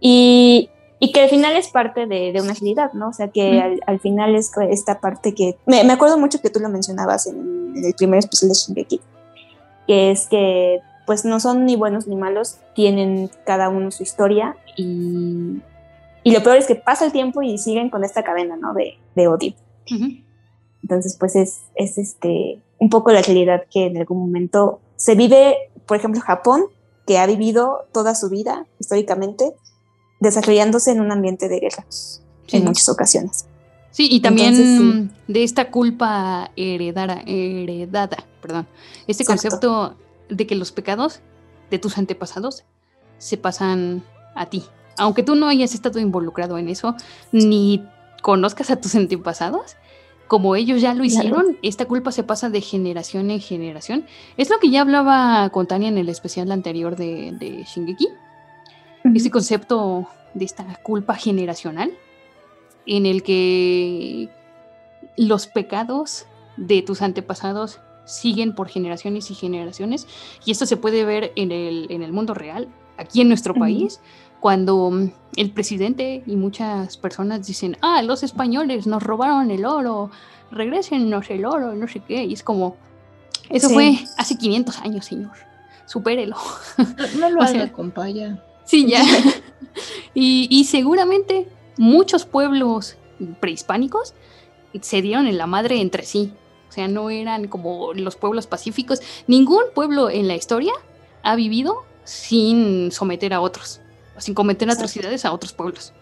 [0.00, 0.68] Y,
[1.04, 3.08] y que al final es parte de, de una agilidad, ¿no?
[3.08, 3.62] O sea, que Mm.
[3.62, 5.56] al, al final es esta parte que...
[5.66, 9.00] Me, me acuerdo mucho que tú lo mencionabas en, en el primer especial de Shingeki,
[9.86, 14.56] que es que pues no son ni buenos ni malos, tienen cada uno su historia
[14.78, 15.60] y,
[16.22, 18.72] y lo peor es que pasa el tiempo y siguen con esta cadena, ¿no?
[18.72, 19.52] De, de odio.
[20.82, 25.56] Entonces, pues es, es este, un poco la realidad que en algún momento se vive,
[25.86, 26.64] por ejemplo, Japón,
[27.06, 29.52] que ha vivido toda su vida históricamente
[30.24, 31.86] desarrollándose en un ambiente de guerra
[32.48, 33.46] en muchas ocasiones.
[33.92, 38.66] Sí, y también de esta culpa heredada, heredada perdón,
[39.06, 39.96] este concepto
[40.28, 41.20] de que los pecados
[41.70, 42.64] de tus antepasados
[43.18, 44.02] se pasan
[44.34, 44.64] a ti.
[44.98, 46.94] Aunque tú no hayas estado involucrado en eso,
[47.32, 47.86] ni
[48.20, 49.76] conozcas a tus antepasados,
[50.28, 54.06] como ellos ya lo hicieron, esta culpa se pasa de generación en generación.
[54.36, 58.08] Es lo que ya hablaba con Tania en el especial anterior de, de Shingeki.
[59.12, 61.92] Ese concepto de esta culpa generacional
[62.86, 64.30] en el que
[65.16, 66.26] los pecados
[66.56, 70.06] de tus antepasados siguen por generaciones y generaciones.
[70.44, 74.00] Y esto se puede ver en el, en el mundo real, aquí en nuestro país,
[74.40, 80.10] cuando mm, el presidente y muchas personas dicen, ah, los españoles nos robaron el oro,
[80.50, 82.24] regresennos el oro, no sé qué.
[82.24, 82.76] Y es como,
[83.48, 85.32] eso fue hace 500 años, señor.
[85.86, 86.36] Supérelo.
[87.18, 87.72] No, lo haga.
[88.64, 89.02] Sí, ya.
[90.14, 92.96] y, y seguramente muchos pueblos
[93.40, 94.14] prehispánicos
[94.80, 96.32] se dieron en la madre entre sí.
[96.68, 99.00] O sea, no eran como los pueblos pacíficos.
[99.26, 100.72] Ningún pueblo en la historia
[101.22, 103.80] ha vivido sin someter a otros,
[104.18, 105.92] sin cometer atrocidades a otros pueblos.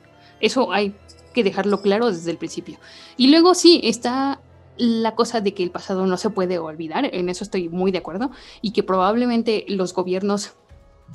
[0.40, 0.94] Eso hay
[1.34, 2.78] que dejarlo claro desde el principio.
[3.16, 4.40] Y luego sí, está
[4.78, 7.98] la cosa de que el pasado no se puede olvidar, en eso estoy muy de
[7.98, 8.30] acuerdo,
[8.62, 10.52] y que probablemente los gobiernos,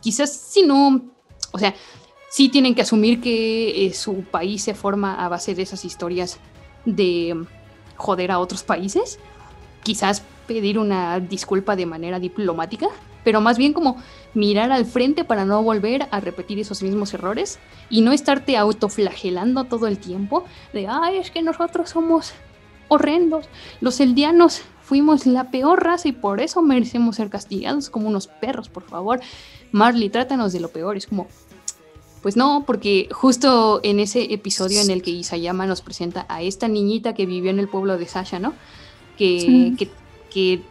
[0.01, 1.01] quizás si no,
[1.51, 1.73] o sea,
[2.29, 6.39] sí tienen que asumir que eh, su país se forma a base de esas historias
[6.85, 7.45] de
[7.95, 9.19] joder a otros países.
[9.83, 12.87] Quizás pedir una disculpa de manera diplomática,
[13.23, 13.97] pero más bien como
[14.33, 17.59] mirar al frente para no volver a repetir esos mismos errores
[17.89, 22.33] y no estarte autoflagelando todo el tiempo de, ay, es que nosotros somos
[22.87, 23.49] horrendos,
[23.81, 28.69] los eldianos fuimos la peor raza y por eso merecemos ser castigados como unos perros,
[28.69, 29.19] por favor.
[29.71, 30.97] Marley, trátanos de lo peor.
[30.97, 31.27] Es como,
[32.21, 36.67] pues no, porque justo en ese episodio en el que Isayama nos presenta a esta
[36.67, 38.53] niñita que vivió en el pueblo de Sasha, ¿no?
[39.17, 39.75] Que,
[40.29, 40.61] que,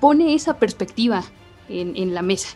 [0.00, 1.24] pone esa perspectiva
[1.68, 2.48] en, la mesa.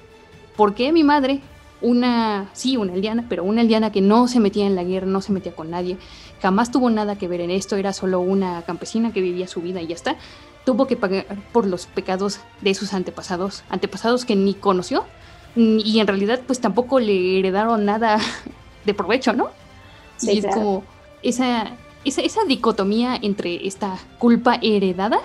[0.57, 1.41] ¿Por qué mi madre,
[1.81, 5.21] una, sí, una aldeana, pero una aldeana que no se metía en la guerra, no
[5.21, 5.97] se metía con nadie,
[6.41, 9.81] jamás tuvo nada que ver en esto, era solo una campesina que vivía su vida
[9.83, 10.17] y ya está,
[10.65, 15.05] tuvo que pagar por los pecados de sus antepasados, antepasados que ni conoció,
[15.57, 18.19] y en realidad pues tampoco le heredaron nada
[18.85, 19.51] de provecho, ¿no?
[20.23, 20.85] y es como
[21.23, 21.73] esa,
[22.05, 25.21] esa, esa dicotomía entre esta culpa heredada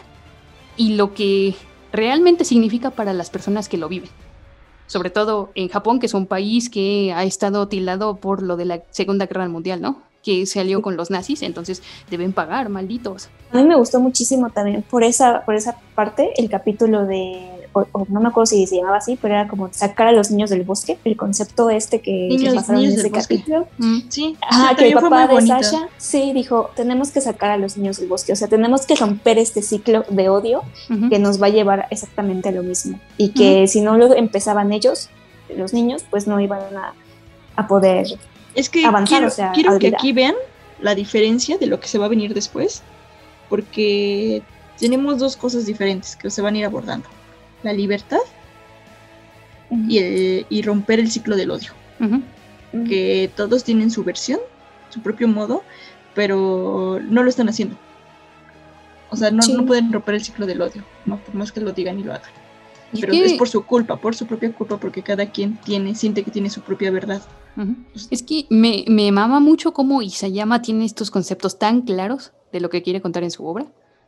[0.78, 1.56] y lo que
[1.92, 4.10] realmente significa para las personas que lo viven.
[4.88, 8.66] Sobre todo en Japón, que es un país que ha estado tildado por lo de
[8.66, 10.04] la Segunda Guerra Mundial, ¿no?
[10.22, 13.30] Que se alió con los nazis, entonces deben pagar, malditos.
[13.52, 17.55] A mí me gustó muchísimo también por esa, por esa parte el capítulo de
[18.10, 20.64] no me acuerdo si se llamaba así, pero era como sacar a los niños del
[20.64, 23.68] bosque, el concepto este que, pasaron en ese capítulo.
[23.78, 24.00] Mm.
[24.08, 24.38] Sí,
[24.78, 28.32] que el papá de Sasha, sí, dijo, tenemos que sacar a los niños del bosque,
[28.32, 30.64] o sea, tenemos que romper este ciclo de odio
[31.10, 33.00] que nos va a llevar exactamente a lo mismo.
[33.18, 35.10] Y que si no lo empezaban ellos,
[35.56, 36.62] los niños, pues no iban
[37.56, 38.08] a, poder
[38.56, 39.18] es que avanzar.
[39.18, 40.36] Quiero, o sea, quiero que aquí vean
[40.82, 42.84] la diferencia de lo que se va a venir después,
[43.50, 44.42] porque
[44.80, 47.08] tenemos dos cosas diferentes que se van a ir abordando
[47.66, 48.20] la libertad
[49.90, 51.72] y, romper el ciclo del odio.
[52.88, 54.40] Que todos tienen su versión,
[54.90, 55.64] su propio modo,
[56.14, 57.76] pero no lo están haciendo.
[59.10, 62.00] O sea, no, pueden romper el ciclo del odio, no, por más que lo digan
[62.00, 62.30] y lo hagan.
[63.00, 66.32] Pero es por su culpa, por su propia culpa, porque cada quien tiene, siente que
[66.32, 67.22] tiene su propia verdad.
[68.12, 72.70] Es que me, me mama mucho cómo Isayama tiene estos conceptos tan claros de lo
[72.70, 73.66] que quiere contar en su obra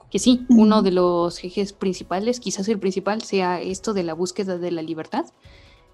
[0.09, 4.57] que sí, uno de los ejes principales, quizás el principal, sea esto de la búsqueda
[4.57, 5.25] de la libertad,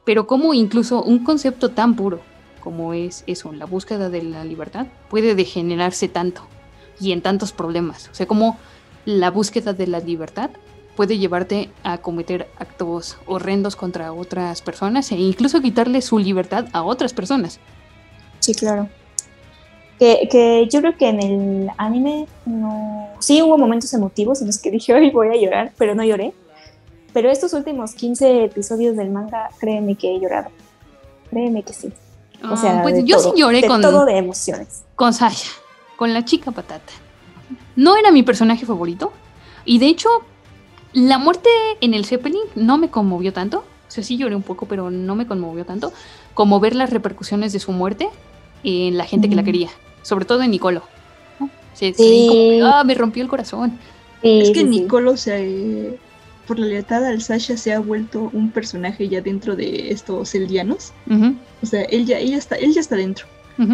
[0.06, 2.20] pero como incluso un concepto tan puro
[2.64, 6.44] como es eso, la búsqueda de la libertad, puede degenerarse tanto
[6.98, 8.08] y en tantos problemas.
[8.10, 8.58] O sea, como
[9.04, 10.50] la búsqueda de la libertad
[10.96, 16.84] puede llevarte a cometer actos horrendos contra otras personas e incluso quitarle su libertad a
[16.84, 17.60] otras personas.
[18.40, 18.88] Sí, claro.
[20.00, 23.10] Que, yo creo que en el anime no.
[23.20, 26.34] Sí hubo momentos emotivos en los que dije, hoy voy a llorar, pero no lloré.
[27.14, 30.50] Pero estos últimos 15 episodios del manga, créeme que he llorado.
[31.30, 31.94] Créeme que sí.
[32.50, 33.82] O sea, ah, pues yo sí lloré de con.
[33.82, 34.84] Todo de emociones.
[34.96, 35.52] Con Sasha,
[35.96, 36.92] con la chica patata.
[37.76, 39.14] No era mi personaje favorito.
[39.64, 40.10] Y de hecho,
[40.92, 41.50] la muerte
[41.82, 43.60] en el Zeppelin no me conmovió tanto.
[43.60, 45.94] O sea, sí lloré un poco, pero no me conmovió tanto.
[46.34, 48.10] Como ver las repercusiones de su muerte
[48.64, 49.70] en la gente que la quería
[50.02, 50.84] sobre todo en Nicolo.
[51.74, 52.60] sí.
[52.64, 53.80] ah, me rompió el corazón.
[54.22, 55.98] es que Nicolo se,
[56.48, 60.92] por la lealtad al Sasha se ha vuelto un personaje ya dentro de estos eldianos.
[61.62, 63.26] O sea, él ya, ella está, él ya está dentro.
[63.58, 63.66] Ya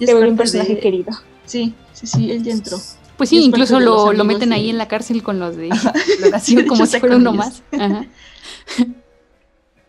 [0.00, 1.12] es Se vuelve un personaje de- querido.
[1.44, 2.78] Sí, sí, sí, él ya entró.
[3.18, 5.68] Pues sí, incluso lo, lo meten de- ahí en la cárcel con los de
[6.48, 7.36] de como hecho si fuera uno ellos.
[7.46, 7.62] más.
[7.78, 8.06] Ajá.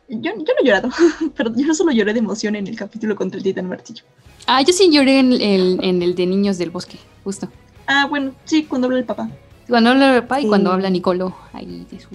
[0.07, 0.90] Yo, yo no he llorado,
[1.36, 4.03] pero yo solo lloré de emoción en el capítulo contra el titán martillo.
[4.48, 7.48] Ah, yo sí lloré en el, en el de Niños del Bosque, justo.
[7.88, 9.30] Ah, bueno, sí, cuando habla el papá.
[9.68, 10.48] Cuando habla el papá y Sí.
[10.49, 12.10] cuando habla Nicolo, ahí de su...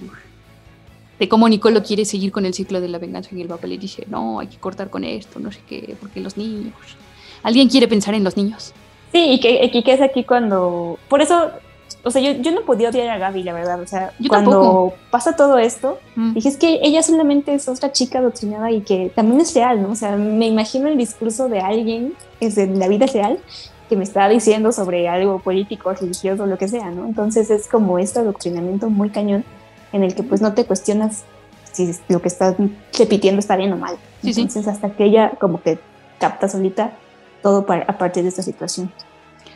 [1.19, 3.77] De cómo Nicolo quiere seguir con el ciclo de la venganza y el papá le
[3.77, 6.73] dice, no, hay que cortar con esto, no sé qué, porque los niños...
[7.43, 8.73] Alguien quiere pensar en los niños.
[9.11, 10.97] Sí, y que, y que es aquí cuando.
[11.09, 11.51] Por eso,
[12.03, 13.81] o sea, yo, yo no podía odiar a Gaby, la verdad.
[13.81, 14.93] O sea, Yo cuando tampoco.
[15.11, 16.33] pasa todo esto, Mm.
[16.33, 19.91] dije, es que ella solamente es otra chica adoctrinada y que también es real, ¿no?
[19.91, 23.39] O sea, me imagino el discurso de alguien es de la vida real
[23.89, 27.05] que me está diciendo sobre algo político, religioso, lo que sea, ¿no?
[27.05, 29.43] Entonces es como este adoctrinamiento muy cañón
[29.91, 31.23] en el que pues no te cuestionas
[31.73, 32.55] si lo que estás
[32.97, 33.95] repitiendo está bien o mal.
[34.23, 34.41] Sí, sí.
[34.41, 35.79] Entonces hasta que ella como que
[36.19, 36.91] capta solita
[37.41, 38.91] todo par- a partir de esta situación.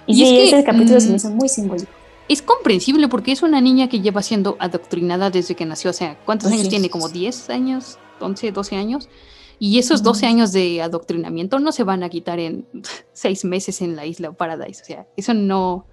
[0.07, 1.91] Y, Y es sí, que, ese capítulo se mm, me hizo muy simbólico.
[2.27, 5.91] Es comprensible porque es una niña que lleva siendo adoctrinada desde que nació.
[5.91, 6.89] O sea, ¿cuántos años tiene?
[6.89, 7.99] ¿Como 10 años?
[8.19, 9.09] ¿11, 12 años?
[9.59, 12.65] Y esos 12 años de adoctrinamiento no se van a quitar en
[13.13, 14.81] seis meses en la isla Paradise.
[14.81, 15.85] O sea, eso no,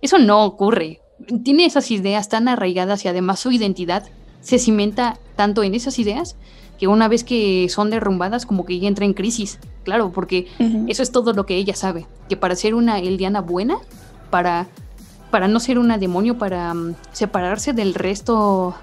[0.00, 1.00] eso no ocurre.
[1.42, 4.04] Tiene esas ideas tan arraigadas y además su identidad
[4.40, 6.36] se cimenta tanto en esas ideas
[6.78, 9.58] que una vez que son derrumbadas como que ella entra en crisis.
[9.84, 10.46] Claro, porque
[10.88, 12.06] eso es todo lo que ella sabe.
[12.28, 13.76] Que para ser una Eldiana buena,
[14.30, 14.66] para,
[15.30, 18.74] para no ser una demonio, para mm, separarse del resto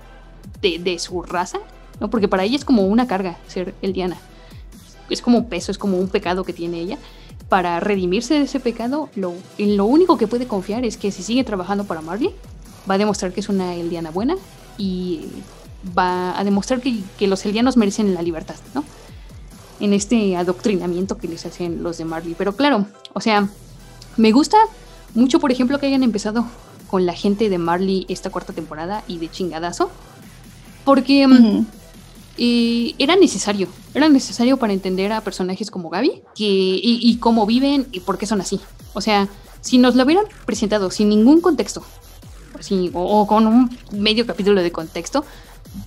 [0.61, 1.60] de, de su raza,
[1.99, 2.10] ¿no?
[2.10, 4.18] Porque para ella es como una carga ser Eldiana.
[5.10, 6.98] Es como un peso, es como un pecado que tiene ella.
[7.49, 11.24] Para redimirse de ese pecado, lo, en lo único que puede confiar es que si
[11.24, 12.34] sigue trabajando para Marley,
[12.90, 14.36] va a demostrar que es una Eldiana buena
[14.78, 15.28] y
[15.98, 18.84] va a demostrar que, que los Eldianos merecen la libertad, ¿no?
[19.80, 22.36] En este adoctrinamiento que les hacen los de Marley.
[22.38, 23.48] Pero claro, o sea,
[24.18, 24.57] me gusta
[25.18, 26.45] mucho, por ejemplo, que hayan empezado
[26.89, 29.89] con la gente de Marley esta cuarta temporada y de chingadazo.
[30.85, 31.65] Porque mm,
[32.38, 33.68] eh, era necesario.
[33.95, 38.18] Era necesario para entender a personajes como Gaby que, y, y cómo viven y por
[38.18, 38.60] qué son así.
[38.94, 39.27] O sea,
[39.61, 41.84] si nos lo hubieran presentado sin ningún contexto,
[42.57, 45.26] así, o, o con un medio capítulo de contexto,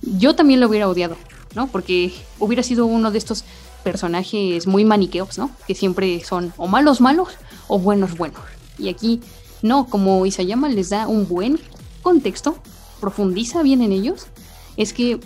[0.01, 1.15] yo también lo hubiera odiado,
[1.55, 1.67] ¿no?
[1.67, 3.45] Porque hubiera sido uno de estos
[3.83, 5.51] personajes muy maniqueos, ¿no?
[5.67, 7.29] Que siempre son o malos malos
[7.67, 8.41] o buenos buenos.
[8.81, 9.21] Y aquí
[9.61, 11.59] no, como Isayama les da un buen
[12.01, 12.57] contexto,
[12.99, 14.27] profundiza bien en ellos,
[14.77, 15.19] es que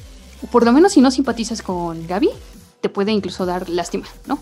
[0.52, 2.30] por lo menos si no simpatizas con Gaby,
[2.82, 4.40] te puede incluso dar lástima, ¿no?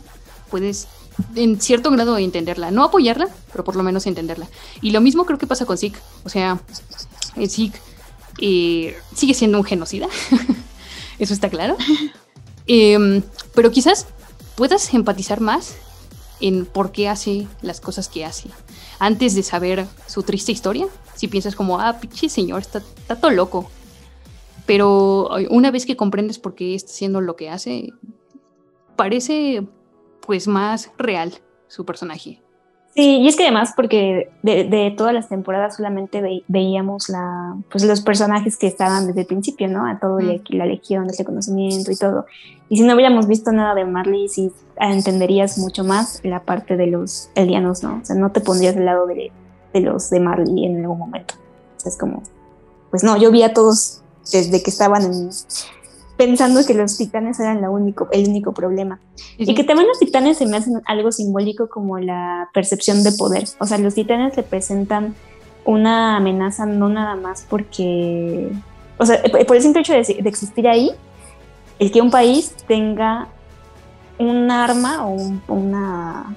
[0.50, 0.88] Puedes
[1.36, 4.48] en cierto grado entenderla, no apoyarla, pero por lo menos entenderla.
[4.82, 6.60] Y lo mismo creo que pasa con Zeke, o sea,
[7.36, 7.80] eh, Zeke
[8.40, 10.08] eh, sigue siendo un genocida,
[11.20, 11.78] eso está claro.
[12.66, 13.22] Em,
[13.54, 14.08] pero quizás
[14.56, 15.76] puedas empatizar más
[16.40, 18.48] en por qué hace las cosas que hace.
[19.00, 23.32] Antes de saber su triste historia, si piensas como, ah, pinche señor, está, está todo
[23.32, 23.70] loco.
[24.66, 27.90] Pero una vez que comprendes por qué está haciendo lo que hace,
[28.96, 29.68] parece
[30.26, 31.34] pues más real
[31.68, 32.43] su personaje.
[32.96, 37.56] Sí, y es que además porque de, de todas las temporadas solamente ve- veíamos la,
[37.72, 39.88] pues los personajes que estaban desde el principio, ¿no?
[39.88, 42.28] A todo la, la legión, ese conocimiento y todo.
[42.70, 46.86] Y si no hubiéramos visto nada de Marley, sí entenderías mucho más la parte de
[46.88, 48.00] los eldianos, ¿no?
[48.02, 49.32] O sea, no te pondrías del lado de,
[49.74, 51.34] de los de Marley en algún momento.
[51.78, 52.22] O sea, es como,
[52.92, 54.02] pues no, yo vi a todos
[54.32, 55.30] desde que estaban en-
[56.18, 59.00] pensando que los titanes eran único, el único problema.
[59.38, 63.46] Y que también los titanes se me hacen algo simbólico como la percepción de poder.
[63.60, 65.16] O sea, los titanes representan
[65.66, 68.52] una amenaza no nada más porque,
[68.98, 70.92] o sea, por el simple hecho de, de existir ahí,
[71.80, 73.28] el que un país tenga
[74.20, 76.36] un arma o un- una,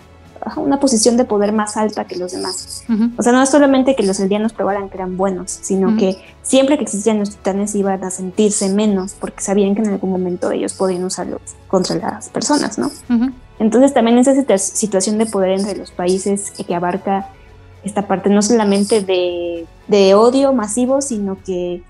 [0.57, 2.85] una posición de poder más alta que los demás.
[3.19, 5.97] O sea, no es solamente que los eldianos probaran que eran buenos, sino Ujú.
[5.99, 10.11] que siempre que existían los titanes iban a sentirse menos porque sabían que en algún
[10.11, 12.87] momento ellos podían usarlos contra las personas, ¿no?
[13.11, 13.33] Ujú.
[13.59, 17.31] Entonces también esa situa- situación de poder entre los países que abarca
[17.85, 21.83] esta parte no solamente de, de odio masivo, sino que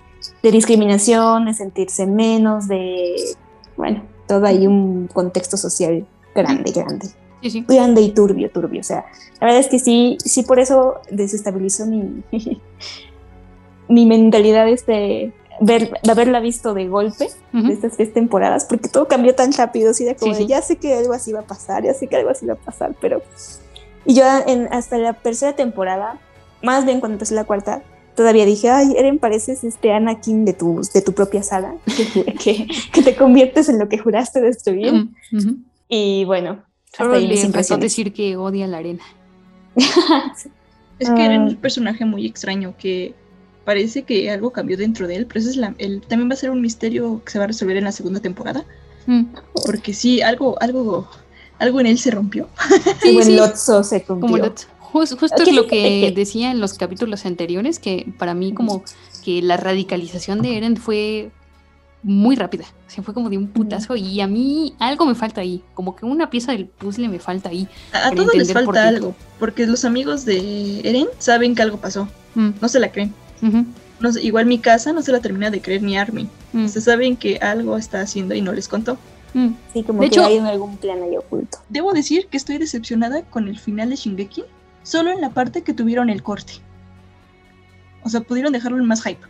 [0.42, 3.14] de discriminación, de sentirse menos, de,
[3.76, 7.08] bueno, todo hay un contexto social grande, grande.
[7.42, 7.66] Sí, sí.
[7.68, 8.80] Y turbio, turbio.
[8.80, 9.06] O sea,
[9.40, 12.22] la verdad es que sí, sí por eso desestabilizó mi,
[13.88, 19.08] mi mentalidad este ver, de haberla visto de golpe de estas tres temporadas, porque todo
[19.08, 21.84] cambió tan rápido, así de como Sí, ya sé que algo así va a pasar,
[21.84, 23.22] ya sé que algo así va a pasar, pero...
[24.04, 26.20] Y yo en, hasta la tercera temporada,
[26.62, 27.82] más bien cuando empezó la cuarta,
[28.14, 31.74] todavía dije, ay, Eren, pareces este Anakin de tu, de tu propia saga,
[32.14, 35.08] que, que, que te conviertes en lo que juraste destruir.
[35.88, 36.62] Y bueno,
[36.96, 39.02] Solo mis le faltó decir que odia la arena.
[40.98, 41.40] Es que era Ah.
[41.44, 43.14] un personaje muy extraño que
[43.66, 46.36] parece que algo cambió dentro de él, pero ese es la, el, también va a
[46.38, 48.64] ser un misterio que se va a resolver en la segunda temporada,
[49.06, 49.24] Mm.
[49.66, 51.08] porque sí, algo, algo,
[51.58, 52.48] algo en él se rompió.
[53.02, 53.30] Sí, Como sí.
[53.30, 54.20] el Lotso se cumplió.
[54.32, 54.66] Como Lotso.
[54.80, 58.82] Jus- justo es lo que- decía en los capítulos anteriores, que para mí como
[59.22, 61.30] que la radicalización de Eren fue
[62.08, 62.64] muy rápida.
[62.86, 65.62] O sea, fue como de un putazo y a mí algo me falta ahí.
[65.74, 67.68] Como que una pieza del puzzle me falta ahí.
[67.92, 72.08] A, todos les por falta algo, porque los amigos de Eren saben que algo pasó,
[72.36, 73.12] Mm, no se la creen.
[73.98, 76.28] No igual mi casa no se la termina de creer ni Armin.
[76.52, 78.98] mm, Se saben que algo está haciendo y no les contó.
[79.34, 79.48] mm.
[79.72, 81.58] Sí, como De que hecho- hay algún plan ahí oculto.
[81.70, 84.44] Debo decir que estoy decepcionada con el final de Shingeki,
[84.82, 86.52] solo en la parte que tuvieron el corte.
[88.02, 89.26] O sea, pudieron dejarlo en más hype.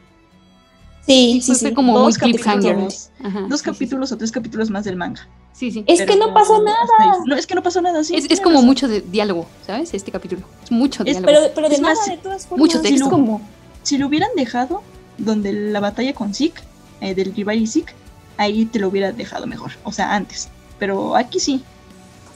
[1.06, 2.76] Sí, Fue- fue como muy cliffhanger.
[2.76, 5.26] Ajá, dos sí, sí, capítulos o tres capítulos más del manga.
[5.52, 5.84] Sí, sí.
[5.86, 6.76] Es que no pasó nada.
[7.24, 8.14] No, es que no pasó nada, sí.
[8.16, 8.66] Es, como razón.
[8.66, 9.94] mucho de diálogo, ¿sabes?
[9.94, 10.42] Este capítulo.
[10.64, 11.26] Es mucho Es- diálogo.
[11.26, 12.58] Pero, pero de Es nada, más, de todas formas.
[12.58, 13.04] mucho sí, texto.
[13.04, 13.40] es como,
[13.84, 14.82] Si lo hubieran dejado
[15.16, 16.60] donde la batalla con Zeke,
[17.00, 17.92] eh, del rival y Zeke,
[18.36, 19.70] ahí te lo hubiera dejado mejor.
[19.84, 20.48] O sea, antes.
[20.78, 21.62] Pero aquí sí.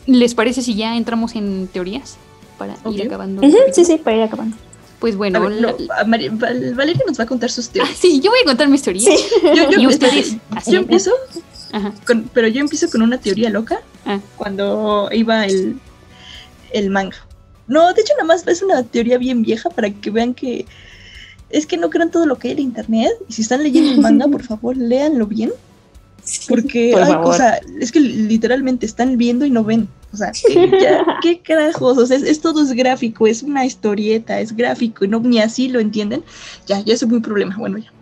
[0.06, 2.16] ¿Les parece si ya entramos en teorías?
[2.56, 3.42] Para ir acabando.
[3.72, 4.56] sí, sí, para ir acabando.
[5.00, 5.74] Pues bueno, ver, no,
[6.36, 7.96] Val- Valeria nos va a contar sus Ah, teorías.
[7.98, 9.14] sí, yo voy a contar mis teorías.
[9.42, 10.72] Yo, yo- Y ustedes, así.
[10.72, 11.10] yo empiezo,
[11.72, 11.92] Ajá.
[12.06, 14.20] con- pero yo empiezo con una teoría loca Ah.
[14.36, 15.78] cuando iba el,
[16.72, 17.16] el manga.
[17.66, 20.66] No, de hecho nada más es una teoría bien vieja para que vean que
[21.48, 24.00] es que no crean todo lo que hay en internet y si están leyendo el
[24.00, 25.50] manga, por favor, léanlo bien.
[26.48, 27.34] Porque Por ay, favor.
[27.34, 29.88] o sea, es que literalmente están viendo y no ven.
[30.12, 30.32] O sea,
[30.80, 35.04] ya, qué carajos, o sea, es, es todo es gráfico, es una historieta, es gráfico,
[35.04, 36.22] y no ni así lo entienden.
[36.66, 37.92] Ya, ya es un problema, bueno ya.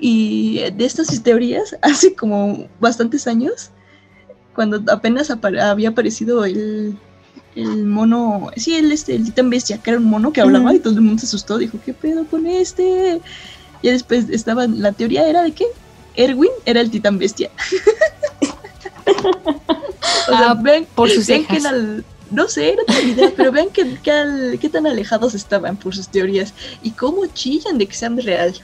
[0.00, 3.70] Y de estas teorías, hace como bastantes años,
[4.54, 6.96] cuando apenas apa- había aparecido el,
[7.54, 10.76] el mono, sí, el, este, el titán bestia, que era un mono que hablaba Ujú.
[10.76, 13.20] y todo el mundo se asustó, dijo, ¿qué pedo con este?
[13.82, 15.64] Y después estaba, la teoría era de que
[16.16, 17.50] Erwin era el titán bestia.
[19.06, 19.12] o
[20.36, 23.68] sea, Ah, vean, por sus vean que al- no sé, no tengo idea, pero vean
[23.70, 27.94] que, que al- qué tan alejados estaban por sus teorías y cómo chillan de que
[27.94, 28.54] sean real.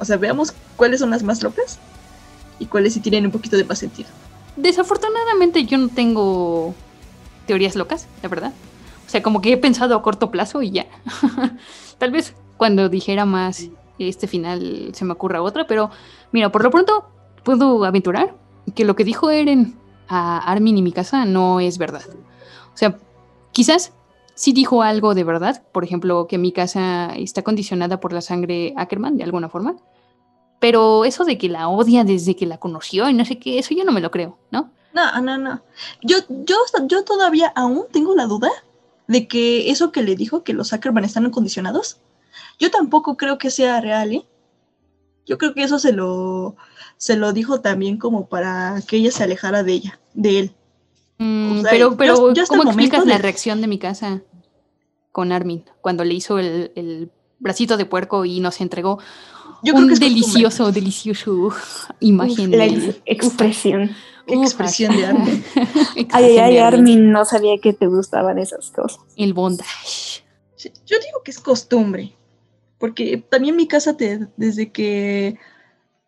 [0.00, 1.78] O sea, veamos cuáles son las más locas
[2.58, 4.08] y cuáles sí tienen un poquito de más sentido.
[4.56, 6.74] Desafortunadamente yo no tengo
[7.46, 8.52] teorías locas, la verdad.
[9.06, 10.86] O sea, como que he pensado a corto plazo y ya.
[11.98, 13.66] Tal vez cuando dijera más
[13.98, 15.90] este final se me ocurra otra, pero
[16.32, 17.08] mira, por lo pronto
[17.44, 18.34] puedo aventurar
[18.74, 19.78] que lo que dijo Eren
[20.08, 22.02] a Armin y mi casa no es verdad.
[22.74, 22.98] O sea,
[23.52, 23.92] quizás
[24.34, 28.74] sí dijo algo de verdad, por ejemplo, que mi casa está condicionada por la sangre
[28.76, 29.76] Ackerman de alguna forma,
[30.58, 33.74] pero eso de que la odia desde que la conoció y no sé qué, eso
[33.74, 34.70] yo no me lo creo, ¿no?
[34.94, 35.62] No, no, no.
[36.02, 36.56] Yo, yo,
[36.86, 38.50] yo todavía aún tengo la duda
[39.08, 42.00] de que eso que le dijo, que los Ackerman están condicionados,
[42.58, 44.26] yo tampoco creo que sea real, ¿eh?
[45.26, 46.56] Yo creo que eso se lo,
[46.96, 50.52] se lo dijo también como para que ella se alejara de ella, de él.
[51.18, 54.22] Mm, O sea, pero, yo- pero yo hasta ¿cómo explicas la reacción de mi casa
[55.12, 58.98] con Armin cuando le hizo el, el bracito de puerco y nos entregó
[59.62, 60.08] Yo creo un que costumbre.
[60.08, 61.50] delicioso, delicioso
[62.00, 63.90] imagen la ex- expresión.
[64.26, 65.44] Qué Uf, expresión de Armin.
[65.54, 65.62] Ay,
[65.96, 69.00] expresión ay, Armin no sabía que te gustaban esas cosas.
[69.16, 70.22] El bondage.
[70.86, 72.14] Yo digo que es costumbre,
[72.82, 75.38] porque también mi casa te, desde que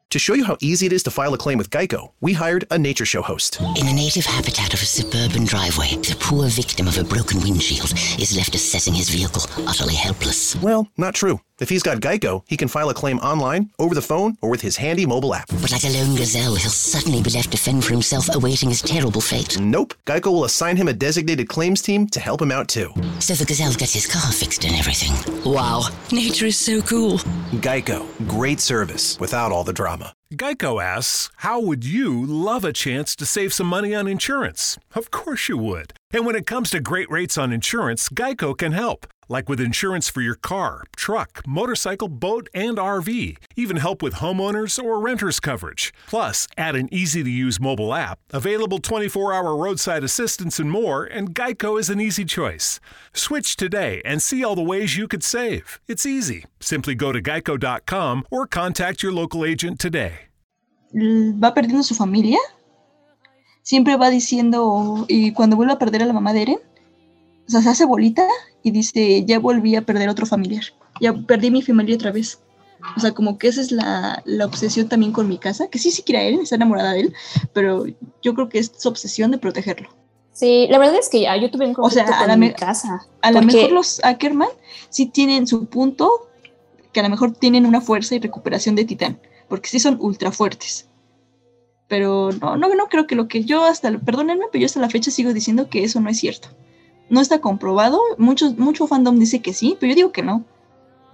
[0.08, 2.64] To show you how easy it is to file a claim with Geico, we hired
[2.70, 3.60] a nature show host.
[3.76, 7.92] In the native habitat of a suburban driveway, the poor victim of a broken windshield
[8.18, 10.56] is left assessing his vehicle, utterly helpless.
[10.62, 11.40] Well, not true.
[11.60, 14.60] If he's got Geico, he can file a claim online, over the phone, or with
[14.60, 15.46] his handy mobile app.
[15.62, 18.82] But like a lone gazelle, he'll suddenly be left to fend for himself, awaiting his
[18.82, 19.60] terrible fate.
[19.60, 19.94] Nope.
[20.04, 22.92] Geico will assign him a designated claims team to help him out too.
[23.20, 25.14] So the gazelle gets his car fixed and everything.
[25.44, 27.18] Wow, nature is so cool.
[27.62, 28.04] Geico.
[28.26, 30.12] Great service without all the drama.
[30.32, 34.76] Geico asks, How would you love a chance to save some money on insurance?
[34.94, 35.92] Of course you would.
[36.12, 39.06] And when it comes to great rates on insurance, Geico can help.
[39.28, 43.38] Like with insurance for your car, truck, motorcycle, boat, and RV.
[43.56, 45.92] Even help with homeowners or renters coverage.
[46.06, 51.04] Plus, add an easy to use mobile app, available 24 hour roadside assistance, and more,
[51.04, 52.80] and Geico is an easy choice.
[53.12, 55.80] Switch today and see all the ways you could save.
[55.88, 56.44] It's easy.
[56.60, 60.20] Simply go to geico.com or contact your local agent today.
[60.94, 62.38] Mm, va perdiendo su familia,
[63.62, 66.58] siempre va diciendo, y cuando vuelve a perder a la mamá de Eren,
[67.46, 68.26] o sea, se hace bolita
[68.62, 70.64] y dice, ya volví a perder otro familiar,
[71.00, 72.40] ya perdí mi familia otra vez.
[72.96, 75.90] O sea, como que esa es la, la obsesión también con mi casa, que sí,
[75.90, 77.14] sí quiere a Eren, está enamorada de él,
[77.54, 77.86] pero
[78.22, 79.88] yo creo que es su obsesión de protegerlo.
[80.32, 82.36] Sí, la verdad es que ya yo tuve un O conflicto sea, a con la
[82.36, 83.06] mi casa.
[83.22, 84.48] A lo mejor los Ackerman
[84.90, 86.28] sí tienen su punto,
[86.92, 90.32] que a lo mejor tienen una fuerza y recuperación de titán, porque sí son ultra
[90.32, 90.88] fuertes.
[91.86, 94.90] Pero no, no, no creo que lo que yo hasta, perdónenme, pero yo hasta la
[94.90, 96.48] fecha sigo diciendo que eso no es cierto.
[97.08, 100.44] No está comprobado, muchos, mucho fandom dice que sí, pero yo digo que no.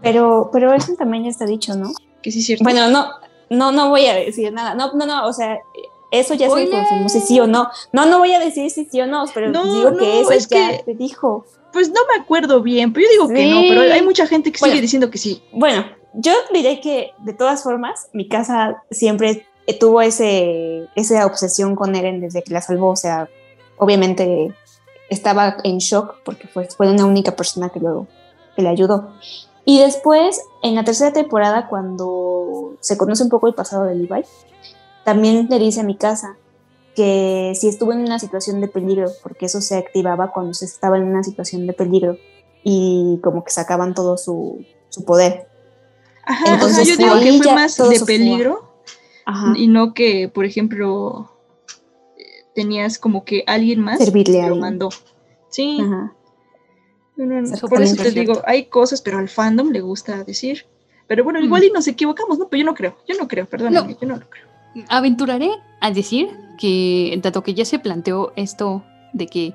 [0.02, 1.92] Pero, pero eso también ya está dicho, ¿no?
[2.22, 2.64] Que sí es cierto.
[2.64, 3.08] Bueno, no,
[3.50, 4.74] no, no voy a decir nada.
[4.74, 5.58] No, no, no, o sea,
[6.10, 7.68] eso ya se confirmó si sí o no.
[7.92, 10.32] No, no voy a decir si sí o no, pero No, digo no, que eso
[10.32, 11.44] es ya que- se dijo.
[11.72, 13.66] Pues no me acuerdo bien, pero yo digo que no, Sí.
[13.68, 14.72] pero hay mucha gente que Bueno.
[14.72, 15.42] sigue diciendo que sí.
[15.52, 15.84] Bueno,
[16.14, 19.46] yo diré que de todas formas, mi casa siempre
[19.78, 22.88] tuvo ese, esa obsesión con Eren desde que la salvó.
[22.90, 23.28] O sea,
[23.76, 24.52] obviamente
[25.10, 28.06] estaba en shock porque fue, fue una única persona que, lo,
[28.56, 29.10] que le ayudó.
[29.64, 34.24] Y después, en la tercera temporada, cuando se conoce un poco el pasado de Levi,
[35.04, 36.36] también le dice a mi casa
[36.94, 40.96] que si estuvo en una situación de peligro, porque eso se activaba cuando se estaba
[40.96, 42.16] en una situación de peligro
[42.64, 45.46] y como que sacaban todo su, su poder.
[46.24, 48.70] Ajá, Entonces, ajá, yo digo que fue más de peligro
[49.56, 51.29] y no que, por ejemplo,
[52.54, 54.60] tenías como que alguien más Servirle lo alguien.
[54.60, 54.88] mandó.
[55.48, 55.78] Sí.
[55.80, 56.12] Ajá.
[57.16, 60.64] No, no, no, Por eso te digo, hay cosas, pero al fandom le gusta decir.
[61.06, 61.44] Pero bueno, Mm.
[61.44, 62.48] igual y nos equivocamos, ¿no?
[62.48, 64.46] Pero yo no creo, yo no creo, perdóname, yo no lo creo.
[64.88, 65.50] Aventuraré
[65.80, 69.54] a decir que, dado que ya se planteó esto de que,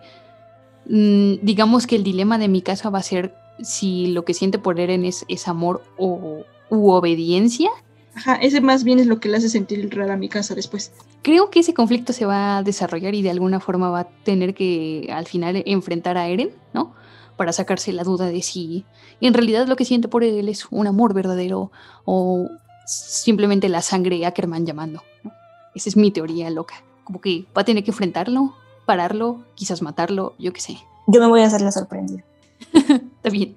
[0.88, 4.60] mm, digamos que el dilema de mi casa va a ser si lo que siente
[4.60, 7.70] por Eren es, es amor o u obediencia,
[8.16, 10.94] Ajá, ese más bien es lo que le hace sentir rara a mi casa después.
[11.22, 14.54] creo que ese conflicto se va a desarrollar y de alguna forma va a tener
[14.54, 16.94] que al final enfrentar a Eren, ¿no?
[17.36, 18.86] Para sacarse la duda de si
[19.20, 21.72] en realidad lo que siente por él es un amor verdadero
[22.06, 22.50] o
[22.86, 25.04] simplemente la sangre Ackerman llamando.
[25.24, 25.34] ¿no?
[25.74, 26.76] Esa es mi teoría loca.
[27.04, 28.56] Como que va a tener que enfrentarlo,
[28.86, 30.78] pararlo, quizás matarlo, yo qué sé.
[31.08, 32.24] Yo me voy a hacer la sorprendida.
[32.74, 33.56] Está bien.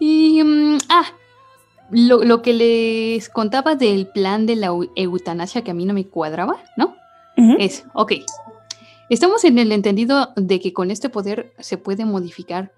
[0.00, 1.04] Y, mm, ah,
[1.90, 5.94] lo, lo que les contaba del plan de la eu- eutanasia que a mí no
[5.94, 6.94] me cuadraba, ¿no?
[7.58, 8.12] Es, ok,
[9.08, 12.72] estamos en el entendido de que con este poder se puede modificar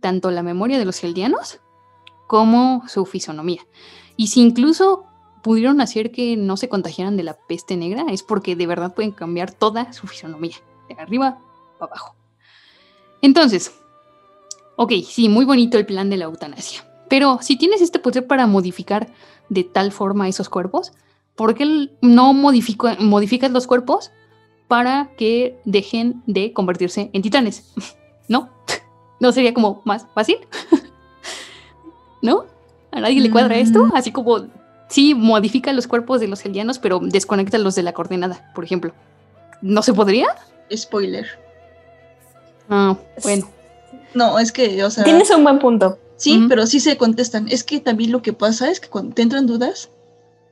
[0.00, 1.60] tanto la memoria de los eldianos
[2.26, 3.60] como su fisonomía.
[4.16, 5.04] Y si incluso
[5.42, 9.12] pudieron hacer que no se contagiaran de la peste negra, es porque de verdad pueden
[9.12, 10.56] cambiar toda su fisonomía,
[10.88, 11.38] de arriba
[11.78, 12.14] para abajo.
[13.22, 13.72] Entonces,
[14.76, 16.84] ok, sí, muy bonito el plan de la eutanasia.
[17.10, 19.08] Pero si tienes este poder para modificar
[19.50, 20.92] de tal forma esos cuerpos,
[21.34, 24.10] ¿por qué no modifico- modificas los cuerpos
[24.68, 27.74] para que dejen de convertirse en titanes?
[28.28, 28.48] ¿No?
[29.20, 30.36] ¿No sería como más fácil?
[32.22, 32.44] ¿No?
[32.92, 33.88] ¿A nadie le cuadra esto?
[33.94, 34.46] Así como,
[34.88, 38.92] sí, modifica los cuerpos de los eldianos, pero desconecta los de la coordenada, por ejemplo.
[39.62, 40.26] ¿No se podría?
[40.74, 41.26] Spoiler.
[42.68, 43.48] Ah, bueno.
[44.14, 45.04] No, es que, o sea.
[45.04, 45.98] Tienes un buen punto.
[46.20, 47.48] Sí, pero sí se contestan.
[47.48, 49.88] Es que también lo que pasa es que cuando te entran dudas,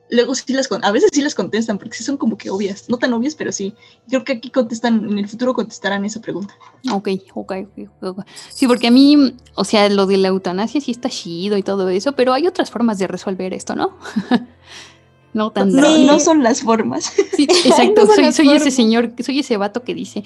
[0.09, 2.89] luego sí las a veces sí las contestan, porque sí son como que obvias.
[2.89, 3.75] No tan obvias, pero sí.
[4.07, 6.55] Creo que aquí contestan, en el futuro contestarán esa pregunta.
[6.91, 8.25] Ok, ok, ok, ok.
[8.49, 11.87] Sí, porque a mí, o sea, lo de la eutanasia sí está chido y todo
[11.89, 13.95] eso, pero hay otras formas de resolver esto, ¿no?
[15.33, 17.13] no tan No, no son las formas.
[17.35, 20.23] Sí, exacto, No soy, ese señor, soy ese vato que dice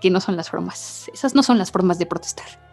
[0.00, 1.08] que no son las formas.
[1.14, 2.71] Esas no son las formas de protestar.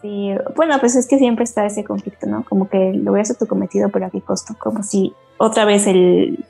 [0.00, 2.44] Sí, bueno, pues es que siempre está ese conflicto, ¿no?
[2.44, 4.54] Como que logras tu cometido, pero a qué costo.
[4.58, 6.44] Como si otra vez el,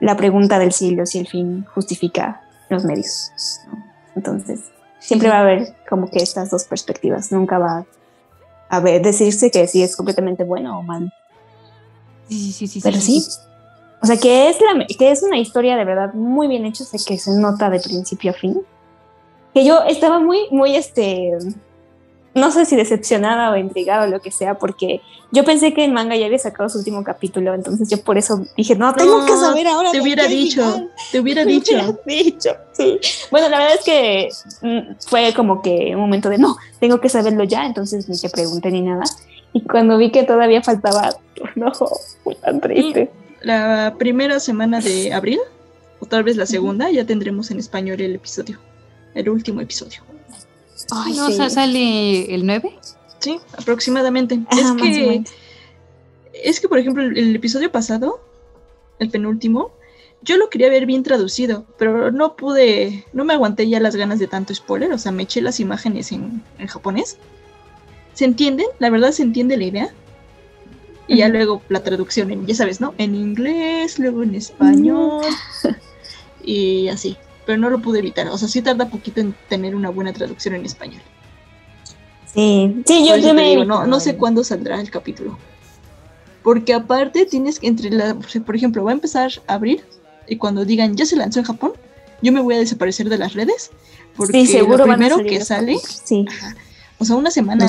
[0.00, 3.30] la pregunta del siglo, si el fin justifica los medios.
[3.68, 3.84] ¿no?
[4.16, 4.60] Entonces,
[4.98, 7.30] siempre va a haber como que estas dos perspectivas.
[7.30, 7.86] Nunca va
[8.68, 11.08] a ver, decirse que sí es completamente bueno o malo.
[12.28, 12.80] Sí, sí, sí, sí.
[12.82, 13.24] Pero sí.
[14.00, 16.98] O sea, que es, la, que es una historia de verdad muy bien hecha, sé
[17.06, 18.60] que se nota de principio a fin.
[19.54, 21.38] Que yo estaba muy, muy, este,
[22.34, 25.00] no sé si decepcionada o intrigada o lo que sea, porque
[25.32, 28.44] yo pensé que el manga ya había sacado su último capítulo, entonces yo por eso
[28.56, 29.90] dije, no, tengo que saber ahora.
[29.90, 30.90] Te hubiera dicho, final.
[31.10, 31.74] te hubiera dicho.
[31.74, 32.98] hubiera dicho, sí.
[33.30, 34.28] Bueno, la verdad es que
[34.62, 38.30] mm, fue como que un momento de, no, tengo que saberlo ya, entonces ni te
[38.30, 39.04] pregunté ni nada.
[39.52, 41.10] Y cuando vi que todavía faltaba,
[41.54, 43.10] no, fue tan triste.
[43.42, 45.40] La primera semana de abril,
[46.00, 48.58] o tal vez la segunda, ya tendremos en español el episodio.
[49.14, 50.02] El último episodio.
[50.94, 51.36] Ay, ¿No sí.
[51.36, 52.78] sa- sale el 9?
[53.18, 54.40] Sí, aproximadamente.
[54.48, 55.24] Ajá, es o que,
[56.44, 58.20] es que, por ejemplo, el, el episodio pasado,
[58.98, 59.72] el penúltimo,
[60.22, 64.18] yo lo quería ver bien traducido, pero no pude, no me aguanté ya las ganas
[64.18, 67.16] de tanto spoiler, o sea, me eché las imágenes en, en japonés.
[68.14, 68.66] ¿Se entienden?
[68.78, 69.94] La verdad se entiende la idea.
[71.08, 72.94] Y ya luego la traducción en, ya sabes, ¿no?
[72.96, 75.24] En inglés, luego en español.
[76.44, 77.16] y así.
[77.52, 78.26] Pero no lo pude evitar.
[78.28, 81.02] O sea, sí tarda poquito en tener una buena traducción en español.
[82.32, 85.36] Sí, sí, yo, yo me digo, no, no sé cuándo saldrá el capítulo.
[86.42, 89.84] Porque aparte tienes que entre la, por ejemplo, va a empezar a abrir
[90.26, 91.72] y cuando digan ya se lanzó en Japón,
[92.22, 93.70] yo me voy a desaparecer de las redes
[94.16, 96.24] porque Sí, seguro lo van a primero que sale, Sí.
[96.96, 97.66] o sea, una semana,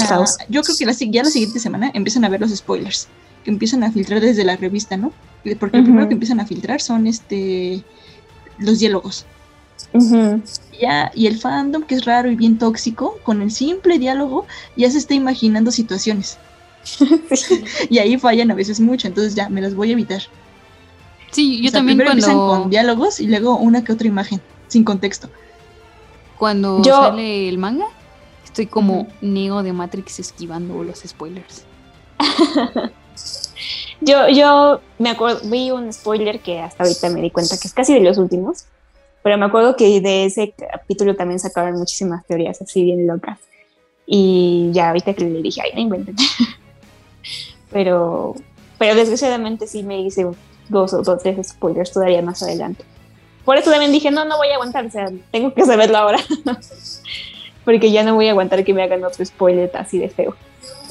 [0.48, 3.10] yo creo que la, ya la siguiente semana empiezan a ver los spoilers
[3.44, 5.12] que empiezan a filtrar desde la revista, ¿no?
[5.60, 7.84] Porque lo primero que empiezan a filtrar son este
[8.58, 9.26] los diálogos.
[10.80, 14.46] Ya, y el fandom, que es raro y bien tóxico, con el simple diálogo
[14.76, 16.38] ya se está imaginando situaciones.
[17.90, 20.24] y ahí fallan a veces mucho, entonces ya me las voy a evitar.
[21.32, 24.08] Sí, yo O sea, también primero empiezan cuando, con diálogos y luego una que otra
[24.08, 25.30] imagen, sin contexto.
[26.38, 27.86] cuando Yo- sale el manga,
[28.44, 31.64] estoy como Neo de Matrix esquivando los spoilers.
[34.02, 37.74] Yo, yo me acuerdo, vi un spoiler que hasta ahorita me di cuenta que es
[37.74, 38.66] casi de los últimos,
[39.24, 43.40] pero me acuerdo que de ese capítulo también sacaron muchísimas teorías así bien locas.
[44.06, 46.16] Y ya ahorita que le dije, ay, no inventen.
[47.72, 48.36] pero,
[48.78, 50.28] pero desgraciadamente sí me hice
[50.68, 52.84] dos o dos, tres spoilers todavía más adelante.
[53.46, 56.20] Por eso también dije, no, no voy a aguantar, o sea, tengo que saberlo ahora.
[57.66, 60.36] Porque ya no voy a aguantar que me hagan otro spoiler así de feo.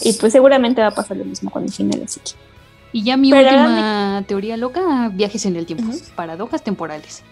[0.02, 2.32] Y pues seguramente va a pasar lo mismo con el final, así que.
[2.94, 7.22] Y ya mi Pero última teoría loca, viajes en el tiempo, paradojas temporales.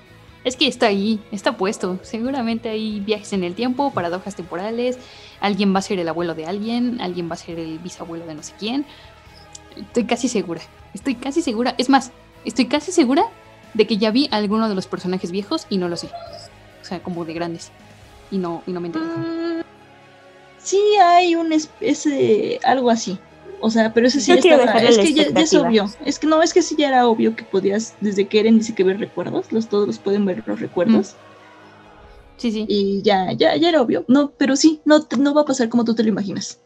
[0.42, 1.98] Es que está ahí, está puesto.
[2.02, 4.98] Seguramente hay viajes en el tiempo, paradojas temporales.
[5.40, 8.34] Alguien va a ser el abuelo de alguien, alguien va a ser el bisabuelo de
[8.34, 8.86] no sé quién.
[9.76, 10.62] Estoy casi segura.
[10.94, 11.74] Estoy casi segura.
[11.76, 12.10] Es más,
[12.44, 13.24] estoy casi segura
[13.74, 16.08] de que ya vi a alguno de los personajes viejos y no lo sé.
[16.80, 17.70] O sea, como de grandes.
[18.30, 19.04] Y no, y no me entero.
[20.58, 23.18] Sí hay un es- ese algo así.
[23.62, 25.90] O sea, pero ese sí ya estaba- Es que ya, ya es obvio.
[26.04, 28.74] Es que no, es que sí ya era obvio que podías, desde que Eren dice
[28.74, 31.14] que ver recuerdos, los todos los pueden ver los recuerdos.
[32.38, 32.64] Sí, sí.
[32.68, 34.04] Y ya, ya, ya era obvio.
[34.08, 36.58] No, pero sí, no, no va a pasar como tú te lo imaginas.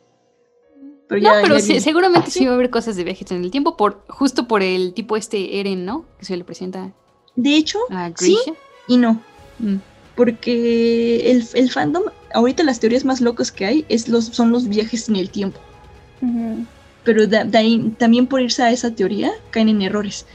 [1.08, 1.80] Pero No, ya, pero ya sí- vi.
[1.80, 4.94] seguramente sí va a haber cosas de viajes en el tiempo, por, justo por el
[4.94, 6.04] tipo este Eren, ¿no?
[6.18, 6.92] Que se le presenta
[7.34, 8.38] De hecho, a sí
[8.86, 9.20] y no.
[9.58, 9.76] Mm.
[10.14, 14.68] Porque el, el fandom, ahorita las teorías más locas que hay es los, son los
[14.68, 15.58] viajes en el tiempo.
[17.04, 20.26] Pero de, de ahí, también por irse a esa teoría caen en errores.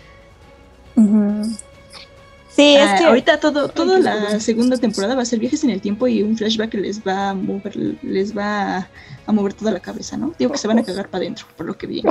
[0.95, 5.69] Sí, Ah, es que ahorita todo, toda la segunda temporada va a ser viajes en
[5.69, 8.89] el tiempo y un flashback que les va a mover, les va a,
[9.27, 10.33] a mover toda la cabeza, ¿no?
[10.37, 12.03] Digo que se van a cagar para adentro, por lo que vi.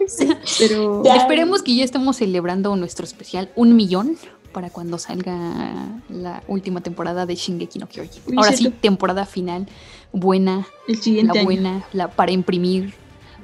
[0.58, 4.16] Pero Esperemos que ya estemos celebrando nuestro especial un millón
[4.52, 8.38] para cuando salga la última temporada de Shingeki no Kyojin.
[8.38, 9.66] Ahora sí, temporada final,
[10.12, 11.44] buena, el siguiente la año.
[11.44, 12.94] buena, la para imprimir,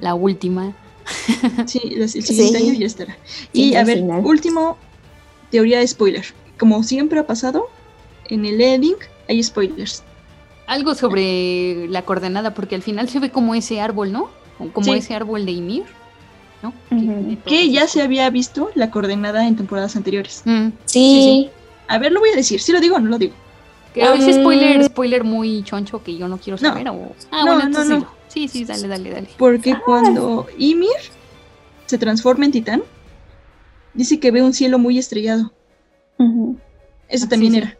[0.01, 0.73] la última.
[1.65, 2.63] Sí, el siguiente Sí.
[2.69, 3.17] año ya estará.
[3.53, 4.21] Sí, Y a ver, final.
[4.25, 4.77] último
[5.51, 6.25] teoría de spoiler.
[6.57, 7.67] Como siempre ha pasado,
[8.29, 8.95] en el ending
[9.29, 10.03] hay spoilers.
[10.67, 14.29] Algo sobre la coordenada, porque al final se ve como ese árbol, ¿no?
[14.73, 14.97] Como Sí.
[14.99, 15.83] ese árbol de Ymir,
[16.63, 16.73] ¿no?
[17.45, 20.41] Que ya se había visto la coordenada en temporadas anteriores.
[20.45, 21.49] Mm, Sí.
[21.87, 22.59] A ver, lo voy a decir.
[22.61, 23.33] ¿Sí lo digo o no lo digo?
[23.93, 26.69] Que a veces Um, spoiler, spoiler muy choncho que yo no quiero No.
[26.69, 26.89] saber.
[26.89, 27.13] O...
[27.31, 27.95] Ah, No, bueno, no, entonces no.
[27.97, 28.09] dilo.
[28.35, 29.29] Sí, sí, dale, dale, dale.
[29.37, 30.89] Porque cuando Ymir
[31.87, 32.83] se transforma en titán,
[33.93, 35.51] dice que ve un cielo muy estrellado.
[37.07, 37.65] Eso Ah, también sí, sí.
[37.65, 37.77] era.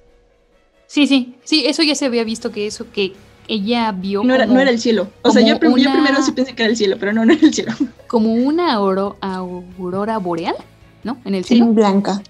[0.88, 3.14] Sí, sí, sí, eso ya se había visto que eso que
[3.49, 5.10] ella vio No era, como, no era el cielo.
[5.23, 7.26] O sea, yo, prim- yo una- primero sí pensé que era el cielo, pero no,
[7.26, 7.73] no era el cielo.
[8.07, 10.56] como una auro- aurora boreal,
[11.03, 11.18] ¿no?
[11.26, 11.65] En el cielo.
[11.68, 12.22] blanca.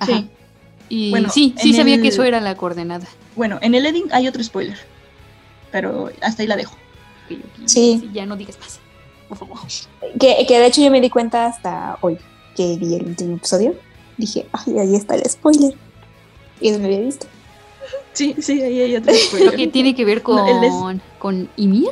[0.00, 0.06] Ajá.
[0.12, 0.28] Sí.
[0.88, 3.06] Y Bueno, sí, sí sabía el- que eso era la coordenada.
[3.36, 4.76] Bueno, en el ending hay otro spoiler.
[5.70, 6.76] Pero hasta ahí la dejo.
[7.36, 8.10] Ok, Sí.
[8.12, 8.80] ya no digas más.
[9.28, 9.58] Por favor.
[10.18, 12.18] Que, que de hecho yo me di cuenta hasta hoy
[12.56, 13.74] que vi el último episodio.
[14.16, 15.74] Dije, ay, ahí está el spoiler.
[16.60, 17.26] Y no me había visto.
[18.12, 19.54] Sí, sí, ahí hay otro spoiler.
[19.56, 21.90] que tiene que ver con, No, es- con Ymir,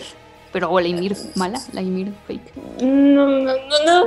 [0.52, 2.54] pero o la Ymir mala, la Ymir fake.
[2.82, 4.04] No, no, no, no, no,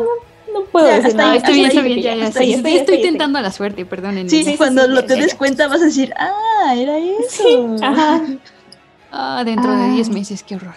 [0.53, 1.35] no puedo Ya, decir nada.
[1.37, 3.01] Está bien, ahí, bien, ya, sí, sí, estoy ahí.
[3.01, 4.29] tentando la suerte, perdonen.
[4.29, 7.77] Sí, sí, cuando sí, lo te des cuenta vas a decir, ah, era eso.
[7.81, 8.21] Ajá.
[9.11, 9.91] Ah, dentro de Ay.
[9.95, 10.75] 10 meses, qué horror.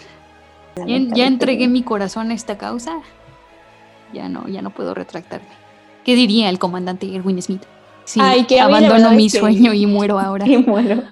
[0.76, 2.98] Ya, ya entregué mi corazón a esta causa.
[4.12, 5.46] Ya no, ya no puedo retractarme.
[6.04, 7.62] ¿Qué diría el comandante Erwin Smith?
[8.04, 10.46] Sí, Ay, que abandono mi que- sueño y muero ahora.
[10.46, 11.02] Y muero.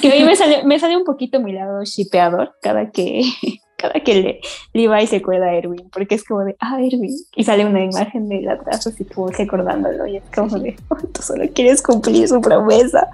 [0.00, 3.22] Que mí me salió, me salió un poquito mi lado shipeador cada que,
[3.76, 4.40] cada que le,
[4.72, 7.10] Levi se acuerda a Erwin, porque es como de, ah, Erwin.
[7.34, 10.96] Y sale una imagen de él atrás así como recordándolo y es como de, "Oh,
[10.96, 13.08] tú solo quieres cumplir su promesa.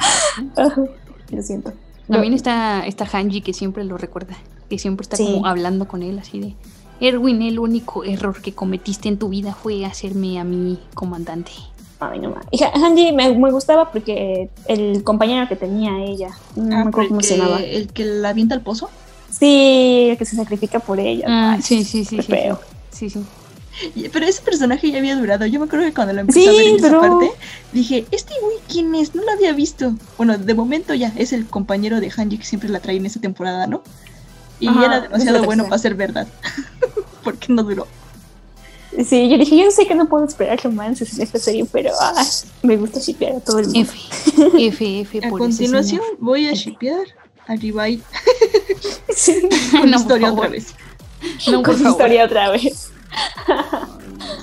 [0.57, 0.83] Ajá,
[1.31, 1.73] Lo siento.
[2.07, 4.35] También está, está Hanji que siempre lo recuerda,
[4.69, 5.25] que siempre está Sí.
[5.25, 6.55] como hablando con él así de,
[7.01, 11.51] Erwin, el único error que cometiste en tu vida fue hacerme a mi comandante.
[12.01, 12.45] Ay, no más.
[12.51, 17.09] Hija, Hanji me, me gustaba porque el compañero que tenía ella, no Ah, me acuerdo
[17.09, 17.61] cómo el se que- llamaba.
[17.63, 18.91] El que la avienta al pozo.
[19.31, 21.25] Sí, el que se sacrifica por ella.
[21.29, 22.61] Ah, Ay, sí, sí, sí, feo.
[22.91, 23.21] Sí, sí.
[24.13, 25.47] Pero ese personaje ya había durado.
[25.47, 27.31] Yo me acuerdo que cuando lo empecé Sí, a ver en pero- esa parte,
[27.73, 29.17] dije, ¿este güey quién es?
[29.17, 29.95] No lo había visto.
[30.17, 33.21] Bueno, de momento ya es el compañero de Hanji que siempre la trae en esa
[33.21, 33.83] temporada, ¿no?
[34.65, 36.27] Y Ajá, era demasiado bueno para ser verdad.
[37.25, 37.87] Porque no duró.
[39.05, 42.25] Sí, yo dije, yo sé que no puedo esperar romances en esta serie, pero ah,
[42.63, 43.81] me gusta shipear a todo el mundo.
[43.81, 43.99] F,
[44.57, 47.07] F, F A continuación voy a shipear
[47.47, 48.01] a Ribai
[49.15, 49.35] Sí,
[49.73, 50.75] con No, historia otra vez.
[51.51, 52.91] No, con historia otra vez.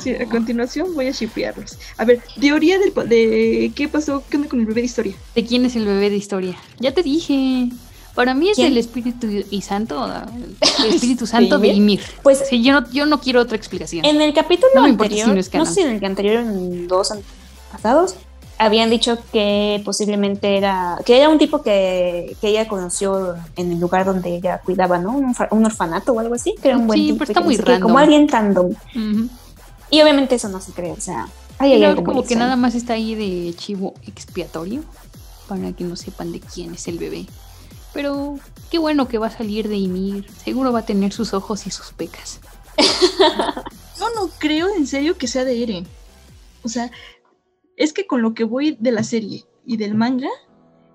[0.02, 1.78] Sí, a continuación voy a shipearlos.
[1.98, 5.16] A ver, teoría del, po- de qué pasó, qué onda con el bebé de historia.
[5.36, 6.56] ¿De quién es el bebé de historia?
[6.80, 7.70] Ya te dije.
[8.16, 8.72] Para mí es ¿Quién?
[8.74, 11.62] el Espíritu y Santo, el Espíritu Santo ¿Sí?
[11.62, 12.02] de Ymir.
[12.24, 14.04] Pues- sí, yo no, yo no quiero otra explicación.
[14.06, 15.68] En el capítulo No si anterior, no es no, canon.
[15.68, 17.14] sé si en el anterior en dos
[17.72, 18.16] pasados,
[18.58, 23.80] habían dicho que posiblemente era, que era un tipo que, que ella conoció en el
[23.80, 25.14] lugar donde ella cuidaba, ¿no?
[25.18, 27.20] Un, orfa- un orfanato o algo así, que era un buen Sí, tipo.
[27.20, 27.82] pero está que muy random.
[27.82, 28.74] Como alguien random.
[29.90, 31.28] Y obviamente eso no se cree, o sea,
[31.58, 34.84] hay algo como que nada más está ahí de chivo expiatorio
[35.48, 37.26] para que no sepan de quién es el bebé.
[37.94, 38.38] Pero
[38.70, 40.30] qué bueno que va a salir de Ymir.
[40.32, 42.40] Seguro va a tener sus ojos y sus pecas.
[44.00, 45.88] Yo no creo en serio que sea de Eren.
[46.64, 46.90] O sea,
[47.78, 50.30] es que con lo que voy de la serie y del manga,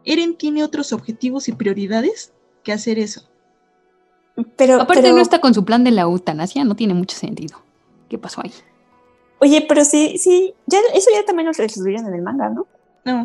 [0.05, 2.33] Eren tiene otros objetivos y prioridades
[2.63, 3.23] que hacer eso.
[4.57, 7.59] Pero, Aparte pero- no está con su plan de la eutanasia, no tiene mucho sentido.
[8.09, 8.53] ¿Qué pasó ahí?
[9.39, 12.67] Oye, pero sí, sí, ya, eso ya también lo resolvieron en el manga, ¿no?
[13.05, 13.25] No,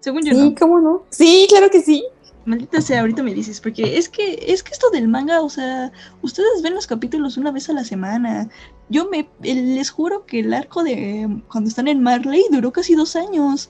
[0.00, 0.54] según yo Sí, no.
[0.58, 1.02] ¿cómo no?
[1.10, 2.04] Sí, claro que sí.
[2.46, 5.92] Maldita sea, ahorita me dices, porque es que es que esto del manga, o sea,
[6.22, 8.48] ustedes ven los capítulos una vez a la semana.
[8.88, 12.94] Yo me el- les juro que el arco de cuando están en Marley duró casi
[12.94, 13.68] dos años.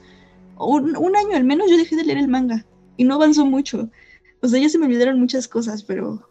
[0.59, 2.65] Un, un año al menos yo dejé de leer el manga
[2.97, 3.89] y no avanzó mucho.
[4.41, 6.21] O sea, ya se me olvidaron muchas cosas, pero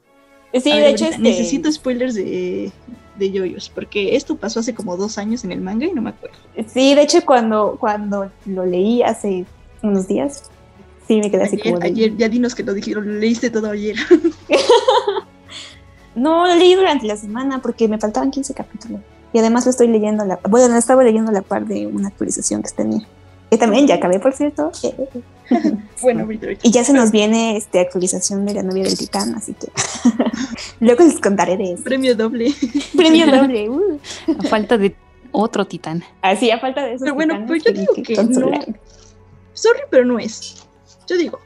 [0.55, 2.73] Sí, de hecho, este, necesito spoilers de
[3.19, 6.11] de yoyos, porque esto pasó hace como dos años en el manga y no me
[6.11, 6.37] acuerdo.
[6.67, 9.47] Sí, de hecho, cuando, cuando lo leí hace
[9.83, 10.51] unos días,
[11.07, 11.87] sí me quedé así Ayer, como de...
[11.87, 13.97] ayer, ya dinos que lo dijeron, lo leíste todo ayer.
[16.17, 19.01] No, lo leí durante la semana porque me faltaban 15 capítulos.
[19.35, 22.09] Y además lo estoy leyendo, la, bueno, lo estaba leyendo a la par de una
[22.09, 23.07] actualización que tenía.
[23.51, 24.73] Que también ya acabé, por cierto.
[26.03, 26.67] bueno, ahorita, ahorita.
[26.67, 29.69] Y ya se nos viene este actualización de la novia del titán, así que
[30.81, 31.85] luego les contaré de eso.
[31.85, 32.53] Premio doble.
[32.97, 33.69] Premio doble.
[33.69, 34.01] uh.
[34.39, 34.97] A falta de
[35.33, 36.03] otro titán.
[36.23, 37.05] Así, a falta de eso.
[37.05, 38.51] Pero bueno, pues yo digo que no.
[39.53, 40.66] Sorry, pero no es.
[41.09, 41.39] Yo digo.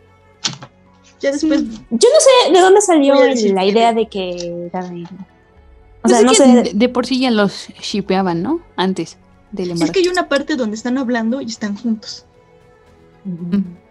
[1.20, 1.62] Ya después.
[1.62, 3.14] Yo no sé de dónde salió
[3.54, 6.46] la idea de que O Pues sea, es no que sé.
[6.48, 8.60] de, de por sí ya los shipeaban, ¿no?
[8.76, 9.18] Antes
[9.52, 9.92] del Es embarazo.
[9.92, 12.24] que hay una parte donde están hablando y están juntos.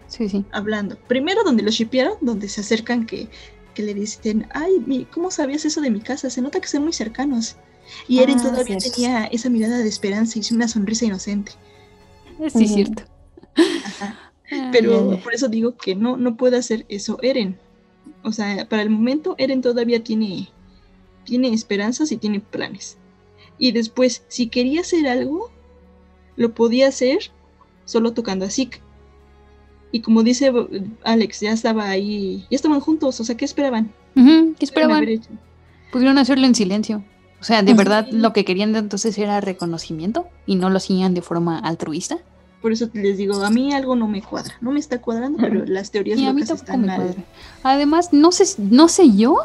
[0.08, 0.44] Sí, sí.
[0.50, 0.96] Hablando.
[1.06, 3.28] Primero donde los shipearon, donde se acercan que,
[3.74, 6.30] que le dicen, ay, mi, ¿cómo sabías eso de mi casa?
[6.30, 7.54] Se nota que son muy cercanos.
[8.08, 8.90] Y Eren Ah, todavía cierto.
[8.96, 11.52] tenía esa mirada de esperanza y una sonrisa inocente.
[12.52, 13.04] Sí, cierto.
[14.72, 17.58] Pero por eso digo que no, no puede hacer eso Eren.
[18.22, 20.48] O sea, para el momento Eren todavía tiene,
[21.24, 22.98] tiene esperanzas y tiene planes.
[23.58, 25.50] Y después, si quería hacer algo,
[26.36, 27.30] lo podía hacer
[27.84, 28.80] solo tocando a Zeke.
[29.92, 33.92] Y como dice eh, Alex, ya estaba ahí, ya estaban juntos, o sea, ¿qué esperaban?
[34.14, 35.04] ¿Qué esperaban?
[35.92, 37.04] Pudieron hacerlo en silencio.
[37.40, 41.22] O sea, de verdad lo que querían entonces era reconocimiento y no lo hacían de
[41.22, 42.18] forma altruista.
[42.60, 44.54] Por eso les digo, a mí algo no me cuadra.
[44.60, 46.96] No me está cuadrando, pero las teorías Y a mí tampoco están me mal.
[47.02, 47.24] cuadra.
[47.62, 49.36] Además, no sé, no sé yo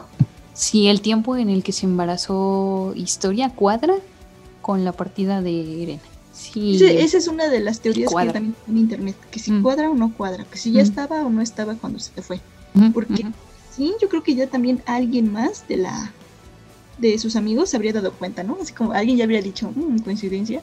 [0.53, 3.95] si el tiempo en el que se embarazó Historia cuadra
[4.61, 5.99] con la partida de Eren.
[6.33, 8.33] Sí, Ese- esa es una de las teorías cuadra.
[8.33, 9.61] que también en internet, que si Mm.
[9.63, 10.85] cuadra o no cuadra, que si ya Mm.
[10.85, 12.41] estaba o no estaba cuando se te fue.
[12.93, 13.25] Porque
[13.73, 16.11] sí, yo creo que ya también alguien más de la
[16.97, 18.57] de sus amigos se habría dado cuenta, ¿no?
[18.61, 20.61] Así como alguien ya habría dicho, "Mm, coincidencia.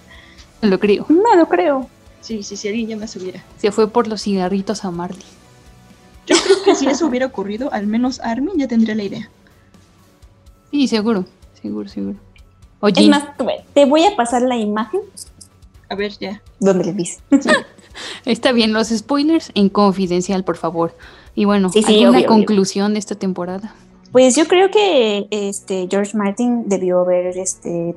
[0.63, 1.05] Lo creo.
[1.09, 1.89] No lo creo.
[2.23, 3.45] Sí, sí, sí, alguien ya más hubiera.
[3.59, 5.21] Se fue por los cigarritos a Marley.
[6.27, 9.29] Yo creo que si eso hubiera ocurrido, al menos Armin ya tendría la idea.
[10.71, 11.27] Sí, seguro,
[11.61, 12.17] seguro, seguro.
[12.81, 13.25] Oye, Es más,
[13.75, 15.01] te voy a pasar la imagen
[15.89, 16.41] A ver, ya.
[16.61, 17.19] donde le dice.
[18.25, 20.97] está bien, los spoilers en confidencial, por favor.
[21.35, 22.29] Y bueno, Sí, sí, ¿alguna obvio, obvio.
[22.29, 23.75] conclusión de esta temporada?
[24.13, 27.95] Pues yo creo que este George Martin debió haber este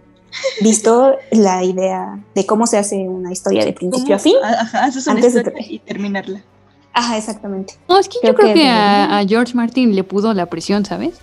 [0.62, 4.16] visto la idea de cómo se hace una historia de principio ¿Cómo?
[4.16, 4.36] a fin.
[4.44, 6.42] A- Ajá, haces una antes de- historia y terminarla.
[6.94, 7.74] Ajá, exactamente.
[7.90, 10.86] No, es que Creo yo creo que que, a, George Martin le pudo la presión,
[10.86, 11.16] ¿sabes?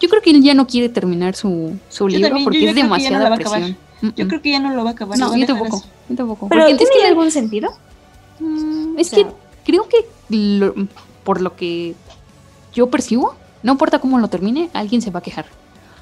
[0.00, 2.74] Yo creo que él ya no quiere terminar su, su libro también, porque yo es
[2.76, 3.76] no demasiada presión.
[4.16, 5.16] Yo creo que ya no lo va a acabar.
[5.18, 5.82] No, yo tampoco.
[6.08, 6.48] Yo tampoco.
[6.48, 7.70] ¿Pero Porque es tiene que- algún sentido?
[8.40, 9.26] Mm, es que
[9.64, 9.98] creo que
[10.30, 10.74] lo-
[11.24, 11.94] por lo que
[12.74, 15.44] yo percibo, no importa cómo lo termine, alguien se va a quejar.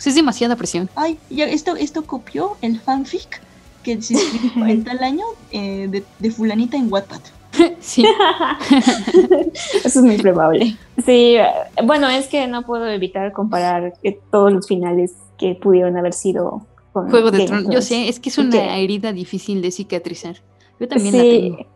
[0.01, 0.89] O sea, es demasiada presión.
[0.97, 3.43] Ay, ya esto, esto copió el fanfic
[3.83, 7.21] que se escribió en tal año eh, de, de fulanita en Wattpad.
[7.81, 8.05] sí.
[9.85, 10.77] Eso es muy probable.
[11.05, 11.47] Sí, eh,
[11.85, 16.67] bueno, es que no puedo evitar comparar eh, todos los finales que pudieron haber sido
[16.93, 17.73] con Juego de Tronos.
[17.73, 20.37] Yo sé, es que es una que- herida difícil de cicatrizar.
[20.79, 21.67] Yo también la sí, tengo.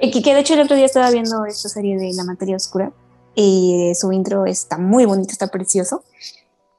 [0.00, 2.56] y que, que de hecho el otro día estaba viendo esta serie de La Materia
[2.56, 2.90] Oscura
[3.34, 6.02] y su intro está muy bonito, está precioso.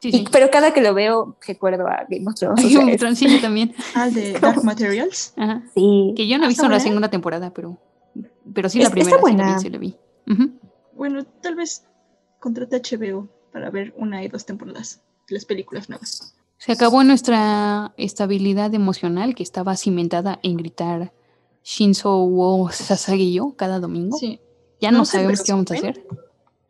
[0.02, 2.64] Y- pero cada que lo veo recuerdo a Game of Thrones.
[2.64, 3.74] o sea, Game of es- Thrones, sí, yo también.
[3.95, 5.34] Ah, de Dark Materials.
[5.38, 5.64] Ajá.
[5.74, 6.14] Sí.
[6.15, 7.78] Que yo no he Ah, visto la segunda temporada, pero,
[8.53, 9.18] pero sí Es- la primera.
[9.18, 9.60] está sí la vi, buena.
[9.60, 9.95] sí la vi.
[10.32, 10.52] Ujú.
[10.95, 11.84] Bueno, tal vez
[12.40, 16.36] contrate HBO para ver una y dos temporadas de las películas nuevas.
[16.60, 21.14] Se acabó nuestra estabilidad emocional que estaba cimentada en gritar
[21.64, 24.18] Shinzo wo Sasage yo cada domingo.
[24.80, 26.03] Ya no, No sabemos qué vamos a hacer.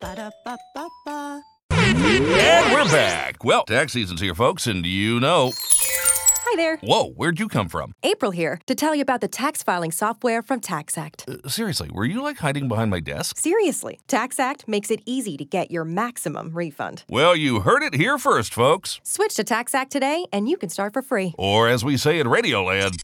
[0.00, 1.42] Ba-da-ba-ba-ba.
[1.70, 3.42] And we're back.
[3.42, 5.52] Well, tax season's here, folks, and you know.
[5.58, 6.76] Hi there.
[6.78, 7.92] Whoa, where'd you come from?
[8.02, 11.44] April here to tell you about the tax filing software from TaxAct.
[11.44, 13.38] Uh, seriously, were you like hiding behind my desk?
[13.38, 17.04] Seriously, TaxAct makes it easy to get your maximum refund.
[17.08, 19.00] Well, you heard it here first, folks.
[19.02, 21.34] Switch to TaxAct today and you can start for free.
[21.38, 23.00] Or as we say in Radioland,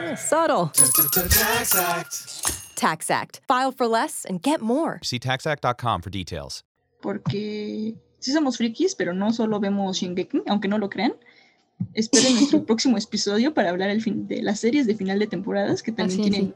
[0.00, 0.68] Yeah, Subtle.
[0.74, 2.57] TaxAct.
[3.46, 4.98] File for less and get more.
[5.02, 6.64] See taxact.com for details.
[7.00, 11.14] Porque sí somos frikis, pero no solo vemos Shingeki, aunque no lo crean.
[11.94, 15.82] Esperen nuestro próximo episodio para hablar al fin de las series de final de temporadas
[15.82, 16.54] que también Así tienen,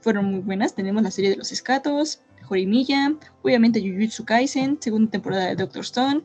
[0.00, 0.74] fueron muy buenas.
[0.74, 6.22] Tenemos la serie de los escatos, Horimiya, obviamente Jujutsu Kaisen, segunda temporada de Doctor Stone.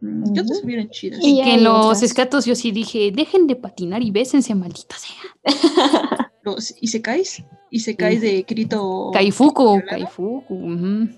[0.00, 1.20] Mm, ¿Qué otras estuvieron chidas?
[1.22, 6.30] Y que en los escatos yo sí dije, dejen de patinar y bésense, maldita sea.
[6.44, 9.10] Los Isekais, Isekais de Kirito.
[9.12, 10.44] Kaifuku, Kaifuku.
[10.48, 11.08] ujú.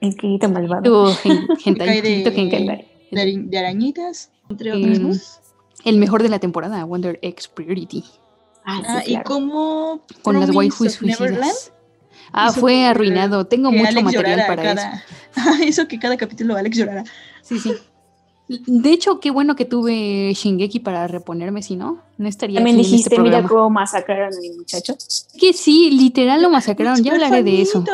[0.00, 1.14] El Kirito malvado.
[1.64, 2.30] hentai, Kirito
[3.50, 5.40] de, arañitas, entre otras Em, cosas.
[5.84, 8.04] el mejor de la temporada, Wonder X Priority.
[8.64, 11.72] Ah, y como Con las waifus suicidas.
[12.32, 13.46] Ah, fue que- arruinado.
[13.46, 15.02] Tengo mucho Alex material para cada- eso.
[15.36, 17.04] Ah, eso que cada capítulo Alex llorara.
[17.42, 17.72] Sí, sí.
[18.50, 22.88] De hecho, qué bueno que tuve Shingeki para reponerme, si no, no estaría También aquí
[22.88, 24.96] en este dijiste, mira cómo masacraron a mi muchacho.
[25.38, 27.00] Que sí, literal lo masacraron.
[27.04, 27.84] Ya hablaré de eso.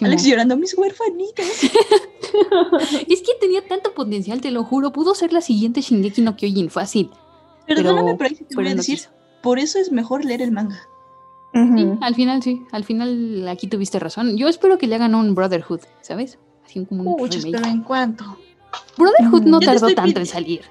[0.00, 1.44] Alex llorando, mis huerfanitos.
[3.08, 4.90] Es que tenía tanto potencial, te lo juro.
[4.90, 7.10] Pudo ser la siguiente Shingeki no Kyojin, fácil.
[7.66, 9.00] Perdóname, pero, ahí te voy a decir,
[9.42, 10.80] por eso es mejor leer el manga.
[11.52, 14.36] Sí, al final sí, al final aquí tuviste razón.
[14.36, 16.38] Yo espero que le hagan un Brotherhood, ¿sabes?
[16.64, 17.52] Así como un remake.
[17.52, 18.24] pero ¿en cuánto?
[18.96, 20.62] Brotherhood no Yo te tardó tanto en salir.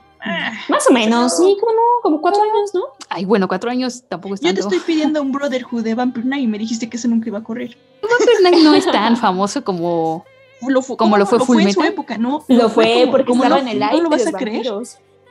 [0.69, 2.81] Más o menos, sí, como no, como cuatro años, ¿no?
[3.09, 4.75] Ay, bueno, cuatro años tampoco es Yo te tanto.
[4.75, 7.43] estoy pidiendo un Brotherhood de Vampire Knight y me dijiste que eso nunca iba a
[7.43, 7.77] correr.
[8.01, 10.25] Vampire Knight no es tan famoso como,
[10.67, 12.43] Lo fu- como ¿cómo lo fue lo Full en su época, ¿no?
[12.47, 14.65] Lo fue como- porque como estaba no- en el no hype lo vas a creer.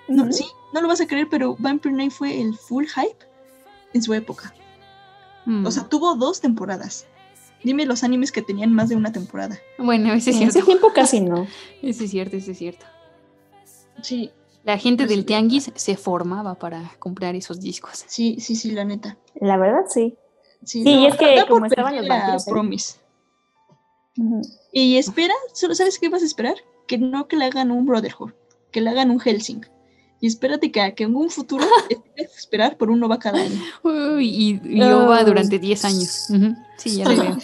[0.07, 3.17] No, sí, no lo vas a creer, pero Vampire Knight fue el full hype
[3.95, 4.55] en su época.
[5.47, 5.67] Mm.
[5.67, 7.07] O sea, tuvo dos temporadas.
[7.65, 9.59] Dime los animes que tenían más de una temporada.
[9.79, 10.59] Bueno, ese es En cierto.
[10.59, 11.47] ese tiempo casi no.
[11.83, 12.85] Ese es cierto, ese es cierto.
[14.03, 14.31] Sí,
[14.65, 18.05] La gente del tianguis se formaba para comprar esos discos.
[18.07, 19.17] sí, sí, sí, la neta.
[19.41, 20.15] La verdad, sí.
[20.65, 22.53] Sí, Sí, no, y es que por como estaban los vampiros ahí.
[22.53, 22.95] Promise.
[24.73, 26.55] Y espera, solo sabes qué vas a esperar?
[26.87, 28.33] Que no que le hagan un Brotherhood,
[28.71, 29.67] que le hagan un Helsing.
[30.25, 31.65] Y espérate que, en un futuro
[32.19, 33.61] a esperar por uno va cada año.
[33.83, 35.25] Uy, y, y yo va Ah.
[35.25, 36.29] durante 10 años.
[36.79, 37.37] Sí, ya lo veo.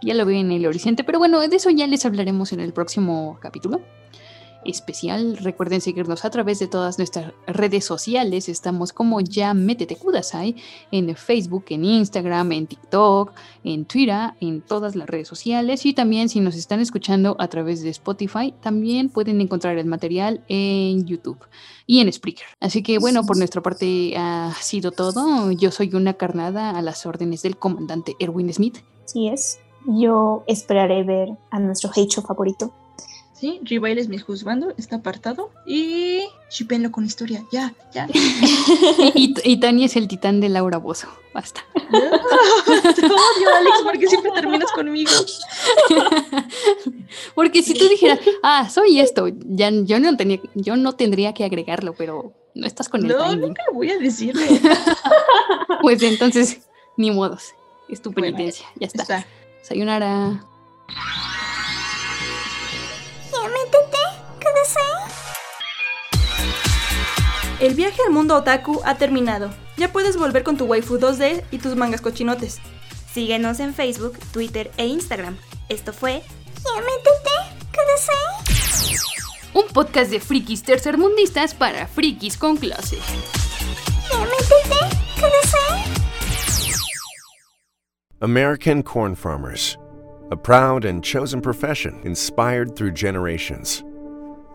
[0.00, 1.04] Ya lo veo en el horizonte.
[1.04, 3.82] Pero bueno, de eso ya les hablaremos en el próximo capítulo
[4.64, 5.36] especial.
[5.36, 8.48] Recuerden seguirnos a través de todas nuestras redes sociales.
[8.48, 10.56] Estamos como ya Métete Kudasai
[10.90, 13.32] en Facebook, en Instagram, en TikTok,
[13.64, 15.84] en Twitter, en todas las redes sociales.
[15.86, 20.42] Y también si nos están escuchando a través de Spotify, también pueden encontrar el material
[20.48, 21.38] en YouTube
[21.86, 22.46] y en Spreaker.
[22.60, 25.50] Así que bueno, por nuestra parte ha sido todo.
[25.52, 28.78] Yo soy una carnada a las órdenes del comandante Erwin Smith.
[29.06, 29.58] Sí es.
[29.86, 32.72] Yo esperaré ver a nuestro Heicho favorito
[33.38, 35.50] Sí, Rivale es mi juzgando, está apartado.
[35.64, 38.08] Y shipenlo con historia, ya, ya.
[39.14, 41.06] y, y, es el titán de Laura Bozo.
[41.32, 41.64] Basta.
[41.90, 41.96] Te
[43.06, 45.10] odio, Alex, porque siempre terminas conmigo.
[47.36, 51.44] porque si tú dijeras, ah, soy esto, ya yo no tenía, yo no tendría que
[51.44, 53.40] agregarlo, pero no estás con el No, timing.
[53.40, 54.60] nunca lo voy a decirle.
[55.80, 56.62] Pues entonces,
[56.96, 57.54] ni modos.
[57.88, 58.66] Es tu penitencia.
[58.74, 59.02] ya está.
[59.02, 59.26] está.
[59.62, 60.44] Sayonara.
[67.60, 69.50] El viaje al mundo otaku ha terminado.
[69.76, 72.60] Ya puedes volver con tu waifu 2D y tus mangas cochinotes.
[73.12, 75.36] Síguenos en Facebook, Twitter e Instagram.
[75.68, 76.22] Esto fue
[79.54, 82.98] Un podcast de frikis tercermundistas para frikis con clase.
[88.20, 89.76] American Corn Farmers.
[90.30, 93.82] A proud and chosen profession inspired through generations.